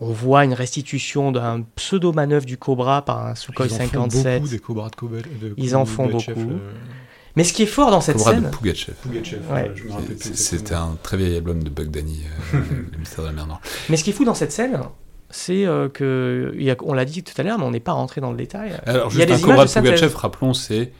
[0.00, 4.40] On voit une restitution d'un pseudo-manœuvre du Cobra par un Sukhoi Ils en font 57.
[4.42, 5.22] beaucoup des Cobras de Kobel.
[5.40, 6.30] de Ils en font beaucoup.
[6.30, 6.58] euh,
[7.36, 8.94] Mais ce qui est fort dans cette Cobra de scène, Pugachev.
[9.02, 9.70] Pugachev, Ouais.
[10.34, 12.22] C'était un très vieil album de Bug Danny,
[12.54, 12.58] euh,
[12.92, 13.60] le mystère de la mer Noire.
[13.88, 14.78] mais ce qui est fou dans cette scène,
[15.30, 17.80] c'est euh, que il y a- on l'a dit tout à l'heure, mais on n'est
[17.80, 18.72] pas rentré dans le détail.
[18.86, 19.80] Alors, Il y a juste un des Cobra de de.
[19.80, 20.92] Pugachev, rappelons, c'est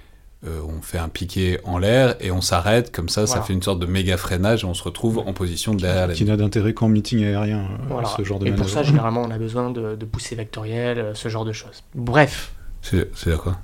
[0.45, 3.63] euh, on fait un piqué en l'air et on s'arrête, comme ça, ça fait une
[3.63, 6.75] sorte de méga freinage et on se retrouve en position derrière la Qui n'a d'intérêt
[6.75, 8.09] qu'en meeting aérien, euh, Voilà.
[8.09, 11.15] ce genre de Et pour ça, généralement, on a besoin de, de poussées vectorielles, euh,
[11.15, 11.83] ce genre de choses.
[11.95, 13.57] Bref, C'est c'est là quoi?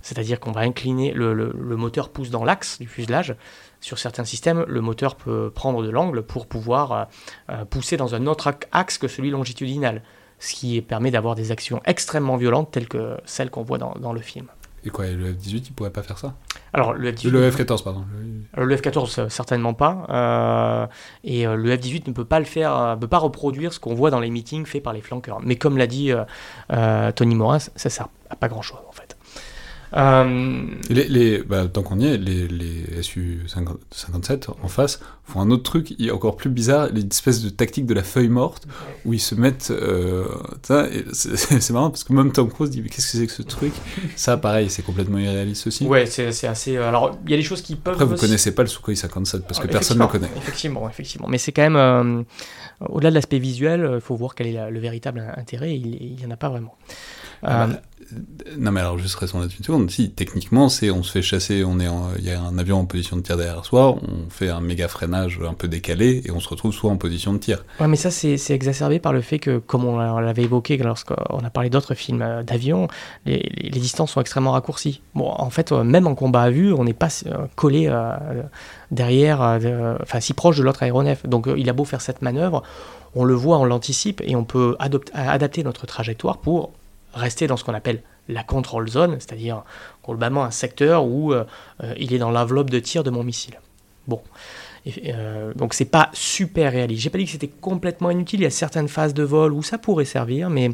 [0.00, 3.34] C'est-à-dire qu'on va incliner, le, le- le moteur pousse dans l'axe du fuselage.
[3.80, 7.08] Sur certains systèmes, le moteur peut prendre de l'angle pour pouvoir
[7.50, 10.02] euh, pousser dans un autre axe que celui longitudinal,
[10.38, 14.12] ce qui permet d'avoir des actions extrêmement violentes telles que celles qu'on voit dans, dans
[14.12, 14.46] le film.
[14.86, 16.34] Et quoi, et le F-18, il pourrait pas faire ça
[16.74, 18.04] Alors le F-18, Le F-14, pardon.
[18.56, 20.86] le F-14 euh, certainement pas, euh,
[21.24, 23.94] et euh, le F-18 ne peut pas le faire, euh, peut pas reproduire ce qu'on
[23.94, 25.40] voit dans les meetings faits par les flanqueurs.
[25.42, 26.12] Mais comme l'a dit
[27.16, 29.03] Tony Morin, ça sert à pas grand-chose en fait.
[29.96, 35.50] Euh, Les, les- bah, tant qu'on y est, les, les SU-57 en face font un
[35.50, 38.66] autre truc il est encore plus bizarre, l'espèce de tactique de la feuille morte,
[39.04, 39.70] où ils se mettent...
[39.70, 40.24] euh,
[41.12, 43.72] c'est marrant parce que même Tom Cruise dit mais qu'est-ce que c'est que ce truc?
[44.16, 45.86] Ça pareil, c'est complètement irréaliste aussi.
[45.86, 46.76] Ouais, c'est assez.
[46.76, 47.94] euh, Alors, il y a des choses qui peuvent.
[47.94, 50.30] Après vous aussi- connaissez pas le Sukhoi 57 parce que Alors, personne ne le connaît.
[50.36, 51.28] Effectivement, effectivement.
[51.28, 51.76] Mais c'est quand même.
[51.76, 52.22] euh,
[52.88, 55.74] Au-delà de l'aspect visuel, il faut voir quel est la- le véritable intérêt.
[55.76, 56.74] Il n'y en a pas vraiment.
[57.44, 57.80] Ah bah,
[58.58, 59.90] non mais alors juste restons là-dessus une seconde.
[59.90, 61.88] Si techniquement c'est on se fait chasser, on est
[62.18, 64.88] il y a un avion en position de tir derrière soi, on fait un méga
[64.88, 67.64] freinage un peu décalé et on se retrouve soit en position de tir.
[67.80, 71.50] Ouais mais ça c'est exacerbé par le fait que comme on l'avait évoqué lorsqu'on a
[71.50, 72.88] parlé d'autres films euh, d'avion,
[73.26, 75.00] les, les, distances sont extrêmement raccourcies.
[75.14, 77.90] Bon en fait euh, même en combat à vue on n'est pas euh, collé
[78.90, 79.40] derrière,
[80.02, 81.26] enfin si proche de l'autre aéronef.
[81.26, 82.62] Donc il a beau faire cette manœuvre,
[83.14, 86.72] on le voit, on l'anticipe et on peut adapter notre trajectoire pour
[87.14, 89.62] rester dans ce qu'on appelle la control zone, c'est-à-dire
[90.04, 91.44] globalement un secteur où euh,
[91.82, 93.60] euh, il est dans l'enveloppe de tir de mon missile.
[94.06, 94.20] Bon.
[95.06, 97.02] Euh, donc c'est pas super réaliste.
[97.02, 98.40] J'ai pas dit que c'était complètement inutile.
[98.40, 100.72] Il y a certaines phases de vol où ça pourrait servir, mais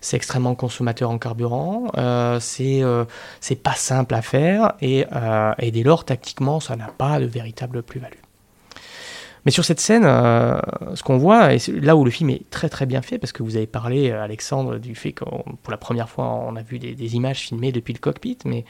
[0.00, 1.92] c'est extrêmement consommateur en carburant.
[2.40, 2.82] c'est
[3.40, 5.06] c'est pas simple à faire et,
[5.60, 8.21] et dès lors tactiquement ça n'a pas de véritable plus-value.
[9.44, 10.60] Mais sur cette scène, euh,
[10.94, 13.42] ce qu'on voit, et là où le film est très très bien fait, parce que
[13.42, 16.78] vous avez parlé, euh, Alexandre, du fait que pour la première fois on a vu
[16.78, 18.64] des, images filmées depuis le cockpit, mais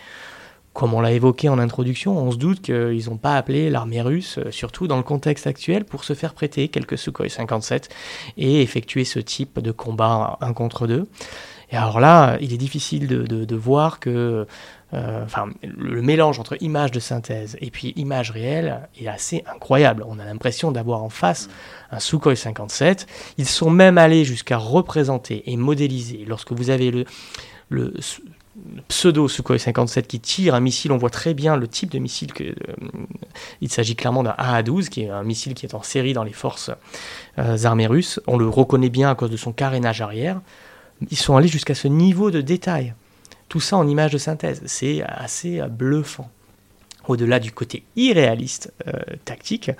[0.72, 4.38] comme on l'a évoqué en introduction, on se doute qu'ils n'ont pas appelé l'armée russe,
[4.38, 7.90] euh, surtout dans le contexte actuel, pour se faire prêter quelques Sukhoi 57
[8.38, 11.06] et effectuer ce type de combat un contre deux.
[11.72, 14.46] Et alors là, il est difficile de, voir que
[14.92, 20.04] enfin, le mélange entre image de synthèse et puis image réelle est assez incroyable.
[20.06, 21.48] On a l'impression d'avoir en face
[21.90, 23.06] un Sukhoi 57.
[23.38, 26.24] Ils sont même allés jusqu'à représenter et modéliser.
[26.26, 26.90] Lorsque vous avez
[27.68, 27.94] le,
[28.88, 32.30] pseudo Sukhoi 57 qui tire un missile, on voit très bien le type de missile
[32.40, 32.52] euh,
[33.62, 36.32] il s'agit clairement d'un A-12 qui est un missile qui est en série dans les
[36.32, 36.70] forces
[37.38, 38.20] euh, armées russes.
[38.26, 40.40] On le reconnaît bien à cause de son carénage arrière.
[41.10, 42.94] Ils sont allés jusqu'à ce niveau de détail.
[43.52, 46.30] Tout ça en image de synthèse, c'est assez bluffant.
[47.06, 48.92] Au-delà du côté irréaliste euh,
[49.26, 49.70] tactique,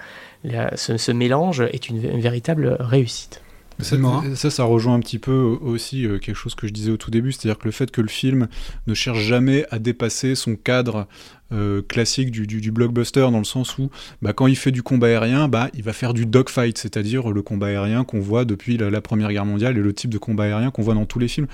[0.44, 3.40] ce, mélange est une, véritable réussite.
[3.78, 3.96] Ça,
[4.34, 7.10] ça, ça, rejoint un petit peu aussi euh, quelque chose que je disais au tout
[7.10, 8.46] début, c'est-à-dire que le fait que le film
[8.86, 11.08] ne cherche jamais à dépasser son cadre
[11.50, 13.88] euh, classique du, blockbuster, dans le sens où
[14.20, 17.40] bah, quand il fait du combat aérien, bah, il va faire du dogfight, c'est-à-dire le
[17.40, 20.70] combat aérien qu'on voit depuis la, Première Guerre mondiale et le type de combat aérien
[20.70, 21.46] qu'on voit dans tous les films.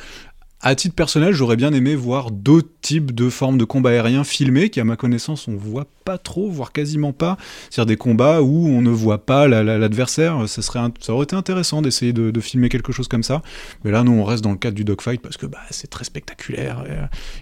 [0.61, 4.71] À titre personnel, j'aurais bien aimé voir d'autres types de formes de combat aérien filmés,
[4.71, 7.37] qui à ma connaissance on voit pas trop, voire quasiment pas.
[7.71, 10.49] C'est-à-dire des combats où on ne voit pas l'adversaire.
[10.49, 13.43] Ça, ça aurait été intéressant d'essayer de, filmer quelque chose comme ça.
[13.85, 16.05] Mais là, nous, on reste dans le cadre du dogfight parce que bah, c'est très
[16.05, 16.83] spectaculaire.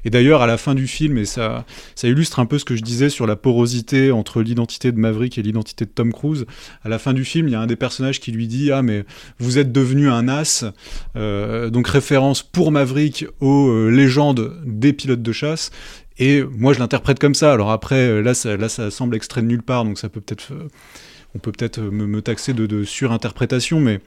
[0.05, 1.65] Et, d'ailleurs, à la fin du film, et ça,
[1.95, 5.39] ça illustre un peu ce que je disais sur la porosité entre l'identité de Maverick
[5.39, 6.45] et l'identité de Tom Cruise.
[6.85, 8.83] À la fin du film, il y a un des personnages qui lui dit Ah,
[8.83, 9.05] mais
[9.39, 10.65] vous êtes devenu un as.
[11.15, 13.06] Euh, donc, référence pour Maverick
[13.41, 15.71] aux euh, légendes des pilotes de chasse.
[16.19, 17.53] Et moi, je l'interprète comme ça.
[17.53, 20.53] Alors après, euh, là, ça, ça semble extrait de nulle part, donc ça peut peut-être,
[20.53, 20.69] euh,
[21.35, 24.01] on peut peut-être me, me, taxer de, de surinterprétation, mais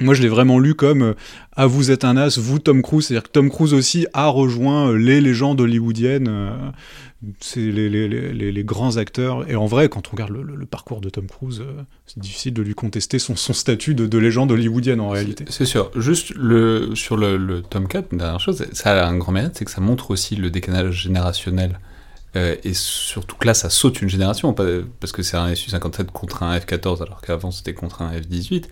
[0.00, 1.14] moi, je l'ai vraiment lu comme
[1.56, 3.06] Ah, vous êtes un as, vous, Tom Cruise.
[3.06, 6.72] C'est-à-dire que Tom Cruise aussi a rejoint les légendes hollywoodiennes
[7.40, 9.48] c'est les, les, les, les, grands acteurs.
[9.50, 12.62] Et en vrai, quand on regarde le, parcours de Tom Cruise, euh, c'est difficile de
[12.62, 15.44] lui contester son, son statut de, de, légende hollywoodienne en réalité.
[15.48, 15.90] C'est sûr.
[15.96, 19.56] Juste le, sur le, le Tom 4, une dernière chose, ça a un grand mérite,
[19.56, 21.80] c'est que ça montre aussi le décalage générationnel.
[22.36, 26.44] Euh, et surtout que là, ça saute une génération, parce que c'est un Su-57 contre
[26.44, 28.64] un F-14, alors qu'avant c'était contre un F-18.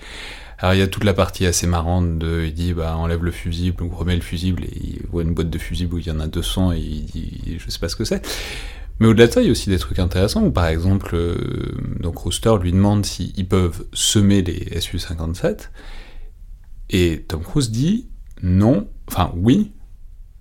[0.59, 3.31] Alors il y a toute la partie assez marrante de, il dit bah enlève le
[3.31, 6.11] fusible ou remets le fusible et il voit une boîte de fusible où il y
[6.11, 8.27] en a 200 et il dit je sais pas ce que c'est.
[8.99, 11.77] Mais au-delà de ça, il y a aussi des trucs intéressants où par exemple, euh,
[12.01, 15.69] donc Rooster lui demande s'ils peuvent semer les Su-57
[16.89, 18.09] et Tom Cruise dit
[18.43, 19.73] non, enfin oui,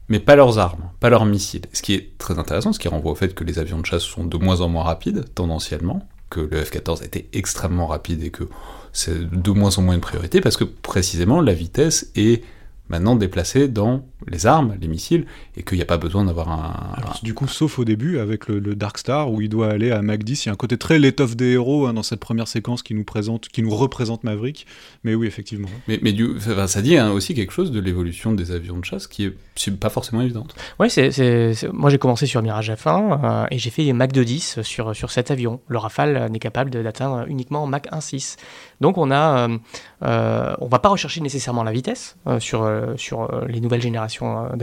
[0.07, 1.65] mais pas leurs armes, pas leurs missiles.
[1.73, 4.03] Ce qui est très intéressant, ce qui renvoie au fait que les avions de chasse
[4.03, 8.47] sont de moins en moins rapides, tendanciellement, que le F-14 était extrêmement rapide et que
[8.95, 12.43] c'est de moins en moins une priorité parce que précisément la vitesse est
[12.89, 15.25] maintenant déplacé dans les armes, les missiles,
[15.57, 18.59] et qu'il n'y a pas besoin d'avoir un, Du coup, sauf au début, avec le,
[18.75, 20.99] Dark Star, où il doit aller à Mac 10, il y a un côté très
[20.99, 24.67] l'étoffe des héros hein, dans cette première séquence qui nous, présente, qui nous représente Maverick,
[25.03, 25.69] mais oui, effectivement.
[25.87, 29.07] Mais, mais du, ça dit hein, aussi quelque chose de l'évolution des avions de chasse
[29.07, 29.35] qui est
[29.79, 30.55] pas forcément évidente.
[30.79, 34.95] Oui, c'est, moi j'ai commencé sur Mirage F1, euh, et j'ai fait Mac 210 sur,
[34.95, 35.59] sur cet avion.
[35.67, 38.37] Le Rafale n'est capable d'atteindre uniquement Mac 1.6.
[38.81, 39.57] Donc on a, euh,
[40.03, 44.55] euh, on va pas rechercher nécessairement la vitesse sur, sur les nouvelles générations euh,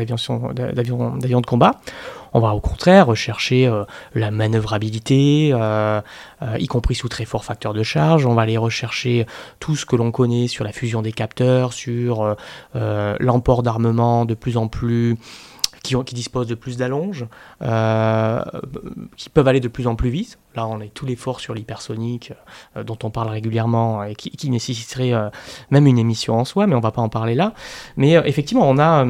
[0.72, 1.72] d'avions de combat.
[2.34, 3.84] On va au contraire rechercher euh,
[4.14, 6.00] la manœuvrabilité, euh,
[6.58, 8.26] y compris sous très fort facteur de charge.
[8.26, 9.26] On va aller rechercher
[9.60, 12.36] tout ce que l'on connaît sur la fusion des capteurs, sur
[12.74, 15.16] l'emport d'armement de plus en plus
[15.82, 17.26] qui, ont, qui, disposent de plus d'allonges,
[19.16, 20.38] qui peuvent aller de plus en plus vite.
[20.54, 22.32] Là, on a tout l'effort sur l'hypersonique,
[22.84, 25.12] dont on parle régulièrement et qui, nécessiterait
[25.70, 27.52] même une émission en soi, mais on va pas en parler là.
[27.96, 29.04] Mais effectivement, on a.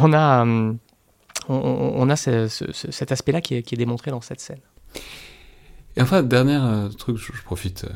[0.00, 0.72] On a, euh,
[1.48, 4.40] on, on a ce- ce- ce- cet aspect-là qui est, qui est démontré dans cette
[4.40, 4.60] scène.
[5.96, 7.92] Et enfin, dernier euh, truc, je, profite, euh,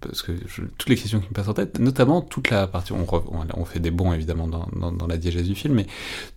[0.00, 0.32] parce que
[0.78, 3.90] toutes les questions qui me passent en tête, notamment toute la partie, on, fait des
[3.90, 5.86] bons évidemment dans, la diégèse du film, mais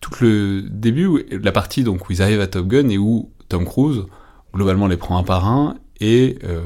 [0.01, 4.05] tout le début, la partie où ils arrivent à Top Gun et où Tom Cruise,
[4.53, 6.61] globalement, les prend un par un et euh,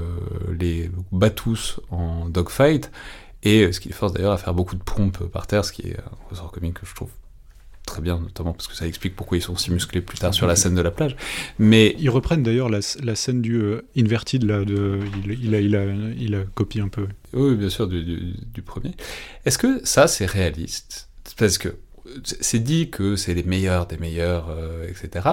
[0.57, 2.91] les bat tous en dogfight,
[3.43, 5.83] et ce qui les force d'ailleurs à faire beaucoup de pompes par terre, ce qui
[5.83, 7.09] est un ressort comique que je trouve
[7.99, 10.47] très bien, notamment parce que ça explique pourquoi ils sont si musclés plus tard sur
[10.47, 11.15] la scène de la plage.
[11.57, 15.59] Mais Ils reprennent d'ailleurs la, la scène du euh, inverted, là, de, il, il a,
[15.59, 15.85] il, a,
[16.17, 17.07] il a copié un peu.
[17.33, 18.91] Oui, bien sûr, du, du- du premier.
[19.45, 21.09] Est-ce que ça, c'est réaliste?
[21.37, 21.75] Parce que
[22.23, 25.27] c'est c'est dit que c'est les meilleurs des meilleurs, euh, etc.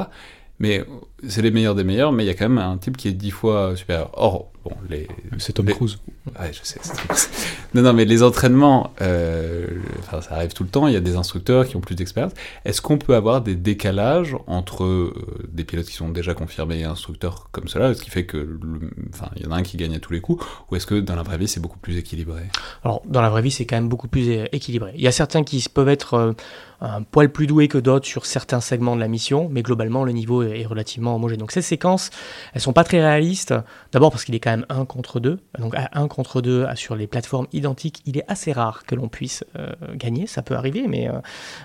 [0.59, 0.85] Mais
[1.29, 3.13] c'est les meilleurs des meilleurs, mais il y a quand même un type qui est
[3.13, 4.11] dix fois supérieur.
[4.15, 5.07] Or, bon, les...
[5.39, 5.99] C'est Tom les- Cruise.
[6.41, 6.81] Ouais, je sais.
[6.83, 7.39] c'est-
[7.75, 9.67] non, non, mais les entraînements, euh,
[10.01, 10.87] enfin, ça arrive tout le temps.
[10.87, 12.33] Il y a des instructeurs qui ont plus d'expérience.
[12.65, 15.13] Est-ce qu'on peut avoir des décalages entre euh,
[15.53, 18.91] des pilotes qui sont déjà confirmés et instructeurs comme cela, ce qui fait que, le-
[19.15, 20.99] enfin, il y en a un qui gagne à tous les coups, ou est-ce que
[20.99, 22.43] dans la vraie vie c'est beaucoup plus équilibré?
[22.85, 24.93] Alors, dans la vraie vie, c'est quand même beaucoup plus é- équilibré.
[24.97, 26.33] Il y a certains qui peuvent être euh,
[26.81, 30.13] un poil plus doués que d'autres sur certains segments de la mission, mais globalement, le
[30.13, 32.11] niveau est relativement Donc, ces séquences,
[32.55, 33.55] elles sont pas très réalistes.
[33.93, 35.39] D'abord parce qu'il est quand même un contre deux.
[35.59, 38.95] Donc, à un contre deux à- sur les plateformes identiques, il est assez rare que
[38.95, 40.27] l'on puisse euh, gagner.
[40.27, 41.13] Ça peut arriver, mais euh,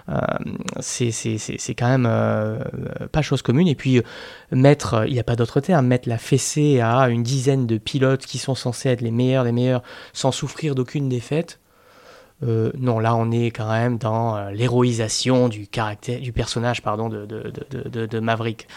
[0.10, 0.18] euh,
[0.80, 2.60] c'est quand même euh,
[3.12, 3.68] pas chose commune.
[3.68, 4.02] Et puis,
[4.52, 8.26] mettre, il n'y a pas d'autre terme, mettre la fessée à une dizaine de pilotes
[8.26, 9.84] qui sont censés être les meilleurs des meilleurs
[10.14, 11.60] sans souffrir d'aucune défaite.
[12.44, 15.68] Non, là on est quand même dans l'héroïsation du
[16.22, 18.68] du personnage pardon de Maverick.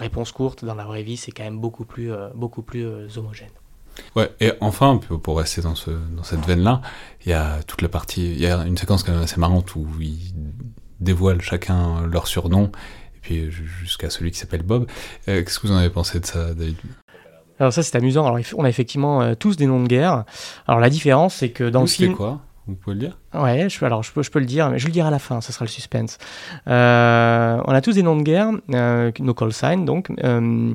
[0.00, 3.06] Réponse courte, dans la vraie vie, c'est quand même beaucoup plus, euh, beaucoup plus euh,
[3.16, 3.50] homogène.
[4.16, 6.80] Ouais, et enfin, pour rester dans, ce, dans cette veine-là,
[7.24, 9.74] il y a toute la partie, il y a une séquence quand même assez marrante
[9.76, 10.32] où ils
[11.00, 12.70] dévoilent chacun leur surnom,
[13.16, 14.86] et puis ju- jusqu'à celui qui s'appelle Bob.
[15.28, 16.76] Euh, Qu'est-ce que vous en avez pensé de ça, David?
[17.58, 18.24] Alors ça c'est amusant.
[18.26, 20.24] Alors on a effectivement tous des noms de guerre.
[20.66, 22.40] Alors la différence c'est que dans le film, quoi?
[22.66, 25.08] Vous pouvez le dire Ouais, je, alors je peux, le dire, mais je le dirai
[25.08, 26.18] à la fin, ce sera le suspense.
[26.68, 30.10] Euh, on a tous des noms de guerre, euh, nos call signs, donc.
[30.22, 30.74] Euh,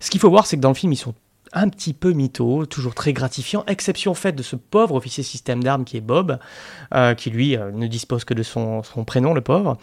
[0.00, 1.14] ce qu'il faut voir, c'est que dans le film, ils sont
[1.52, 5.84] un petit peu mythos, toujours très gratifiants, exception faite de ce pauvre officier système d'armes
[5.84, 6.38] qui est Bob,
[7.18, 9.76] qui lui ne dispose que de son, prénom, le pauvre.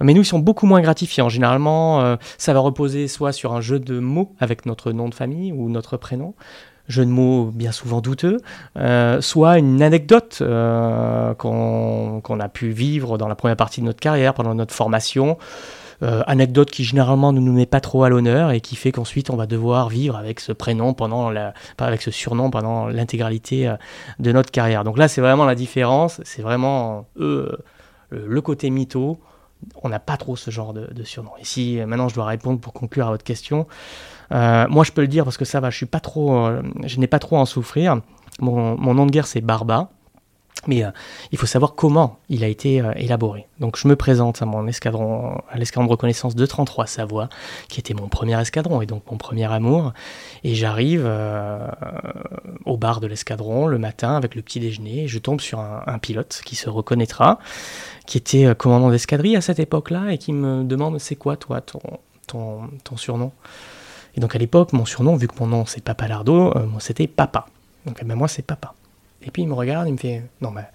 [0.00, 1.30] Mais nous, ils sont beaucoup moins gratifiants.
[1.30, 5.52] Généralement, ça va reposer soit sur un jeu de mots avec notre nom de famille
[5.52, 6.34] ou notre prénom,
[6.88, 8.38] jeu de mots bien souvent douteux,
[8.76, 14.00] euh, soit une anecdote euh, qu'on a pu vivre dans la première partie de notre
[14.00, 15.38] carrière, pendant notre formation.
[16.02, 19.30] Euh, anecdote qui généralement ne nous met pas trop à l'honneur et qui fait qu'ensuite
[19.30, 23.74] on va devoir vivre avec ce prénom pendant la, avec ce surnom pendant l'intégralité
[24.18, 24.84] de notre carrière.
[24.84, 29.18] Donc là c'est vraiment la différence, c'est vraiment le côté mytho.
[29.82, 31.30] On n'a pas trop ce genre de, surnom.
[31.40, 33.66] Et si maintenant je dois répondre pour conclure à votre question,
[34.32, 36.62] euh, moi je peux le dire parce que ça va, je suis pas trop, euh,
[36.84, 38.00] je n'ai pas trop à en souffrir.
[38.40, 39.90] Mon nom de guerre c'est Barba.
[40.66, 40.90] Mais euh,
[41.32, 43.46] il faut savoir comment il a été euh, élaboré.
[43.60, 47.28] Donc je me présente à mon escadron, à l'escadron de reconnaissance de 33 Savoie,
[47.68, 49.92] qui était mon premier escadron et donc mon premier amour.
[50.44, 51.68] Et j'arrive euh,
[52.64, 55.04] au bar de l'escadron le matin avec le petit déjeuner.
[55.04, 57.38] Et je tombe sur un, pilote qui se reconnaîtra,
[58.06, 61.80] qui était commandant d'escadrille à cette époque-là et qui me demande c'est quoi toi ton,
[62.26, 63.32] ton, ton surnom?
[64.14, 67.46] Et donc à l'époque, mon surnom, vu que mon nom c'est Papa Lardo, c'était Papa.
[67.86, 68.74] Donc eh ben, moi c'est Papa.
[69.26, 70.66] Et puis il me regarde, il me fait Non, mais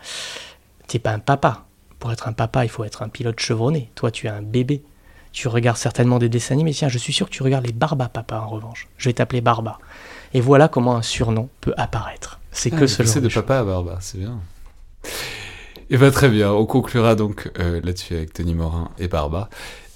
[0.87, 1.65] t'es pas un papa.
[1.99, 3.89] Pour être un papa, il faut être un pilote chevronné.
[3.95, 4.83] Toi, tu es un bébé.
[5.31, 6.73] Tu regardes certainement des dessins animés.
[6.73, 8.87] Tiens, je suis sûr que tu regardes les Barba Papa en revanche.
[8.97, 9.79] Je vais t'appeler Barba.
[10.33, 12.39] Et voilà comment un surnom peut apparaître.
[12.51, 14.39] C'est que ce genre C'est de de papa à Barba, c'est bien.
[15.89, 19.49] Et va très bien, on conclura donc euh, là-dessus avec Tony Morin et Barba.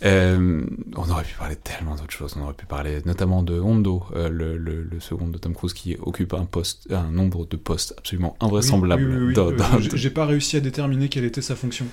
[0.03, 0.61] Euh,
[0.97, 4.03] on aurait pu parler de tellement d'autres choses, on aurait pu parler notamment de Hondo,
[4.15, 7.55] euh, le, le- le second de Tom Cruise qui occupe un poste, un nombre de
[7.55, 9.03] postes absolument invraisemblable.
[9.03, 9.33] Oui, oui, oui, oui.
[9.33, 11.85] dans- dans- j'ai- pas réussi à déterminer quelle était sa fonction.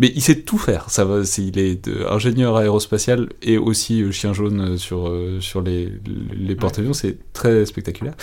[0.00, 0.88] Mais il sait tout faire.
[0.90, 5.92] Ça va, c'est- il est ingénieur aérospatial et aussi euh, chien jaune sur sur les
[6.32, 6.92] les porte-avions.
[6.92, 8.14] C'est très spectaculaire.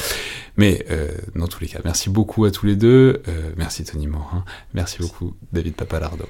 [0.56, 3.22] Mais euh, dans tous les cas, merci beaucoup à tous les deux.
[3.28, 4.45] Euh, merci Tony Morin.
[4.74, 6.24] Merci beaucoup David Papalardo.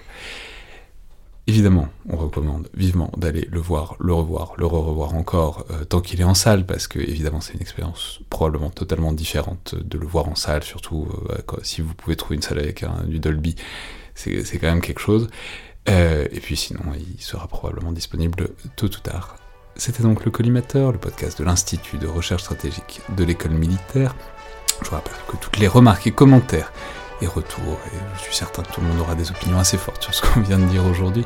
[1.48, 6.20] Évidemment, on recommande vivement d'aller le voir, le revoir, le re-revoir encore euh, tant qu'il
[6.20, 10.28] est en salle, parce que évidemment c'est une expérience probablement totalement différente de le voir
[10.28, 13.56] en salle, surtout euh, quand- si vous pouvez trouver une salle avec du Dolby,
[14.16, 15.28] c'est c'est quand même quelque chose.
[15.88, 19.36] Euh, et puis sinon, il sera probablement disponible tôt ou tard.
[19.76, 24.16] C'était donc le Collimateur, le podcast de l'Institut de recherche stratégique de l'école militaire.
[24.82, 26.72] Je vous rappelle que toutes les remarques et commentaires
[27.22, 30.04] et retours, et je suis certain que tout le monde aura des opinions assez fortes
[30.04, 31.26] sur ce qu'on vient de dire aujourd'hui.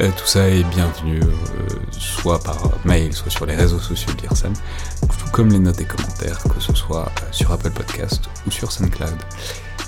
[0.00, 4.28] Euh, tout ça est bienvenu, euh, soit par mail, soit sur les réseaux sociaux de
[4.28, 8.72] tout comme les notes et commentaires, que ce soit euh, sur Apple Podcast ou sur
[8.72, 9.16] SoundCloud.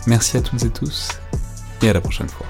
[0.07, 1.09] Merci à toutes et tous,
[1.83, 2.47] et à la prochaine fois.